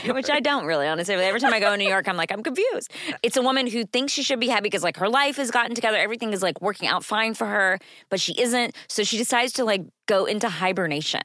which 0.15 0.29
I 0.29 0.39
don't 0.39 0.65
really, 0.65 0.85
honestly. 0.87 1.15
Every 1.15 1.39
time 1.39 1.51
I 1.53 1.59
go 1.59 1.71
to 1.71 1.77
New 1.77 1.89
York, 1.89 2.07
I'm 2.07 2.15
like, 2.17 2.31
I'm 2.31 2.43
confused. 2.43 2.91
It's 3.23 3.37
a 3.37 3.41
woman 3.41 3.65
who 3.65 3.85
thinks 3.85 4.13
she 4.13 4.21
should 4.21 4.39
be 4.39 4.47
happy 4.49 4.63
because 4.63 4.83
like 4.83 4.97
her 4.97 5.09
life 5.09 5.37
has 5.37 5.49
gotten 5.49 5.73
together, 5.73 5.97
everything 5.97 6.31
is 6.33 6.43
like 6.43 6.61
working 6.61 6.87
out 6.87 7.03
fine 7.03 7.33
for 7.33 7.47
her, 7.47 7.79
but 8.09 8.19
she 8.19 8.39
isn't. 8.39 8.75
So 8.87 9.03
she 9.03 9.17
decides 9.17 9.53
to 9.53 9.65
like 9.65 9.81
go 10.07 10.25
into 10.25 10.47
hibernation, 10.47 11.23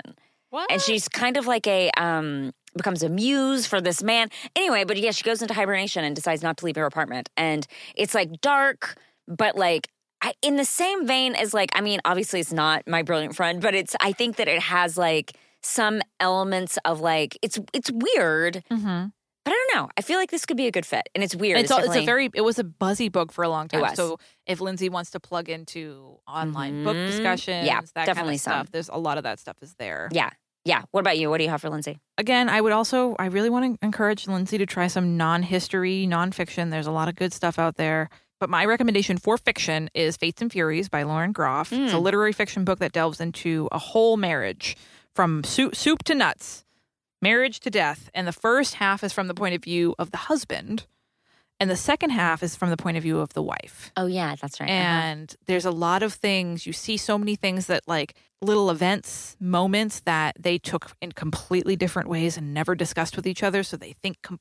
What? 0.51 0.71
and 0.73 0.81
she's 0.81 1.09
kind 1.09 1.37
of 1.37 1.47
like 1.47 1.67
a 1.67 1.91
um 1.99 2.53
becomes 2.77 3.03
a 3.03 3.09
muse 3.09 3.67
for 3.67 3.81
this 3.81 4.03
man. 4.03 4.29
Anyway, 4.55 4.85
but 4.85 4.97
yeah, 4.97 5.11
she 5.11 5.23
goes 5.23 5.43
into 5.43 5.55
hibernation 5.55 6.05
and 6.05 6.15
decides 6.15 6.43
not 6.43 6.57
to 6.59 6.65
leave 6.67 6.77
her 6.77 6.87
apartment, 6.87 7.29
and 7.37 7.67
it's 7.95 8.15
like 8.15 8.41
dark, 8.41 8.97
but 9.29 9.57
like. 9.57 9.89
I, 10.23 10.33
in 10.41 10.57
the 10.57 10.65
same 10.65 11.07
vein 11.07 11.35
as 11.35 11.53
like, 11.53 11.69
I 11.75 11.83
mean, 11.83 12.01
obviously 12.07 12.41
it's 12.41 12.51
not 12.53 12.89
my 12.89 13.03
brilliant 13.03 13.37
friend, 13.37 13.61
but 13.61 13.75
it's. 13.75 13.95
I 14.01 14.13
think 14.13 14.37
that 14.37 14.49
it 14.49 14.61
has 14.63 14.97
like 14.97 15.37
some 15.63 16.01
elements 16.21 16.79
of 16.87 17.01
like 17.01 17.39
it's 17.43 17.59
it's 17.75 17.91
weird, 17.93 18.65
Mm-hmm. 18.73 19.07
but 19.45 19.51
I 19.51 19.53
don't 19.53 19.75
know. 19.75 19.91
I 19.97 20.01
feel 20.01 20.19
like 20.19 20.31
this 20.31 20.47
could 20.47 20.57
be 20.57 20.67
a 20.67 20.71
good 20.73 20.87
fit, 20.87 21.11
and 21.15 21.23
it's 21.23 21.37
weird. 21.37 21.59
It's, 21.59 21.71
all, 21.71 21.81
it's 21.81 21.95
a 21.95 22.07
very 22.07 22.31
it 22.35 22.41
was 22.41 22.59
a 22.59 22.65
buzzy 22.65 23.11
book 23.11 23.31
for 23.31 23.45
a 23.45 23.51
long 23.51 23.69
time. 23.69 23.95
So 23.95 24.19
if 24.47 24.59
Lindsay 24.63 24.89
wants 24.89 25.11
to 25.11 25.21
plug 25.21 25.51
into 25.51 26.17
online 26.27 26.83
book 26.83 26.97
Mhm. 26.97 27.07
discussions, 27.09 27.67
Yeah, 27.67 27.83
that 27.95 28.07
definitely 28.07 28.23
kind 28.31 28.35
of 28.37 28.41
some. 28.41 28.53
stuff, 28.53 28.71
there's 28.73 28.89
a 28.89 28.97
lot 28.99 29.19
of 29.19 29.25
that 29.25 29.39
stuff 29.39 29.59
is 29.61 29.75
there. 29.75 30.09
yeah, 30.13 30.31
yeah. 30.67 30.83
What 30.91 31.01
about 31.01 31.17
you? 31.17 31.31
What 31.31 31.39
do 31.39 31.45
you 31.45 31.51
have 31.51 31.61
for 31.63 31.71
Lindsay? 31.71 31.99
Again, 32.19 32.49
I 32.49 32.61
would 32.61 32.73
also 32.73 33.15
I 33.19 33.27
really 33.27 33.49
want 33.51 33.79
to 33.81 33.87
encourage 33.87 34.27
Lindsay 34.27 34.59
to 34.59 34.67
try 34.67 34.89
some 34.89 35.17
non-history, 35.17 36.07
non-fiction. 36.07 36.71
There's 36.71 36.87
a 36.89 36.93
lot 36.93 37.09
of 37.09 37.15
good 37.15 37.33
stuff 37.33 37.59
out 37.59 37.77
there. 37.77 38.09
But 38.41 38.51
my 38.51 38.65
recommendation 38.67 39.17
for 39.17 39.39
fiction 39.39 39.89
is 39.95 40.17
Fates 40.19 40.43
and 40.43 40.53
Furies 40.53 40.89
by 40.91 41.05
Lauren 41.05 41.33
Groff. 41.33 41.73
It's 41.73 41.93
a 41.93 41.97
Mm. 41.97 42.03
literary 42.03 42.33
fiction 42.33 42.65
book 42.65 42.81
that 42.81 42.93
delves 42.93 43.19
into 43.21 43.69
a 43.73 43.79
whole 43.79 44.19
marriage 44.19 44.77
from 45.15 45.43
soup, 45.45 45.75
soup 45.75 46.03
to 46.05 46.15
nuts, 46.15 46.65
marriage 47.23 47.61
to 47.61 47.71
death. 47.71 48.11
And 48.13 48.27
the 48.29 48.33
first 48.33 48.75
half 48.75 49.03
is 49.03 49.13
from 49.13 49.29
the 49.29 49.35
point 49.35 49.55
of 49.55 49.63
view 49.65 49.95
of 49.99 50.11
the 50.11 50.19
husband, 50.29 50.85
and 51.59 51.71
the 51.71 51.77
second 51.77 52.11
half 52.11 52.43
is 52.43 52.55
from 52.55 52.71
the 52.71 52.77
point 52.77 52.97
of 52.97 53.03
view 53.03 53.19
of 53.19 53.33
the 53.33 53.43
wife. 53.43 53.91
Oh 53.97 54.07
yeah, 54.07 54.35
that's 54.41 54.61
right. 54.61 54.69
And 54.69 55.35
there's 55.47 55.65
a 55.65 55.71
lot 55.71 56.03
of 56.03 56.13
things, 56.13 56.67
you 56.67 56.73
see 56.73 56.97
so 56.97 57.17
many 57.17 57.35
things 57.35 57.67
that, 57.67 57.83
like 57.87 58.15
little 58.43 58.71
events, 58.71 59.37
moments 59.41 60.01
that 60.01 60.37
they 60.39 60.59
took 60.59 60.91
in 61.01 61.13
completely 61.13 61.75
different 61.75 62.09
ways 62.09 62.37
and 62.37 62.53
never 62.53 62.75
discussed 62.75 63.17
with 63.17 63.27
each 63.27 63.43
other. 63.43 63.63
So 63.63 63.77
they 63.79 63.95
think 64.03 64.21
com- 64.23 64.41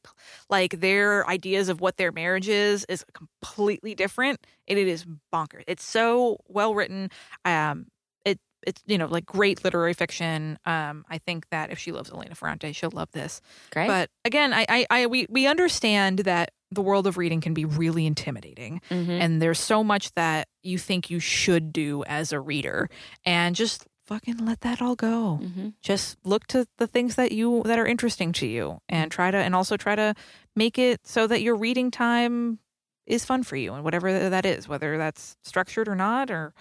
like 0.49 0.81
their 0.81 1.27
ideas 1.27 1.69
of 1.69 1.79
what 1.79 1.95
their 1.95 2.11
marriage 2.11 2.49
is 2.49 2.85
is 2.89 3.05
completely 3.13 3.95
different. 3.95 4.45
And 4.67 4.77
it 4.77 4.87
is 4.87 5.05
bonkers. 5.33 5.63
It's 5.67 5.83
so 5.85 6.39
well 6.47 6.75
written. 6.75 7.09
Um, 7.45 7.87
it 8.25 8.39
it's 8.67 8.83
you 8.85 8.97
know 8.97 9.05
like 9.05 9.25
great 9.25 9.63
literary 9.63 9.93
fiction. 9.93 10.59
Um, 10.65 11.05
I 11.09 11.19
think 11.19 11.47
that 11.51 11.71
if 11.71 11.79
she 11.79 11.93
loves 11.93 12.11
Elena 12.11 12.35
Ferrante, 12.35 12.73
she'll 12.73 12.91
love 12.91 13.11
this. 13.13 13.39
Great. 13.71 13.87
But 13.87 14.09
again, 14.25 14.51
I, 14.51 14.65
I, 14.67 14.85
I 14.89 15.05
we 15.07 15.27
we 15.29 15.47
understand 15.47 16.19
that 16.19 16.51
the 16.71 16.81
world 16.81 17.07
of 17.07 17.17
reading 17.17 17.41
can 17.41 17.53
be 17.53 17.65
really 17.65 18.05
intimidating, 18.05 18.81
Mhm. 18.89 19.19
and 19.19 19.41
there's 19.41 19.59
so 19.59 19.83
much 19.83 20.11
that 20.15 20.47
you 20.63 20.77
think 20.77 21.09
you 21.09 21.19
should 21.19 21.71
do 21.71 22.03
as 22.05 22.31
a 22.31 22.39
reader, 22.39 22.89
and 23.25 23.55
just 23.55 23.85
fucking 24.05 24.37
let 24.45 24.61
that 24.61 24.81
all 24.81 24.95
go. 24.95 25.39
Mhm. 25.41 25.73
Just 25.81 26.17
look 26.23 26.45
to 26.47 26.67
the 26.77 26.87
things 26.87 27.15
that 27.15 27.31
you 27.31 27.61
that 27.65 27.79
are 27.79 27.85
interesting 27.87 28.31
to 28.33 28.45
you, 28.47 28.79
and 28.89 29.11
try 29.11 29.31
to 29.31 29.37
and 29.37 29.55
also 29.55 29.77
try 29.77 29.95
to 29.95 30.13
make 30.55 30.77
it 30.77 31.05
so 31.07 31.27
that 31.27 31.41
your 31.41 31.55
reading 31.55 31.91
time 31.91 32.59
is 33.05 33.25
fun 33.25 33.43
for 33.43 33.55
you, 33.55 33.73
and 33.73 33.83
whatever 33.83 34.29
that 34.29 34.45
is, 34.45 34.67
whether 34.67 34.97
that's 34.97 35.37
structured 35.43 35.87
or 35.87 35.95
not, 35.95 36.29
or 36.31 36.53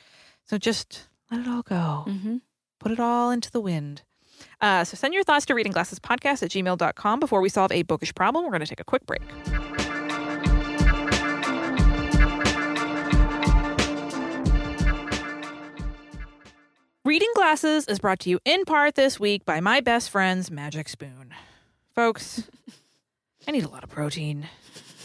so 0.44 0.58
just 0.58 1.08
let 1.30 1.40
it 1.40 1.48
all 1.48 1.62
go 1.62 2.04
Mhm. 2.06 2.40
put 2.78 2.92
it 2.92 3.00
all 3.00 3.30
into 3.30 3.50
the 3.50 3.60
wind. 3.60 4.02
Uh, 4.60 4.84
so 4.84 4.94
send 4.96 5.14
your 5.14 5.24
thoughts 5.24 5.46
to 5.46 5.54
readingglassespodcast 5.54 6.42
at 6.42 6.50
gmail.com 6.50 7.20
before 7.20 7.40
we 7.40 7.48
solve 7.48 7.72
a 7.72 7.82
bookish 7.82 8.14
problem. 8.14 8.44
We're 8.44 8.50
going 8.50 8.60
to 8.60 8.66
take 8.66 8.80
a 8.80 8.84
quick 8.84 9.06
break. 9.06 9.22
Reading 17.04 17.28
Glasses 17.34 17.86
is 17.86 17.98
brought 17.98 18.20
to 18.20 18.30
you 18.30 18.38
in 18.46 18.64
part 18.64 18.94
this 18.94 19.20
week 19.20 19.44
by 19.44 19.60
my 19.60 19.80
best 19.80 20.08
friend's 20.08 20.50
Magic 20.50 20.88
Spoon. 20.88 21.34
Folks, 21.94 22.44
I 23.46 23.50
need 23.50 23.64
a 23.64 23.68
lot 23.68 23.84
of 23.84 23.90
protein. 23.90 24.48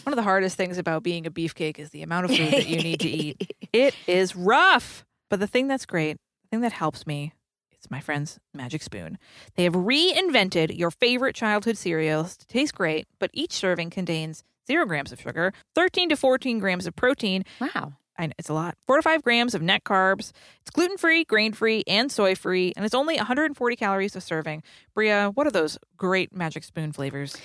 One 0.03 0.13
of 0.13 0.15
the 0.15 0.23
hardest 0.23 0.55
things 0.55 0.77
about 0.77 1.03
being 1.03 1.27
a 1.27 1.31
beefcake 1.31 1.77
is 1.77 1.89
the 1.89 2.01
amount 2.01 2.25
of 2.25 2.31
food 2.37 2.51
that 2.53 2.67
you 2.67 2.77
need 2.81 2.99
to 3.01 3.09
eat. 3.09 3.53
It 3.73 3.93
is 4.07 4.35
rough. 4.35 5.05
But 5.29 5.39
the 5.39 5.45
thing 5.45 5.67
that's 5.67 5.85
great, 5.85 6.17
the 6.41 6.47
thing 6.49 6.61
that 6.61 6.71
helps 6.71 7.05
me, 7.05 7.33
it's 7.71 7.91
my 7.91 7.99
friend's 7.99 8.39
Magic 8.51 8.81
Spoon. 8.81 9.19
They 9.55 9.65
have 9.65 9.73
reinvented 9.73 10.75
your 10.75 10.89
favorite 10.89 11.35
childhood 11.35 11.77
cereals 11.77 12.35
to 12.37 12.47
taste 12.47 12.73
great, 12.73 13.05
but 13.19 13.29
each 13.31 13.51
serving 13.51 13.91
contains 13.91 14.43
zero 14.65 14.85
grams 14.87 15.11
of 15.11 15.21
sugar, 15.21 15.53
13 15.75 16.09
to 16.09 16.15
14 16.15 16.57
grams 16.57 16.87
of 16.87 16.95
protein, 16.95 17.43
Wow. 17.61 17.93
I 18.19 18.27
know 18.27 18.33
it's 18.37 18.49
a 18.49 18.53
lot. 18.53 18.75
Four 18.85 18.97
to 18.97 19.01
five 19.01 19.23
grams 19.23 19.55
of 19.55 19.61
net 19.61 19.85
carbs. 19.85 20.31
It's 20.61 20.71
gluten 20.71 20.97
free, 20.97 21.23
grain 21.23 21.53
free, 21.53 21.83
and 21.87 22.11
soy 22.11 22.35
free, 22.35 22.73
and 22.75 22.85
it's 22.85 22.93
only 22.93 23.15
140 23.15 23.75
calories 23.77 24.15
a 24.15 24.21
serving. 24.21 24.61
Brea, 24.93 25.27
what 25.27 25.47
are 25.47 25.51
those 25.51 25.79
great 25.97 26.35
Magic 26.35 26.65
Spoon 26.65 26.91
flavors? 26.91 27.37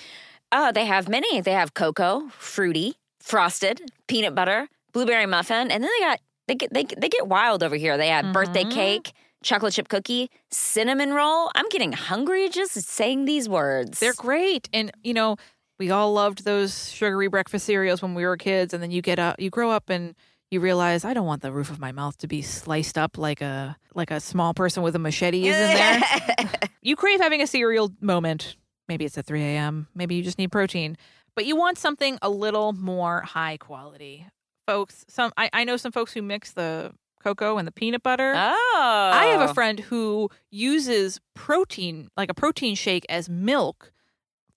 Oh, 0.51 0.71
they 0.73 0.85
have 0.85 1.07
many. 1.07 1.39
They 1.41 1.53
have 1.53 1.73
cocoa, 1.73 2.27
fruity, 2.37 2.95
frosted, 3.21 3.81
peanut 4.07 4.35
butter, 4.35 4.67
blueberry 4.91 5.25
muffin, 5.25 5.71
and 5.71 5.83
then 5.83 5.89
they 5.99 6.05
got 6.05 6.19
they 6.47 6.55
get 6.55 6.73
they, 6.73 6.83
they 6.83 7.09
get 7.09 7.27
wild 7.27 7.63
over 7.63 7.75
here. 7.77 7.97
They 7.97 8.09
have 8.09 8.33
birthday 8.33 8.65
Mhm. 8.65 8.71
cake, 8.71 9.13
chocolate 9.43 9.73
chip 9.73 9.87
cookie, 9.87 10.29
cinnamon 10.51 11.13
roll. 11.13 11.49
I'm 11.55 11.67
getting 11.69 11.93
hungry 11.93 12.49
just 12.49 12.73
saying 12.73 13.25
these 13.25 13.47
words. 13.49 13.99
They're 13.99 14.13
great, 14.13 14.69
and 14.73 14.91
you 15.03 15.13
know 15.13 15.37
we 15.79 15.89
all 15.89 16.13
loved 16.13 16.43
those 16.45 16.89
sugary 16.91 17.27
breakfast 17.27 17.65
cereals 17.65 18.01
when 18.01 18.13
we 18.13 18.25
were 18.25 18.37
kids, 18.37 18.73
and 18.73 18.83
then 18.83 18.91
you 18.91 19.01
get 19.01 19.19
up, 19.19 19.39
you 19.39 19.49
grow 19.49 19.71
up, 19.71 19.89
and 19.89 20.15
you 20.51 20.59
realize 20.59 21.03
I 21.03 21.13
don't 21.13 21.25
want 21.25 21.41
the 21.41 21.51
roof 21.51 21.69
of 21.69 21.79
my 21.79 21.91
mouth 21.91 22.17
to 22.19 22.27
be 22.27 22.41
sliced 22.41 22.97
up 22.97 23.17
like 23.17 23.41
a 23.41 23.77
like 23.93 24.11
a 24.11 24.19
small 24.19 24.53
person 24.53 24.83
with 24.83 24.95
a 24.95 24.99
machete 24.99 25.47
is 25.47 25.55
in 25.55 25.75
there. 25.75 26.49
you 26.81 26.95
crave 26.95 27.19
having 27.19 27.41
a 27.41 27.47
cereal 27.47 27.91
moment. 28.01 28.55
Maybe 28.87 29.05
it's 29.05 29.17
at 29.17 29.25
3 29.25 29.41
a.m. 29.41 29.87
Maybe 29.95 30.15
you 30.15 30.21
just 30.23 30.37
need 30.37 30.51
protein, 30.51 30.97
but 31.35 31.45
you 31.45 31.55
want 31.55 31.77
something 31.77 32.19
a 32.21 32.29
little 32.29 32.73
more 32.73 33.21
high 33.21 33.57
quality. 33.57 34.27
Folks, 34.67 35.05
some 35.07 35.31
I, 35.37 35.49
I 35.53 35.63
know 35.63 35.77
some 35.77 35.91
folks 35.91 36.13
who 36.13 36.21
mix 36.21 36.53
the 36.53 36.93
cocoa 37.23 37.57
and 37.57 37.67
the 37.67 37.71
peanut 37.71 38.03
butter. 38.03 38.33
oh, 38.35 39.11
I 39.13 39.25
have 39.27 39.49
a 39.49 39.53
friend 39.53 39.79
who 39.79 40.29
uses 40.51 41.19
protein, 41.33 42.09
like 42.15 42.29
a 42.29 42.35
protein 42.35 42.75
shake, 42.75 43.05
as 43.09 43.27
milk 43.27 43.91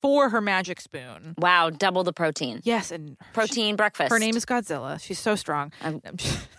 for 0.02 0.28
her 0.30 0.40
magic 0.40 0.80
spoon. 0.80 1.34
Wow, 1.38 1.70
double 1.70 2.04
the 2.04 2.12
protein. 2.12 2.60
Yes, 2.64 2.90
and 2.90 3.16
Protein 3.32 3.76
breakfast. 3.76 4.10
Her 4.10 4.18
name 4.18 4.36
is 4.36 4.44
Godzilla. 4.44 5.00
She's 5.00 5.18
so 5.18 5.34
strong. 5.34 5.72
I'm- 5.82 6.00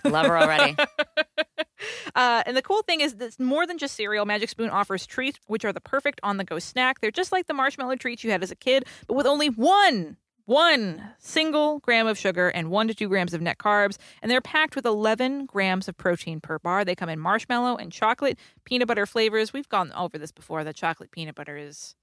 Love 0.05 0.25
her 0.27 0.37
already. 0.37 0.75
uh, 2.15 2.43
and 2.45 2.55
the 2.57 2.61
cool 2.61 2.81
thing 2.83 3.01
is, 3.01 3.15
it's 3.19 3.39
more 3.39 3.65
than 3.65 3.77
just 3.77 3.95
cereal. 3.95 4.25
Magic 4.25 4.49
Spoon 4.49 4.69
offers 4.69 5.05
treats, 5.05 5.39
which 5.47 5.63
are 5.65 5.73
the 5.73 5.81
perfect 5.81 6.19
on 6.23 6.37
the 6.37 6.43
go 6.43 6.59
snack. 6.59 6.99
They're 7.01 7.11
just 7.11 7.31
like 7.31 7.47
the 7.47 7.53
marshmallow 7.53 7.95
treats 7.95 8.23
you 8.23 8.31
had 8.31 8.43
as 8.43 8.51
a 8.51 8.55
kid, 8.55 8.85
but 9.07 9.13
with 9.15 9.25
only 9.25 9.47
one. 9.49 10.17
One 10.45 11.11
single 11.19 11.77
gram 11.77 12.07
of 12.07 12.17
sugar 12.17 12.47
and 12.49 12.71
one 12.71 12.87
to 12.87 12.95
two 12.95 13.07
grams 13.07 13.35
of 13.35 13.41
net 13.41 13.59
carbs, 13.59 13.97
and 14.23 14.31
they're 14.31 14.41
packed 14.41 14.75
with 14.75 14.83
11 14.83 15.45
grams 15.45 15.87
of 15.87 15.95
protein 15.95 16.41
per 16.41 16.57
bar. 16.57 16.83
They 16.83 16.95
come 16.95 17.07
in 17.07 17.19
marshmallow 17.19 17.75
and 17.75 17.91
chocolate, 17.91 18.39
peanut 18.65 18.87
butter 18.87 19.05
flavors. 19.05 19.53
We've 19.53 19.69
gone 19.69 19.91
over 19.91 20.17
this 20.17 20.31
before. 20.31 20.63
The 20.63 20.73
chocolate 20.73 21.11
peanut 21.11 21.35
butter 21.35 21.55
is, 21.55 21.93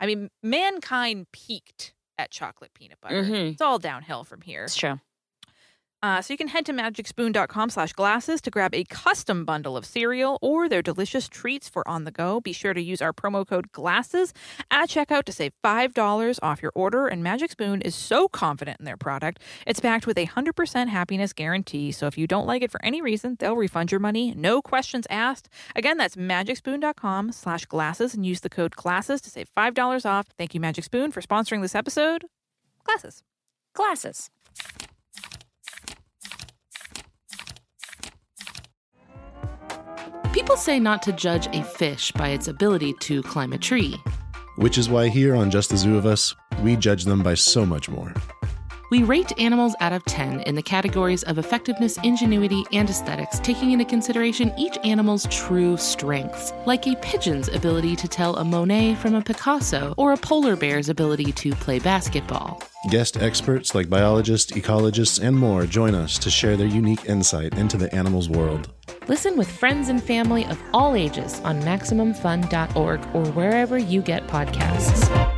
I 0.00 0.06
mean, 0.06 0.30
mankind 0.42 1.26
peaked 1.32 1.94
at 2.18 2.30
chocolate 2.30 2.72
peanut 2.74 3.00
butter. 3.00 3.22
Mhm. 3.22 3.52
It's 3.52 3.62
all 3.62 3.78
downhill 3.78 4.24
from 4.24 4.40
here. 4.42 4.64
It's 4.64 4.76
true. 4.76 5.00
Uh, 6.02 6.22
so 6.22 6.32
you 6.32 6.38
can 6.38 6.48
head 6.48 6.64
to 6.66 6.72
magicspoon.com 6.72 7.70
slash 7.70 7.92
glasses 7.92 8.40
to 8.40 8.50
grab 8.50 8.74
a 8.74 8.84
custom 8.84 9.44
bundle 9.44 9.76
of 9.76 9.84
cereal 9.84 10.38
or 10.40 10.68
their 10.68 10.82
delicious 10.82 11.28
treats 11.28 11.68
for 11.68 11.86
on 11.88 12.04
the 12.04 12.10
go. 12.10 12.40
Be 12.40 12.52
sure 12.52 12.72
to 12.72 12.80
use 12.80 13.02
our 13.02 13.12
promo 13.12 13.46
code 13.46 13.72
GLASSES 13.72 14.32
at 14.70 14.88
checkout 14.88 15.24
to 15.24 15.32
save 15.32 15.52
$5 15.64 16.38
off 16.42 16.62
your 16.62 16.72
order. 16.74 17.08
And 17.08 17.22
Magic 17.22 17.50
Spoon 17.50 17.82
is 17.82 17.94
so 17.94 18.28
confident 18.28 18.78
in 18.78 18.84
their 18.84 18.96
product, 18.96 19.40
it's 19.66 19.80
backed 19.80 20.06
with 20.06 20.18
a 20.18 20.26
100% 20.26 20.88
happiness 20.88 21.32
guarantee. 21.32 21.90
So 21.90 22.06
if 22.06 22.16
you 22.16 22.26
don't 22.26 22.46
like 22.46 22.62
it 22.62 22.70
for 22.70 22.84
any 22.84 23.02
reason, 23.02 23.36
they'll 23.38 23.56
refund 23.56 23.90
your 23.90 24.00
money. 24.00 24.32
No 24.36 24.62
questions 24.62 25.06
asked. 25.10 25.48
Again, 25.74 25.96
that's 25.96 26.16
magicspoon.com 26.16 27.32
slash 27.32 27.66
glasses 27.66 28.14
and 28.14 28.24
use 28.24 28.40
the 28.40 28.50
code 28.50 28.76
GLASSES 28.76 29.20
to 29.22 29.30
save 29.30 29.48
$5 29.56 30.06
off. 30.06 30.26
Thank 30.36 30.54
you, 30.54 30.60
Magic 30.60 30.84
Spoon, 30.84 31.10
for 31.10 31.20
sponsoring 31.20 31.62
this 31.62 31.74
episode. 31.74 32.26
Glasses. 32.84 33.22
Glasses. 33.74 34.30
People 40.32 40.56
say 40.56 40.78
not 40.78 41.02
to 41.02 41.12
judge 41.12 41.46
a 41.54 41.62
fish 41.62 42.12
by 42.12 42.28
its 42.28 42.48
ability 42.48 42.92
to 43.00 43.22
climb 43.22 43.52
a 43.52 43.58
tree. 43.58 43.96
Which 44.56 44.78
is 44.78 44.88
why 44.88 45.08
here 45.08 45.34
on 45.34 45.50
Just 45.50 45.70
the 45.70 45.76
Zoo 45.76 45.96
of 45.96 46.06
Us, 46.06 46.34
we 46.62 46.76
judge 46.76 47.04
them 47.04 47.22
by 47.22 47.34
so 47.34 47.64
much 47.64 47.88
more. 47.88 48.12
We 48.90 49.02
rate 49.02 49.38
animals 49.38 49.74
out 49.80 49.92
of 49.92 50.02
10 50.06 50.40
in 50.42 50.54
the 50.54 50.62
categories 50.62 51.22
of 51.24 51.36
effectiveness, 51.36 51.98
ingenuity, 52.04 52.64
and 52.72 52.88
aesthetics, 52.88 53.38
taking 53.40 53.72
into 53.72 53.84
consideration 53.84 54.50
each 54.56 54.78
animal's 54.82 55.26
true 55.30 55.76
strengths, 55.76 56.54
like 56.64 56.86
a 56.86 56.96
pigeon's 56.96 57.48
ability 57.48 57.96
to 57.96 58.08
tell 58.08 58.36
a 58.36 58.44
Monet 58.44 58.94
from 58.94 59.14
a 59.14 59.20
Picasso, 59.20 59.92
or 59.98 60.14
a 60.14 60.16
polar 60.16 60.56
bear's 60.56 60.88
ability 60.88 61.32
to 61.32 61.52
play 61.52 61.78
basketball. 61.78 62.62
Guest 62.90 63.18
experts 63.18 63.74
like 63.74 63.90
biologists, 63.90 64.52
ecologists, 64.52 65.22
and 65.22 65.36
more 65.36 65.66
join 65.66 65.94
us 65.94 66.16
to 66.18 66.30
share 66.30 66.56
their 66.56 66.66
unique 66.66 67.04
insight 67.04 67.58
into 67.58 67.76
the 67.76 67.94
animal's 67.94 68.30
world. 68.30 68.72
Listen 69.06 69.36
with 69.36 69.50
friends 69.50 69.90
and 69.90 70.02
family 70.02 70.46
of 70.46 70.62
all 70.72 70.94
ages 70.94 71.40
on 71.40 71.60
MaximumFun.org 71.60 73.00
or 73.14 73.24
wherever 73.32 73.76
you 73.76 74.00
get 74.00 74.26
podcasts. 74.28 75.37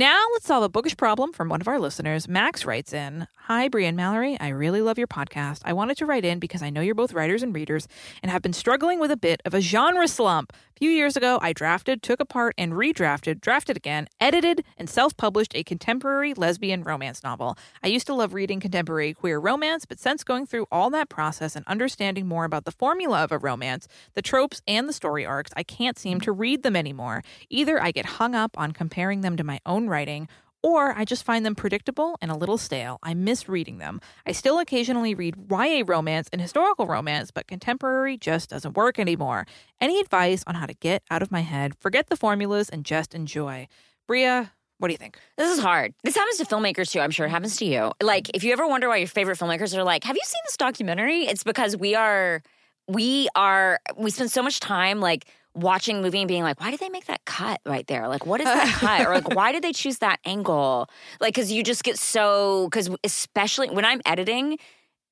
Now 0.00 0.24
let's 0.32 0.46
solve 0.46 0.62
a 0.62 0.70
bookish 0.70 0.96
problem 0.96 1.34
from 1.34 1.50
one 1.50 1.60
of 1.60 1.68
our 1.68 1.78
listeners. 1.78 2.26
Max 2.26 2.64
writes 2.64 2.94
in 2.94 3.28
Hi, 3.36 3.68
Brian 3.68 3.96
Mallory. 3.96 4.40
I 4.40 4.48
really 4.48 4.80
love 4.80 4.96
your 4.96 5.06
podcast. 5.06 5.60
I 5.66 5.74
wanted 5.74 5.98
to 5.98 6.06
write 6.06 6.24
in 6.24 6.38
because 6.38 6.62
I 6.62 6.70
know 6.70 6.80
you're 6.80 6.94
both 6.94 7.12
writers 7.12 7.42
and 7.42 7.54
readers 7.54 7.86
and 8.22 8.30
have 8.32 8.40
been 8.40 8.54
struggling 8.54 8.98
with 8.98 9.10
a 9.10 9.16
bit 9.18 9.42
of 9.44 9.52
a 9.52 9.60
genre 9.60 10.08
slump. 10.08 10.54
A 10.54 10.78
few 10.78 10.90
years 10.90 11.14
ago, 11.14 11.38
I 11.42 11.52
drafted, 11.52 12.02
took 12.02 12.20
apart, 12.20 12.54
and 12.56 12.72
redrafted, 12.72 13.42
drafted 13.42 13.76
again, 13.76 14.08
edited, 14.18 14.64
and 14.78 14.88
self 14.88 15.14
published 15.14 15.54
a 15.54 15.62
contemporary 15.62 16.32
lesbian 16.32 16.84
romance 16.84 17.22
novel. 17.22 17.58
I 17.82 17.88
used 17.88 18.06
to 18.06 18.14
love 18.14 18.32
reading 18.32 18.60
contemporary 18.60 19.12
queer 19.12 19.38
romance, 19.38 19.84
but 19.84 20.00
since 20.00 20.24
going 20.24 20.46
through 20.46 20.66
all 20.72 20.88
that 20.88 21.10
process 21.10 21.54
and 21.54 21.66
understanding 21.66 22.26
more 22.26 22.46
about 22.46 22.64
the 22.64 22.70
formula 22.70 23.22
of 23.22 23.32
a 23.32 23.36
romance, 23.36 23.88
the 24.14 24.22
tropes, 24.22 24.62
and 24.66 24.88
the 24.88 24.94
story 24.94 25.26
arcs, 25.26 25.50
I 25.54 25.64
can't 25.64 25.98
seem 25.98 26.18
to 26.22 26.32
read 26.32 26.62
them 26.62 26.76
anymore. 26.76 27.22
Either 27.50 27.82
I 27.82 27.90
get 27.90 28.06
hung 28.06 28.34
up 28.34 28.56
on 28.56 28.72
comparing 28.72 29.20
them 29.20 29.36
to 29.36 29.44
my 29.44 29.60
own 29.66 29.89
writing, 29.90 30.28
or 30.62 30.96
I 30.96 31.04
just 31.04 31.24
find 31.24 31.44
them 31.44 31.54
predictable 31.54 32.16
and 32.20 32.30
a 32.30 32.36
little 32.36 32.58
stale. 32.58 32.98
I 33.02 33.14
miss 33.14 33.48
reading 33.48 33.78
them. 33.78 34.00
I 34.26 34.32
still 34.32 34.58
occasionally 34.58 35.14
read 35.14 35.36
YA 35.50 35.82
romance 35.86 36.28
and 36.32 36.40
historical 36.40 36.86
romance, 36.86 37.30
but 37.30 37.46
contemporary 37.46 38.16
just 38.16 38.50
doesn't 38.50 38.76
work 38.76 38.98
anymore. 38.98 39.46
Any 39.80 40.00
advice 40.00 40.44
on 40.46 40.54
how 40.54 40.66
to 40.66 40.74
get 40.74 41.02
out 41.10 41.22
of 41.22 41.30
my 41.30 41.40
head, 41.40 41.74
forget 41.78 42.08
the 42.08 42.16
formulas, 42.16 42.68
and 42.68 42.84
just 42.84 43.14
enjoy? 43.14 43.68
Brea, 44.06 44.48
what 44.78 44.88
do 44.88 44.92
you 44.92 44.98
think? 44.98 45.18
This 45.36 45.50
is 45.50 45.62
hard. 45.62 45.94
This 46.04 46.16
happens 46.16 46.38
to 46.38 46.44
filmmakers 46.44 46.90
too. 46.90 47.00
I'm 47.00 47.10
sure 47.10 47.26
it 47.26 47.30
happens 47.30 47.56
to 47.58 47.64
you. 47.64 47.92
Like, 48.02 48.30
if 48.34 48.44
you 48.44 48.52
ever 48.52 48.66
wonder 48.66 48.88
why 48.88 48.96
your 48.96 49.08
favorite 49.08 49.38
filmmakers 49.38 49.76
are 49.76 49.84
like, 49.84 50.04
have 50.04 50.16
you 50.16 50.22
seen 50.24 50.40
this 50.46 50.56
documentary? 50.56 51.26
It's 51.26 51.44
because 51.44 51.76
we 51.76 51.94
are 51.94 52.42
we 52.88 53.28
are 53.36 53.78
we 53.96 54.10
spend 54.10 54.32
so 54.32 54.42
much 54.42 54.58
time 54.58 55.00
like 55.00 55.26
watching 55.54 55.98
a 55.98 56.02
movie 56.02 56.18
and 56.18 56.28
being 56.28 56.42
like, 56.42 56.60
why 56.60 56.70
did 56.70 56.80
they 56.80 56.88
make 56.88 57.06
that 57.06 57.24
cut 57.24 57.60
right 57.66 57.86
there? 57.86 58.08
Like, 58.08 58.26
what 58.26 58.40
is 58.40 58.46
that 58.46 58.68
cut? 58.80 59.06
Or 59.06 59.14
like, 59.14 59.34
why 59.34 59.52
did 59.52 59.62
they 59.62 59.72
choose 59.72 59.98
that 59.98 60.18
angle? 60.24 60.88
Like, 61.20 61.34
because 61.34 61.50
you 61.50 61.62
just 61.62 61.82
get 61.82 61.98
so 61.98 62.68
because 62.70 62.90
especially 63.04 63.70
when 63.70 63.84
I'm 63.84 64.00
editing 64.06 64.58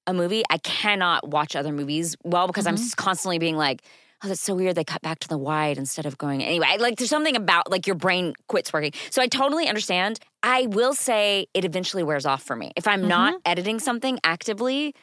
a 0.06 0.14
movie, 0.14 0.42
I 0.50 0.58
cannot 0.58 1.28
watch 1.28 1.56
other 1.56 1.72
movies 1.72 2.16
well 2.24 2.46
because 2.46 2.66
I'm 2.66 2.76
mm-hmm. 2.76 2.84
s- 2.84 2.94
constantly 2.94 3.38
being 3.38 3.56
like. 3.56 3.82
Oh, 4.20 4.26
that's 4.26 4.40
so 4.40 4.52
weird. 4.52 4.74
They 4.74 4.82
cut 4.82 5.00
back 5.00 5.20
to 5.20 5.28
the 5.28 5.38
wide 5.38 5.78
instead 5.78 6.04
of 6.04 6.18
going 6.18 6.42
anyway. 6.42 6.76
Like, 6.80 6.96
there's 6.96 7.08
something 7.08 7.36
about 7.36 7.70
like 7.70 7.86
your 7.86 7.94
brain 7.94 8.34
quits 8.48 8.72
working. 8.72 8.90
So 9.10 9.22
I 9.22 9.28
totally 9.28 9.68
understand. 9.68 10.18
I 10.42 10.66
will 10.66 10.92
say 10.92 11.46
it 11.54 11.64
eventually 11.64 12.02
wears 12.02 12.26
off 12.26 12.42
for 12.42 12.56
me. 12.56 12.72
If 12.74 12.88
I'm 12.88 13.06
not 13.06 13.34
mm-hmm. 13.34 13.42
editing 13.52 13.78
something 13.78 14.18
actively, 14.24 14.96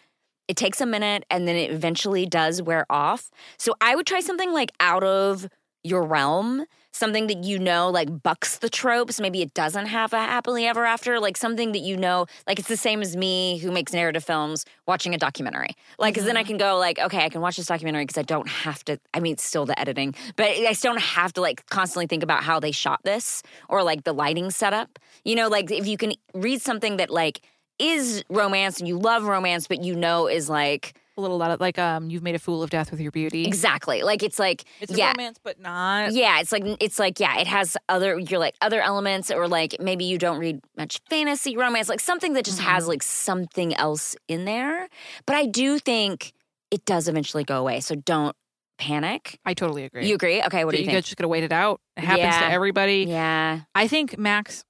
it 0.48 0.58
takes 0.58 0.82
a 0.82 0.86
minute 0.86 1.26
and 1.30 1.48
then 1.48 1.56
it 1.56 1.72
eventually 1.72 2.26
does 2.26 2.62
wear 2.62 2.86
off. 2.90 3.30
So 3.58 3.76
I 3.82 3.96
would 3.96 4.06
try 4.06 4.20
something 4.20 4.54
like 4.54 4.72
out 4.80 5.04
of 5.04 5.48
your 5.84 6.04
realm, 6.04 6.66
something 6.92 7.28
that 7.28 7.44
you 7.44 7.60
know 7.60 7.90
like 7.90 8.24
bucks 8.24 8.58
the 8.58 8.70
tropes. 8.70 9.20
Maybe 9.20 9.42
it 9.42 9.54
doesn't 9.54 9.86
have 9.86 10.14
a 10.14 10.20
happily 10.20 10.66
ever 10.66 10.86
after, 10.86 11.20
like 11.20 11.38
something 11.38 11.74
that 11.74 11.80
you 11.80 11.96
know, 11.98 12.26
like 12.48 12.58
it's 12.58 12.68
the 12.68 12.78
same 12.78 13.02
as 13.02 13.16
me 13.16 13.60
who 13.60 13.72
makes 13.72 13.94
narrative 13.94 14.24
films 14.24 14.66
watching 14.88 15.14
a 15.14 15.18
documentary. 15.18 15.76
Like, 16.00 16.14
because 16.14 16.26
then 16.26 16.38
I 16.38 16.42
mm-hmm. 16.42 16.50
can 16.50 16.58
go 16.58 16.78
like, 16.78 16.98
okay, 16.98 17.24
I 17.24 17.30
can 17.30 17.42
watch 17.42 17.58
this 17.58 17.68
documentary 17.68 18.04
because 18.04 18.18
I 18.18 18.24
don't 18.24 18.48
have 18.48 18.84
to. 18.86 19.00
I 19.14 19.20
mean, 19.20 19.38
still 19.38 19.66
the 19.66 19.80
editing, 19.80 20.16
but 20.36 20.48
I 20.48 20.74
still 20.74 20.94
don't 20.94 21.02
have 21.02 21.34
to 21.34 21.42
like 21.42 21.68
constantly 21.70 22.08
think 22.08 22.24
about 22.24 22.44
how 22.44 22.60
they 22.60 22.72
shot 22.72 23.02
this 23.04 23.44
or 23.70 23.84
like 23.84 24.04
the 24.04 24.14
lighting 24.14 24.50
setup. 24.50 24.98
You 25.24 25.36
know, 25.36 25.50
like 25.50 25.70
if 25.70 25.86
you 25.86 25.98
can 25.98 26.14
read 26.34 26.62
something 26.62 26.98
that 26.98 27.10
like 27.10 27.42
is 27.80 28.24
romance 28.30 28.80
and 28.80 28.88
you 28.88 28.98
love 28.98 29.24
romance, 29.24 29.68
but 29.68 29.84
you 29.84 29.96
know 29.96 30.28
is 30.28 30.50
like 30.50 30.98
A 31.18 31.22
little 31.22 31.38
lot 31.38 31.52
of 31.52 31.60
like 31.60 31.78
um, 31.80 32.10
you've 32.10 32.24
made 32.24 32.36
a 32.36 32.40
fool 32.40 32.62
of 32.64 32.70
death 32.70 32.92
with 32.92 33.00
your 33.00 33.12
beauty. 33.12 33.46
exactly 33.46 34.02
like 34.04 34.24
it's 34.24 34.40
like 34.40 34.64
It's 34.82 34.94
a 34.94 34.96
yeah. 34.98 35.12
romance, 35.12 35.40
but 35.44 35.60
not. 35.60 36.12
Yeah, 36.14 36.40
it's 36.40 36.52
like 36.52 36.64
it's 36.80 37.00
like 37.00 37.20
yeah, 37.20 37.38
it 37.40 37.48
has 37.48 37.78
other 37.90 38.18
you're 38.20 38.40
like 38.40 38.56
other 38.62 38.82
elements 38.82 39.32
or 39.32 39.48
like 39.48 39.76
maybe 39.80 40.06
you 40.06 40.18
don't 40.18 40.40
read 40.40 40.60
much 40.78 41.00
fantasy 41.10 41.56
romance, 41.58 41.90
like 41.90 42.00
something 42.00 42.34
that 42.34 42.46
just 42.46 42.60
Mm-hmm. 42.60 42.70
has 42.70 42.88
like 42.88 43.04
something 43.04 43.74
else 43.76 44.16
in 44.28 44.46
there. 44.46 44.88
But 45.26 45.36
I 45.36 45.46
do 45.46 45.80
think 45.80 46.34
it 46.72 46.86
does 46.86 47.08
eventually 47.08 47.44
go 47.44 47.58
away, 47.60 47.80
so 47.80 47.96
don't 47.96 48.36
panic. 48.78 49.40
I 49.46 49.54
totally 49.54 49.86
agree. 49.86 50.08
You 50.08 50.16
agree? 50.16 50.42
Okay, 50.44 50.66
what 50.66 50.72
do 50.72 50.78
you, 50.78 50.82
you 50.82 50.88
think? 50.88 50.98
guys 50.98 51.06
just 51.06 51.16
gotta 51.18 51.28
wait 51.30 51.44
it 51.44 51.52
out. 51.54 51.80
It 51.96 52.04
happens 52.04 52.36
to 52.38 52.46
everybody. 52.52 53.06
yeah. 53.08 53.62
I 53.74 53.88
think 53.88 54.18
Max, 54.18 54.66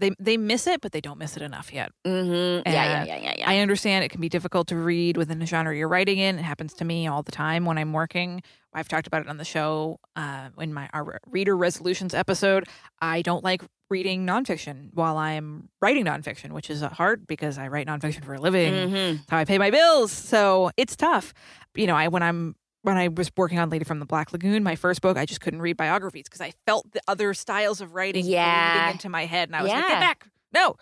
they 0.00 0.10
they 0.18 0.36
miss 0.36 0.66
it, 0.66 0.80
but 0.80 0.92
they 0.92 1.00
don't 1.00 1.18
miss 1.18 1.36
it 1.36 1.42
enough 1.42 1.72
yet. 1.72 1.92
Mm-hmm. 2.06 2.68
Yeah, 2.68 2.72
yeah, 2.72 3.04
yeah, 3.04 3.16
yeah, 3.18 3.34
yeah. 3.38 3.50
I 3.50 3.58
understand 3.58 4.04
it 4.04 4.08
can 4.10 4.20
be 4.20 4.28
difficult 4.28 4.66
to 4.68 4.76
read 4.76 5.16
within 5.16 5.38
the 5.38 5.46
genre 5.46 5.76
you're 5.76 5.88
writing 5.88 6.18
in. 6.18 6.38
It 6.38 6.42
happens 6.42 6.72
to 6.74 6.84
me 6.84 7.06
all 7.06 7.22
the 7.22 7.32
time 7.32 7.64
when 7.64 7.78
I'm 7.78 7.92
working. 7.92 8.42
I've 8.72 8.88
talked 8.88 9.06
about 9.06 9.22
it 9.22 9.28
on 9.28 9.36
the 9.36 9.44
show 9.44 9.98
uh, 10.16 10.48
in 10.58 10.72
my 10.72 10.88
our 10.92 11.20
reader 11.26 11.56
resolutions 11.56 12.14
episode. 12.14 12.68
I 13.00 13.22
don't 13.22 13.44
like 13.44 13.62
reading 13.90 14.24
nonfiction 14.24 14.90
while 14.94 15.18
I'm 15.18 15.68
writing 15.82 16.04
nonfiction, 16.04 16.52
which 16.52 16.70
is 16.70 16.80
hard 16.80 17.26
because 17.26 17.58
I 17.58 17.66
write 17.68 17.88
nonfiction 17.88 18.24
for 18.24 18.34
a 18.34 18.40
living. 18.40 18.72
Mhm. 18.72 19.16
That's 19.18 19.30
how 19.30 19.38
I 19.38 19.44
pay 19.44 19.58
my 19.58 19.70
bills. 19.70 20.12
So 20.12 20.70
it's 20.76 20.94
tough. 20.94 21.34
You 21.74 21.88
know, 21.88 21.96
I 21.96 22.06
when 22.08 22.22
I'm 22.22 22.54
when 22.82 22.96
I 22.96 23.08
was 23.08 23.30
working 23.36 23.58
on 23.58 23.68
Lady 23.70 23.84
from 23.84 23.98
the 24.00 24.06
Black 24.06 24.32
Lagoon, 24.32 24.62
my 24.62 24.74
first 24.76 25.00
book, 25.02 25.16
I 25.18 25.26
just 25.26 25.40
couldn't 25.40 25.60
read 25.60 25.76
biographies 25.76 26.24
because 26.24 26.40
I 26.40 26.52
felt 26.66 26.90
the 26.92 27.00
other 27.06 27.34
styles 27.34 27.80
of 27.80 27.94
writing 27.94 28.24
Yeah. 28.24 28.90
into 28.90 29.08
my 29.08 29.26
head, 29.26 29.48
and 29.48 29.56
I 29.56 29.62
was 29.62 29.70
like, 29.70 29.86
"Get 29.88 30.00
back! 30.00 30.26
No, 30.52 30.76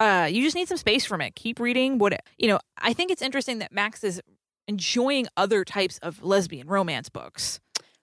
uh, 0.00 0.28
you 0.30 0.42
just 0.42 0.56
need 0.56 0.68
some 0.68 0.76
space 0.76 1.04
from 1.06 1.20
it. 1.20 1.34
Keep 1.36 1.60
reading. 1.60 1.98
What 1.98 2.20
you 2.38 2.48
know? 2.48 2.58
I 2.78 2.92
think 2.92 3.10
it's 3.10 3.22
interesting 3.22 3.58
that 3.60 3.72
Max 3.72 4.02
is 4.04 4.20
enjoying 4.68 5.28
other 5.36 5.64
types 5.64 5.98
of 5.98 6.22
lesbian 6.22 6.66
romance 6.66 7.08
books. 7.08 7.60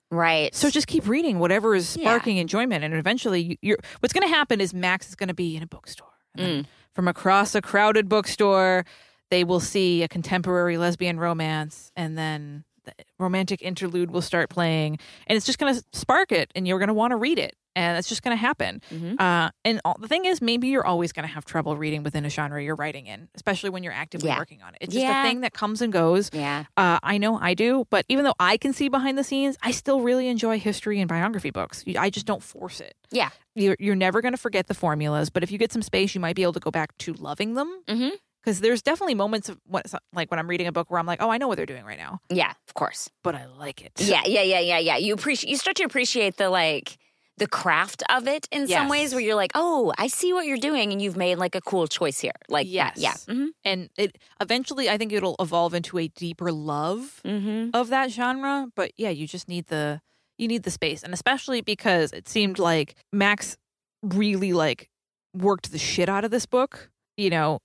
Right. 0.10 0.54
So 0.56 0.70
just 0.70 0.88
keep 0.88 1.08
reading 1.08 1.40
whatever 1.40 1.76
is 1.76 1.98
Yeah. 1.98 2.04
sparking 2.04 2.38
enjoyment, 2.38 2.84
and 2.84 2.94
eventually, 2.94 3.42
you, 3.42 3.58
you're. 3.62 3.78
What's 4.00 4.14
going 4.14 4.28
to 4.28 4.34
happen 4.34 4.62
is 4.62 4.74
Max 4.74 5.10
is 5.10 5.16
going 5.16 5.28
to 5.28 5.34
be 5.34 5.56
in 5.58 5.64
a 5.64 5.68
bookstore, 5.68 6.14
and 6.38 6.66
Mm. 6.66 6.68
from 6.94 7.08
across 7.08 7.56
a 7.56 7.62
crowded 7.62 8.08
bookstore, 8.08 8.86
they 9.32 9.44
will 9.44 9.60
see 9.60 10.04
a 10.04 10.08
contemporary 10.08 10.78
lesbian 10.78 11.20
romance, 11.20 11.92
and 11.96 12.18
then 12.18 12.64
the 12.86 12.94
romantic 13.20 13.62
interlude 13.62 14.12
will 14.12 14.22
start 14.22 14.50
playing, 14.50 15.00
and 15.28 15.36
it's 15.38 15.46
just 15.46 15.60
going 15.60 15.74
to 15.74 15.84
spark 15.94 16.32
it, 16.32 16.52
and 16.56 16.68
you're 16.68 16.80
going 16.80 16.88
to 16.90 16.94
want 16.94 17.12
to 17.12 17.16
read 17.18 17.40
it, 17.40 17.56
and 17.76 17.98
it's 17.98 18.10
just 18.10 18.22
going 18.24 18.36
to 18.36 18.40
happen. 18.42 18.82
Mhm. 18.92 19.20
Uh, 19.20 19.52
and 19.64 19.80
all, 19.86 19.96
the 20.00 20.08
thing 20.08 20.26
is, 20.26 20.42
maybe 20.42 20.68
you're 20.68 20.86
always 20.86 21.12
going 21.14 21.28
to 21.28 21.34
have 21.34 21.46
trouble 21.46 21.78
reading 21.78 22.04
within 22.04 22.26
a 22.26 22.30
genre 22.30 22.62
you're 22.62 22.76
writing 22.76 23.08
in, 23.08 23.30
especially 23.36 23.70
when 23.70 23.84
you're 23.84 23.94
actively 23.94 24.28
Yeah. 24.30 24.38
working 24.38 24.62
on 24.62 24.74
it. 24.76 24.80
It's 24.82 24.94
just 24.94 25.04
Yeah. 25.06 25.24
a 25.24 25.28
thing 25.28 25.42
that 25.42 25.54
comes 25.54 25.82
and 25.82 25.94
goes. 25.94 26.30
yeah. 26.34 26.66
Uh, 26.78 27.00
I 27.02 27.18
know 27.18 27.38
I 27.40 27.54
do, 27.54 27.86
but 27.90 28.06
even 28.10 28.26
though 28.26 28.36
I 28.40 28.58
can 28.58 28.74
see 28.74 28.90
behind 28.90 29.18
the 29.18 29.24
scenes, 29.24 29.58
I 29.62 29.72
still 29.72 30.02
really 30.02 30.28
enjoy 30.28 30.60
history 30.60 31.00
and 31.00 31.08
biography 31.08 31.52
books. 31.52 31.84
I 31.98 32.10
just 32.10 32.26
don't 32.26 32.44
force 32.44 32.80
it. 32.82 32.96
Yeah. 33.12 33.30
You're, 33.56 33.76
you're 33.80 33.96
never 33.96 34.22
going 34.22 34.34
to 34.34 34.38
forget 34.38 34.68
the 34.68 34.74
formulas, 34.74 35.30
but 35.30 35.44
if 35.44 35.52
you 35.52 35.58
get 35.58 35.72
some 35.72 35.82
space, 35.84 36.14
you 36.16 36.22
might 36.22 36.36
be 36.36 36.42
able 36.44 36.54
to 36.54 36.60
go 36.60 36.72
back 36.72 36.98
to 37.00 37.14
loving 37.14 37.54
them. 37.54 37.84
Mhm. 37.88 38.12
Because 38.44 38.60
there's 38.60 38.82
definitely 38.82 39.16
moments 39.16 39.48
of 39.50 39.58
what, 39.66 39.86
like 40.14 40.30
when 40.30 40.40
I'm 40.40 40.48
reading 40.50 40.68
a 40.68 40.72
book 40.72 40.92
where 40.92 41.00
I'm 41.00 41.06
like, 41.06 41.22
oh, 41.22 41.30
I 41.30 41.38
know 41.38 41.48
what 41.48 41.56
they're 41.56 41.66
doing 41.66 41.86
right 41.86 41.98
now, 41.98 42.20
Yeah, 42.30 42.52
of 42.68 42.74
course. 42.74 43.10
but 43.24 43.36
I 43.36 43.46
like 43.46 43.82
it. 43.82 43.94
Yeah, 44.00 44.22
yeah, 44.26 44.42
yeah, 44.42 44.60
yeah, 44.60 44.80
yeah. 44.80 44.98
You 44.98 45.14
appreciate 45.14 45.50
you 45.50 45.58
start 45.58 45.78
to 45.78 45.84
appreciate 45.84 46.36
the 46.38 46.50
like 46.50 46.98
the 47.38 47.48
craft 47.48 48.04
of 48.10 48.28
it 48.28 48.48
in 48.52 48.68
some 48.68 48.90
ways 48.90 49.12
where 49.14 49.20
you're 49.22 49.34
like, 49.36 49.52
"Oh, 49.56 49.92
I 49.98 50.06
see 50.08 50.34
what 50.34 50.46
you're 50.46 50.58
doing 50.70 50.92
and 50.92 51.02
you've 51.02 51.18
made 51.18 51.38
like 51.38 51.56
a 51.56 51.62
cool 51.62 51.88
choice 51.88 52.20
here." 52.20 52.34
Like 52.50 52.68
Yes. 52.70 52.96
that. 52.96 53.02
Yeah. 53.02 53.34
Mhm. 53.34 53.48
And 53.66 53.90
it 53.98 54.18
eventually, 54.40 54.88
I 54.90 54.98
think 55.00 55.12
it'll 55.14 55.36
evolve 55.40 55.74
into 55.74 55.98
a 55.98 56.10
deeper 56.10 56.52
love 56.52 57.22
Mhm. 57.26 57.72
of 57.74 57.88
that 57.90 58.12
genre. 58.12 58.68
But 58.76 58.92
yeah, 58.98 59.10
you 59.10 59.26
just 59.26 59.48
need 59.48 59.68
the 59.68 60.02
you 60.38 60.48
need 60.48 60.64
the 60.64 60.72
space, 60.72 61.02
and 61.02 61.14
especially 61.14 61.62
because 61.62 62.12
it 62.12 62.28
seemed 62.28 62.60
like 62.60 62.94
Max 63.12 63.56
really 64.04 64.52
like 64.54 64.90
worked 65.34 65.72
the 65.72 65.80
shit 65.80 66.10
out 66.10 66.26
of 66.26 66.30
this 66.32 66.46
book. 66.46 66.92
You 67.18 67.30
know, 67.32 67.60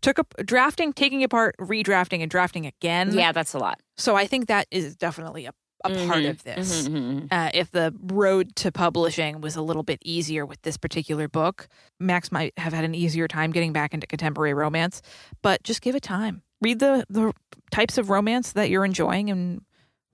took 0.00 0.18
up 0.18 0.34
drafting, 0.44 0.92
taking 0.92 1.22
apart, 1.24 1.56
redrafting, 1.58 2.20
and 2.22 2.30
drafting 2.30 2.66
again. 2.66 3.12
Yeah, 3.14 3.32
that's 3.32 3.54
a 3.54 3.58
lot. 3.58 3.80
So 3.96 4.16
I 4.16 4.26
think 4.26 4.46
that 4.48 4.66
is 4.70 4.96
definitely 4.96 5.46
a, 5.46 5.52
a 5.84 5.88
part 6.06 6.22
Mhm. 6.24 6.30
of 6.30 6.42
this. 6.44 6.88
Mhm, 6.88 6.92
mhm, 6.92 7.20
mhm. 7.22 7.28
Uh, 7.32 7.50
if 7.54 7.70
the 7.70 7.94
road 8.02 8.54
to 8.56 8.70
publishing 8.72 9.40
was 9.40 9.56
a 9.56 9.62
little 9.62 9.82
bit 9.82 10.00
easier 10.04 10.44
with 10.46 10.60
this 10.62 10.76
particular 10.76 11.28
book, 11.28 11.68
Max 12.00 12.30
might 12.32 12.52
have 12.58 12.72
had 12.72 12.84
an 12.84 12.94
easier 12.94 13.28
time 13.28 13.50
getting 13.52 13.72
back 13.72 13.94
into 13.94 14.06
contemporary 14.06 14.54
romance. 14.54 15.02
But 15.42 15.62
just 15.62 15.80
give 15.82 15.94
it 15.94 16.02
time. 16.02 16.42
Read 16.60 16.80
the 16.80 17.04
the 17.08 17.32
types 17.70 17.98
of 17.98 18.10
romance 18.10 18.52
that 18.52 18.70
you're 18.70 18.84
enjoying 18.84 19.30
and 19.30 19.62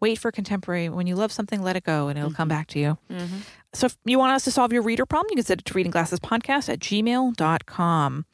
wait 0.01 0.19
for 0.19 0.31
contemporary. 0.31 0.91
When 0.91 1.07
you 1.07 1.15
love 1.17 1.33
something, 1.33 1.63
let 1.63 1.77
it 1.77 1.85
go 1.85 2.09
and 2.09 2.19
it'll 2.19 2.31
come 2.33 2.49
back 2.49 2.67
to 2.69 2.79
you. 2.79 2.99
Mhm. 3.11 3.29
So 3.73 3.87
if 3.87 3.97
you 4.05 4.19
want 4.19 4.33
us 4.35 4.45
to 4.45 4.51
solve 4.51 4.71
your 4.71 4.83
reader 4.83 5.07
problem, 5.07 5.29
you 5.31 5.37
can 5.37 5.45
send 5.47 5.61
it 5.61 5.65
to 5.65 5.73
readingglassespodcast 5.75 6.69
at 6.69 6.79
gmail.com. 6.81 8.27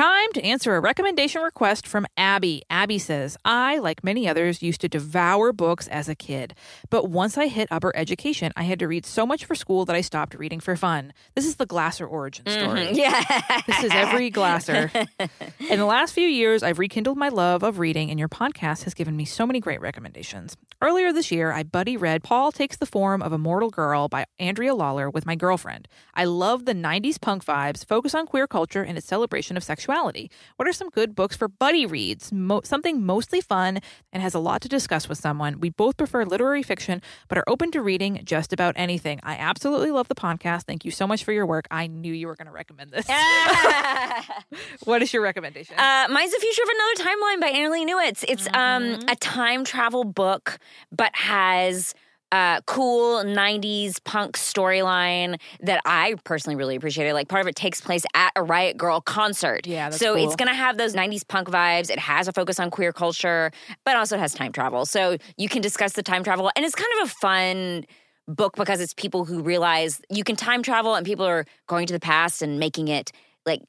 Time 0.00 0.32
to 0.32 0.42
answer 0.42 0.74
a 0.76 0.80
recommendation 0.80 1.42
request 1.42 1.86
from 1.86 2.06
Abby. 2.16 2.62
Abby 2.70 2.98
says, 2.98 3.36
I, 3.44 3.76
like 3.80 4.02
many 4.02 4.26
others, 4.26 4.62
used 4.62 4.80
to 4.80 4.88
devour 4.88 5.52
books 5.52 5.86
as 5.88 6.08
a 6.08 6.14
kid. 6.14 6.54
But 6.88 7.10
once 7.10 7.36
I 7.36 7.48
hit 7.48 7.68
upper 7.70 7.94
education, 7.94 8.50
I 8.56 8.62
had 8.62 8.78
to 8.78 8.88
read 8.88 9.04
so 9.04 9.26
much 9.26 9.44
for 9.44 9.54
school 9.54 9.84
that 9.84 9.94
I 9.94 10.00
stopped 10.00 10.32
reading 10.32 10.58
for 10.58 10.74
fun. 10.74 11.12
This 11.34 11.44
is 11.44 11.56
the 11.56 11.66
Glasser 11.66 12.06
origin 12.06 12.46
story. 12.46 12.86
Mhm. 12.86 12.96
Yeah. 12.96 13.60
This 13.66 13.84
is 13.84 13.90
every 13.92 14.30
Glasser. 14.30 14.90
In 15.68 15.78
the 15.78 15.84
last 15.84 16.14
few 16.14 16.26
years, 16.26 16.62
I've 16.62 16.78
rekindled 16.78 17.18
my 17.18 17.28
love 17.28 17.62
of 17.62 17.78
reading, 17.78 18.08
and 18.08 18.18
your 18.18 18.30
podcast 18.30 18.84
has 18.84 18.94
given 18.94 19.18
me 19.18 19.26
so 19.26 19.46
many 19.46 19.60
great 19.60 19.82
recommendations. 19.82 20.56
Earlier 20.80 21.12
this 21.12 21.30
year, 21.30 21.52
I 21.52 21.62
buddy 21.62 21.98
read 21.98 22.22
Paul 22.22 22.52
Takes 22.52 22.78
the 22.78 22.86
Form 22.86 23.20
of 23.20 23.34
a 23.34 23.38
Mortal 23.38 23.68
Girl 23.68 24.08
by 24.08 24.24
Andrea 24.38 24.74
Lawlor 24.74 25.12
with 25.12 25.26
my 25.26 25.34
girlfriend. 25.34 25.88
I 26.14 26.24
love 26.24 26.64
the 26.64 26.72
90s 26.72 27.20
punk 27.20 27.44
vibes, 27.44 27.84
focus 27.84 28.14
on 28.14 28.24
queer 28.24 28.46
culture, 28.46 28.82
and 28.82 28.96
its 28.96 29.06
celebration 29.06 29.58
of 29.58 29.62
sexuality. 29.62 29.89
What 29.94 30.68
are 30.68 30.72
some 30.72 30.88
good 30.90 31.14
books 31.14 31.36
for 31.36 31.48
buddy 31.48 31.84
reads? 31.86 32.32
Mo- 32.32 32.60
something 32.64 33.04
mostly 33.04 33.40
fun 33.40 33.80
and 34.12 34.22
has 34.22 34.34
a 34.34 34.38
lot 34.38 34.60
to 34.62 34.68
discuss 34.68 35.08
with 35.08 35.18
someone. 35.18 35.58
We 35.60 35.70
both 35.70 35.96
prefer 35.96 36.24
literary 36.24 36.62
fiction, 36.62 37.02
but 37.28 37.38
are 37.38 37.44
open 37.48 37.70
to 37.72 37.82
reading 37.82 38.20
just 38.24 38.52
about 38.52 38.74
anything. 38.76 39.18
I 39.22 39.34
absolutely 39.34 39.90
love 39.90 40.08
the 40.08 40.14
podcast. 40.14 40.62
Thank 40.62 40.84
you 40.84 40.90
so 40.90 41.06
much 41.06 41.24
for 41.24 41.32
your 41.32 41.44
work. 41.46 41.66
I 41.70 41.86
knew 41.88 42.12
you 42.12 42.26
were 42.28 42.36
going 42.36 42.46
to 42.46 42.52
recommend 42.52 42.92
this. 42.92 43.06
what 44.84 45.02
is 45.02 45.12
your 45.12 45.22
recommendation? 45.22 45.74
Uh, 45.78 46.06
mine's 46.10 46.32
the 46.32 46.38
future 46.40 46.62
of 46.62 46.68
another 46.68 47.10
timeline 47.10 47.40
by 47.40 47.50
Annalee 47.52 47.86
Newitz. 47.88 48.24
It's 48.28 48.48
Mm-hmm. 48.48 48.56
um, 49.00 49.00
a 49.08 49.16
time 49.16 49.64
travel 49.64 50.04
book, 50.04 50.58
but 50.92 51.14
has 51.14 51.94
uh, 52.32 52.60
cool 52.62 53.24
'90s 53.24 54.02
punk 54.04 54.36
storyline 54.36 55.40
that 55.60 55.80
I 55.84 56.14
personally 56.24 56.56
really 56.56 56.76
appreciated. 56.76 57.14
Like 57.14 57.28
part 57.28 57.42
of 57.42 57.48
it 57.48 57.56
takes 57.56 57.80
place 57.80 58.04
at 58.14 58.32
a 58.36 58.42
Riot 58.42 58.76
Grrrl 58.76 59.04
concert. 59.04 59.66
Yeah, 59.66 59.88
that's 59.88 59.98
so 59.98 60.14
cool. 60.14 60.24
it's 60.24 60.36
gonna 60.36 60.54
have 60.54 60.78
those 60.78 60.94
'90s 60.94 61.26
punk 61.26 61.48
vibes. 61.48 61.90
It 61.90 61.98
has 61.98 62.28
a 62.28 62.32
focus 62.32 62.60
on 62.60 62.70
queer 62.70 62.92
culture, 62.92 63.50
but 63.84 63.96
also 63.96 64.18
has 64.18 64.34
time 64.34 64.52
travel. 64.52 64.86
So 64.86 65.16
you 65.36 65.48
can 65.48 65.62
discuss 65.62 65.94
the 65.94 66.02
time 66.02 66.24
travel, 66.24 66.50
and 66.56 66.64
it's 66.64 66.74
kind 66.74 66.90
of 67.00 67.08
a 67.08 67.12
fun 67.12 67.84
book 68.28 68.54
because 68.56 68.80
it's 68.80 68.94
people 68.94 69.24
who 69.24 69.42
realize 69.42 70.00
you 70.08 70.24
can 70.24 70.36
time 70.36 70.62
travel 70.62 70.94
and 70.94 71.04
people 71.04 71.26
are 71.26 71.44
going 71.66 71.86
to 71.86 71.92
the 71.92 72.00
past 72.00 72.42
and 72.42 72.58
making 72.58 72.88
it 72.88 73.10
like 73.44 73.60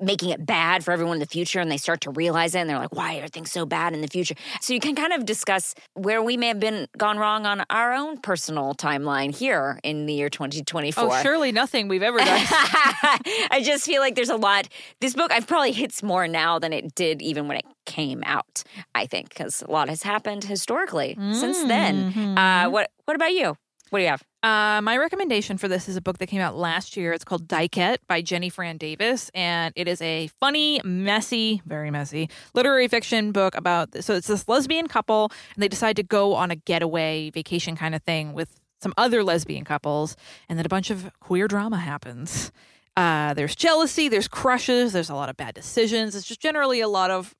making 0.00 0.30
it 0.30 0.44
bad 0.46 0.84
for 0.84 0.92
everyone 0.92 1.14
in 1.14 1.20
the 1.20 1.26
future 1.26 1.60
and 1.60 1.70
they 1.70 1.76
start 1.76 2.00
to 2.00 2.10
realize 2.10 2.54
it 2.54 2.60
and 2.60 2.70
they're 2.70 2.78
like 2.78 2.94
why 2.94 3.16
are 3.16 3.26
things 3.28 3.50
so 3.50 3.66
bad 3.66 3.92
in 3.92 4.00
the 4.02 4.06
future 4.08 4.34
so 4.60 4.72
you 4.72 4.78
can 4.78 4.94
kind 4.94 5.12
of 5.12 5.26
discuss 5.26 5.74
where 5.94 6.22
we 6.22 6.36
may 6.36 6.46
have 6.48 6.60
been 6.60 6.86
gone 6.96 7.18
wrong 7.18 7.44
on 7.44 7.64
our 7.70 7.92
own 7.92 8.16
personal 8.18 8.74
timeline 8.74 9.34
here 9.34 9.80
in 9.82 10.06
the 10.06 10.14
year 10.14 10.28
2024 10.30 11.04
Oh, 11.04 11.22
surely 11.22 11.50
nothing 11.50 11.88
we've 11.88 12.02
ever 12.02 12.18
done. 12.18 12.28
I 12.30 13.60
just 13.64 13.84
feel 13.84 14.00
like 14.00 14.14
there's 14.14 14.28
a 14.30 14.36
lot. 14.36 14.68
This 15.00 15.14
book 15.14 15.32
I've 15.32 15.46
probably 15.46 15.72
hits 15.72 16.02
more 16.02 16.26
now 16.28 16.58
than 16.58 16.72
it 16.72 16.94
did 16.94 17.20
even 17.20 17.48
when 17.48 17.56
it 17.58 17.64
came 17.84 18.22
out. 18.24 18.62
I 18.94 19.06
think 19.06 19.28
because 19.28 19.62
a 19.62 19.70
lot 19.70 19.88
has 19.88 20.02
happened 20.02 20.44
historically 20.44 21.16
since 21.32 21.62
then. 21.64 22.12
Mm-hmm. 22.12 22.38
Uh, 22.38 22.70
what 22.70 22.90
What 23.04 23.14
about 23.14 23.32
you? 23.32 23.56
What 23.90 23.98
do 23.98 24.02
you 24.02 24.08
have? 24.08 24.22
Uh, 24.44 24.82
my 24.82 24.98
recommendation 24.98 25.56
for 25.56 25.68
this 25.68 25.88
is 25.88 25.96
a 25.96 26.02
book 26.02 26.18
that 26.18 26.26
came 26.26 26.42
out 26.42 26.54
last 26.54 26.98
year. 26.98 27.14
It's 27.14 27.24
called 27.24 27.48
Dykette 27.48 27.96
by 28.06 28.20
Jenny 28.20 28.50
Fran 28.50 28.76
Davis, 28.76 29.30
and 29.32 29.72
it 29.74 29.88
is 29.88 30.02
a 30.02 30.26
funny, 30.38 30.82
messy, 30.84 31.62
very 31.64 31.90
messy 31.90 32.28
literary 32.52 32.86
fiction 32.86 33.32
book 33.32 33.56
about. 33.56 34.04
So 34.04 34.12
it's 34.12 34.26
this 34.26 34.46
lesbian 34.46 34.86
couple, 34.86 35.32
and 35.54 35.62
they 35.62 35.68
decide 35.68 35.96
to 35.96 36.02
go 36.02 36.34
on 36.34 36.50
a 36.50 36.56
getaway 36.56 37.30
vacation 37.30 37.74
kind 37.74 37.94
of 37.94 38.02
thing 38.02 38.34
with 38.34 38.60
some 38.82 38.92
other 38.98 39.24
lesbian 39.24 39.64
couples, 39.64 40.14
and 40.50 40.58
then 40.58 40.66
a 40.66 40.68
bunch 40.68 40.90
of 40.90 41.10
queer 41.20 41.48
drama 41.48 41.78
happens. 41.78 42.52
Uh, 42.98 43.32
there's 43.32 43.56
jealousy, 43.56 44.10
there's 44.10 44.28
crushes, 44.28 44.92
there's 44.92 45.08
a 45.08 45.14
lot 45.14 45.30
of 45.30 45.38
bad 45.38 45.54
decisions. 45.54 46.14
It's 46.14 46.26
just 46.26 46.40
generally 46.40 46.82
a 46.82 46.88
lot 46.88 47.10
of 47.10 47.34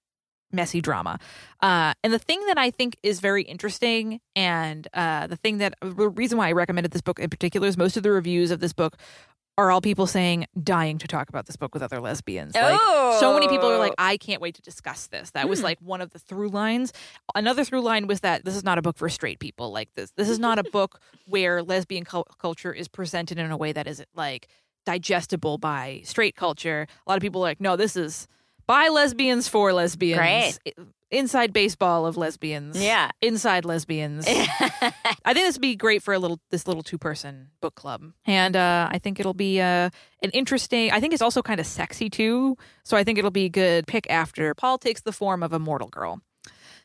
messy 0.55 0.81
drama. 0.81 1.19
Uh, 1.61 1.95
and 2.03 2.13
the 2.13 2.19
thing 2.19 2.45
that 2.47 2.59
I 2.59 2.71
think 2.71 2.97
is 3.03 3.21
very 3.21 3.43
interesting, 3.43 4.21
and 4.37 4.87
uh, 4.95 5.27
the 5.27 5.37
thing 5.37 5.59
that 5.59 5.75
the 5.81 6.09
reason 6.09 6.39
why 6.39 6.49
I 6.49 6.53
recommended 6.53 6.93
this 6.93 7.03
book 7.03 7.19
in 7.19 7.31
particular 7.31 7.67
is 7.69 7.77
most 7.77 7.97
of 7.97 8.03
the 8.03 8.11
reviews 8.11 8.51
of 8.51 8.61
this 8.61 8.73
book 8.73 8.97
are 9.57 9.71
all 9.71 9.81
people 9.81 10.07
saying 10.07 10.47
dying 10.61 10.99
to 10.99 11.07
talk 11.07 11.29
about 11.29 11.47
this 11.47 11.55
book 11.55 11.75
with 11.75 11.83
other 11.83 12.01
lesbians. 12.01 12.55
Like 12.57 12.81
so 13.21 13.33
many 13.35 13.47
people 13.47 13.71
are 13.71 13.79
like, 13.79 13.93
Oh. 13.93 13.95
I 13.99 14.17
can't 14.17 14.43
wait 14.43 14.57
to 14.57 14.63
discuss 14.63 15.07
this. 15.07 15.31
That 15.31 15.49
was 15.49 15.63
like 15.63 15.79
one 15.81 16.01
of 16.01 16.11
the 16.11 16.19
through 16.19 16.49
lines. 16.49 16.93
Another 17.37 17.65
through 17.65 17.83
line 17.83 18.09
was 18.09 18.21
that 18.21 18.45
this 18.45 18.57
is 18.57 18.65
not 18.65 18.79
a 18.79 18.83
book 18.83 18.97
for 18.97 19.09
straight 19.09 19.39
people. 19.39 19.71
Like 19.71 19.95
this, 19.95 20.11
this 20.17 20.29
is 20.29 20.41
not 20.41 20.59
a 20.59 20.65
book 20.65 21.01
where 21.27 21.63
lesbian 21.63 22.05
cul- 22.05 22.27
culture 22.41 22.73
is 22.73 22.89
presented 22.89 23.39
in 23.39 23.51
a 23.53 23.57
way 23.57 23.71
that 23.73 23.87
is 23.87 24.03
like 24.17 24.49
digestible 24.85 25.59
by 25.59 26.01
straight 26.05 26.35
culture. 26.35 26.89
A 27.07 27.11
lot 27.11 27.17
of 27.17 27.23
people 27.23 27.41
are 27.41 27.49
like, 27.49 27.61
no, 27.61 27.77
this 27.77 27.97
is 27.97 28.27
by 28.67 28.89
lesbians 28.89 29.49
for 29.49 29.73
lesbians. 29.73 30.19
Great. 30.19 30.59
Inside 31.11 31.53
baseball 31.53 32.07
of 32.07 32.17
lesbians. 32.17 32.83
Yeah. 32.83 33.11
Inside 33.23 33.65
lesbians. 33.65 34.27
I 34.29 35.33
think 35.33 35.47
this 35.47 35.55
would 35.57 35.63
be 35.63 35.77
great 35.77 36.03
for 36.03 36.13
a 36.13 36.19
little 36.19 36.41
this 36.51 36.67
little 36.67 36.83
two 36.83 36.99
person 36.99 37.49
book 37.61 37.77
club, 37.77 38.03
and 38.27 38.57
uh, 38.57 38.89
I 38.91 38.99
think 38.99 39.21
it'll 39.21 39.35
be 39.35 39.61
uh, 39.61 39.91
an 40.23 40.31
interesting. 40.33 40.91
I 40.91 40.99
think 40.99 41.13
it's 41.13 41.23
also 41.23 41.41
kind 41.41 41.61
of 41.61 41.67
sexy 41.67 42.11
too, 42.11 42.57
so 42.85 42.97
I 42.97 43.05
think 43.05 43.19
it'll 43.19 43.31
be 43.31 43.45
a 43.45 43.51
good 43.51 43.87
pick 43.87 44.11
after 44.11 44.55
Paul 44.55 44.79
takes 44.79 45.03
the 45.03 45.13
form 45.13 45.43
of 45.43 45.53
a 45.53 45.59
mortal 45.61 45.89
girl. 45.89 46.21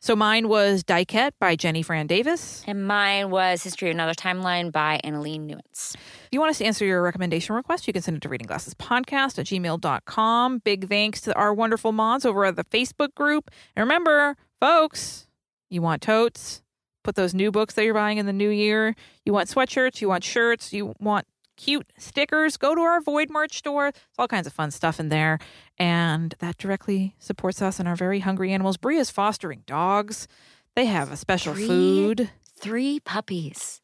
So 0.01 0.15
mine 0.15 0.47
was 0.47 0.83
Dykette 0.83 1.31
by 1.41 1.57
Jenny 1.57 1.83
Fran 1.83 2.07
Davis. 2.07 2.63
and 2.65 2.87
mine 2.87 3.29
was 3.31 3.61
History 3.63 3.89
of 3.89 3.95
Another 3.95 4.13
Timeline 4.13 4.71
by 4.71 5.01
Annalee 5.03 5.39
Newitz. 5.39 5.93
If 5.93 6.29
you 6.31 6.39
want 6.39 6.51
us 6.51 6.59
to 6.59 6.65
answer 6.65 6.85
your 6.85 7.01
recommendation 7.01 7.53
request, 7.53 7.85
you 7.85 7.91
can 7.91 8.01
send 8.01 8.15
it 8.15 8.21
to 8.21 8.29
readingglassespodcast 8.29 9.39
at 9.39 9.45
gmail.com. 9.45 10.59
Big 10.59 10.87
thanks 10.87 11.19
to 11.21 11.35
our 11.35 11.53
wonderful 11.53 11.91
mods 11.91 12.25
over 12.25 12.45
at 12.45 12.55
the 12.55 12.63
Facebook 12.63 13.13
group. 13.13 13.51
And 13.75 13.83
remember, 13.83 14.37
folks, 14.61 15.27
you 15.69 15.81
want 15.81 16.01
totes? 16.01 16.61
Put 17.03 17.15
those 17.15 17.33
new 17.33 17.51
books 17.51 17.73
that 17.73 17.83
you're 17.83 17.93
buying 17.93 18.19
in 18.19 18.25
the 18.25 18.33
new 18.33 18.49
year. 18.49 18.95
You 19.25 19.33
want 19.33 19.49
sweatshirts, 19.49 19.99
you 19.99 20.07
want 20.07 20.23
shirts, 20.23 20.71
you 20.71 20.95
want 20.99 21.25
cute 21.59 21.91
stickers. 21.97 22.57
Go 22.57 22.73
to 22.73 22.81
our 22.81 23.01
Void 23.01 23.29
merch 23.29 23.57
store. 23.57 23.87
It's 23.87 23.99
all 24.17 24.27
kinds 24.27 24.47
of 24.47 24.53
fun 24.53 24.71
stuff 24.71 24.99
in 24.99 25.09
there. 25.09 25.39
And 25.77 26.33
that 26.39 26.57
directly 26.57 27.15
supports 27.19 27.61
us 27.61 27.79
and 27.79 27.87
our 27.87 27.95
very 27.95 28.21
hungry 28.21 28.51
animals. 28.51 28.77
Brea 28.77 28.97
is 28.97 29.11
fostering 29.11 29.63
dogs. 29.67 30.27
They 30.75 30.85
have 30.85 31.11
a 31.11 31.17
special 31.17 31.53
Three 31.53 31.67
food. 31.67 32.29
Three 32.57 32.99
puppies. 33.01 33.81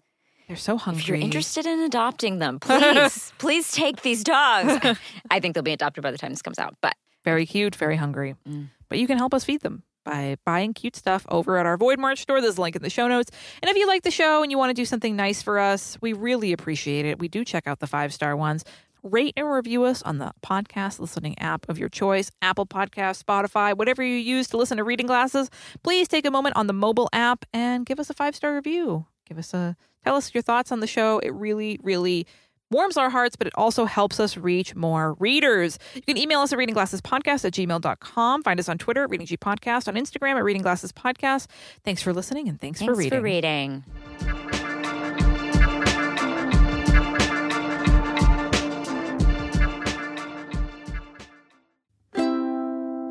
They're 0.47 0.57
so 0.57 0.77
hungry. 0.77 1.01
If 1.01 1.07
you're 1.07 1.17
interested 1.17 1.65
in 1.65 1.79
adopting 1.79 2.39
them, 2.39 2.59
please, 2.61 3.33
please 3.37 3.71
take 3.71 4.01
these 4.01 4.23
dogs. 4.23 4.97
I 5.29 5.39
think 5.39 5.53
they'll 5.53 5.63
be 5.63 5.73
adopted 5.73 6.01
by 6.03 6.11
the 6.11 6.17
time 6.17 6.31
this 6.31 6.41
comes 6.41 6.59
out. 6.59 6.75
But 6.81 6.95
very 7.23 7.45
cute, 7.45 7.75
very 7.75 7.95
hungry. 7.95 8.35
Mm. 8.47 8.69
But 8.87 8.99
you 8.99 9.07
can 9.07 9.17
help 9.17 9.33
us 9.33 9.43
feed 9.43 9.61
them 9.61 9.83
by 10.05 10.37
buying 10.45 10.73
cute 10.73 10.95
stuff 10.95 11.25
over 11.27 11.57
at 11.57 11.65
our 11.65 11.75
Void 11.75 11.99
March 11.99 12.21
store. 12.21 12.39
There's 12.39 12.57
a 12.57 12.61
link 12.61 12.77
in 12.77 12.81
the 12.81 12.89
show 12.89 13.09
notes. 13.09 13.31
And 13.61 13.69
if 13.69 13.75
you 13.75 13.87
like 13.87 14.03
the 14.03 14.11
show 14.11 14.41
and 14.41 14.51
you 14.51 14.57
want 14.57 14.69
to 14.69 14.73
do 14.73 14.85
something 14.85 15.15
nice 15.15 15.41
for 15.41 15.59
us, 15.59 15.97
we 16.01 16.13
really 16.13 16.53
appreciate 16.53 17.05
it. 17.05 17.19
We 17.19 17.27
do 17.27 17.43
check 17.43 17.67
out 17.67 17.79
the 17.79 17.87
five 17.87 18.13
star 18.13 18.37
ones. 18.37 18.63
Rate 19.03 19.33
and 19.37 19.51
review 19.51 19.83
us 19.83 20.01
on 20.01 20.17
the 20.17 20.31
podcast 20.43 20.99
listening 20.99 21.37
app 21.37 21.67
of 21.69 21.77
your 21.77 21.89
choice 21.89 22.31
Apple 22.41 22.65
Podcast, 22.65 23.23
Spotify, 23.23 23.77
whatever 23.77 24.01
you 24.01 24.15
use 24.15 24.47
to 24.47 24.57
listen 24.57 24.77
to 24.77 24.83
reading 24.83 25.05
glasses. 25.05 25.49
Please 25.83 26.07
take 26.07 26.25
a 26.25 26.31
moment 26.31 26.55
on 26.55 26.67
the 26.67 26.73
mobile 26.73 27.09
app 27.13 27.45
and 27.53 27.85
give 27.85 27.99
us 27.99 28.09
a 28.09 28.13
five 28.13 28.35
star 28.35 28.55
review. 28.55 29.05
Give 29.27 29.37
us 29.37 29.53
a 29.53 29.75
tell 30.03 30.15
us 30.15 30.33
your 30.33 30.41
thoughts 30.41 30.71
on 30.71 30.79
the 30.79 30.87
show. 30.87 31.19
It 31.19 31.33
really, 31.33 31.79
really 31.83 32.25
warms 32.71 32.97
our 32.97 33.09
hearts, 33.09 33.35
but 33.35 33.47
it 33.47 33.53
also 33.55 33.85
helps 33.85 34.19
us 34.19 34.37
reach 34.37 34.75
more 34.75 35.13
readers. 35.19 35.77
You 35.93 36.01
can 36.01 36.17
email 36.17 36.39
us 36.41 36.51
at 36.53 36.59
readingglassespodcast 36.59 37.45
at 37.45 37.53
gmail.com. 37.53 38.43
Find 38.43 38.59
us 38.59 38.69
on 38.69 38.77
Twitter 38.77 39.03
at 39.03 39.09
Reading 39.09 39.27
G 39.27 39.37
Podcast, 39.37 39.87
on 39.87 39.95
Instagram 39.95 40.35
at 40.35 40.43
Reading 40.43 40.61
Glasses 40.61 40.91
Podcast. 40.91 41.47
Thanks 41.83 42.01
for 42.01 42.13
listening 42.13 42.47
and 42.49 42.59
thanks, 42.59 42.79
thanks 42.79 42.91
for 42.93 42.97
reading. 42.97 43.19
For 43.19 43.23
reading. 43.23 43.83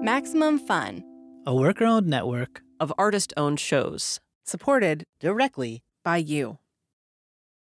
Maximum 0.02 0.58
Fun. 0.58 1.02
a 1.46 1.54
worker 1.54 1.84
owned 1.84 2.06
network 2.06 2.62
of 2.78 2.92
artist 2.98 3.32
owned 3.36 3.58
shows 3.60 4.20
Supported 4.46 5.04
directly 5.20 5.82
by 6.04 6.18
you. 6.18 6.58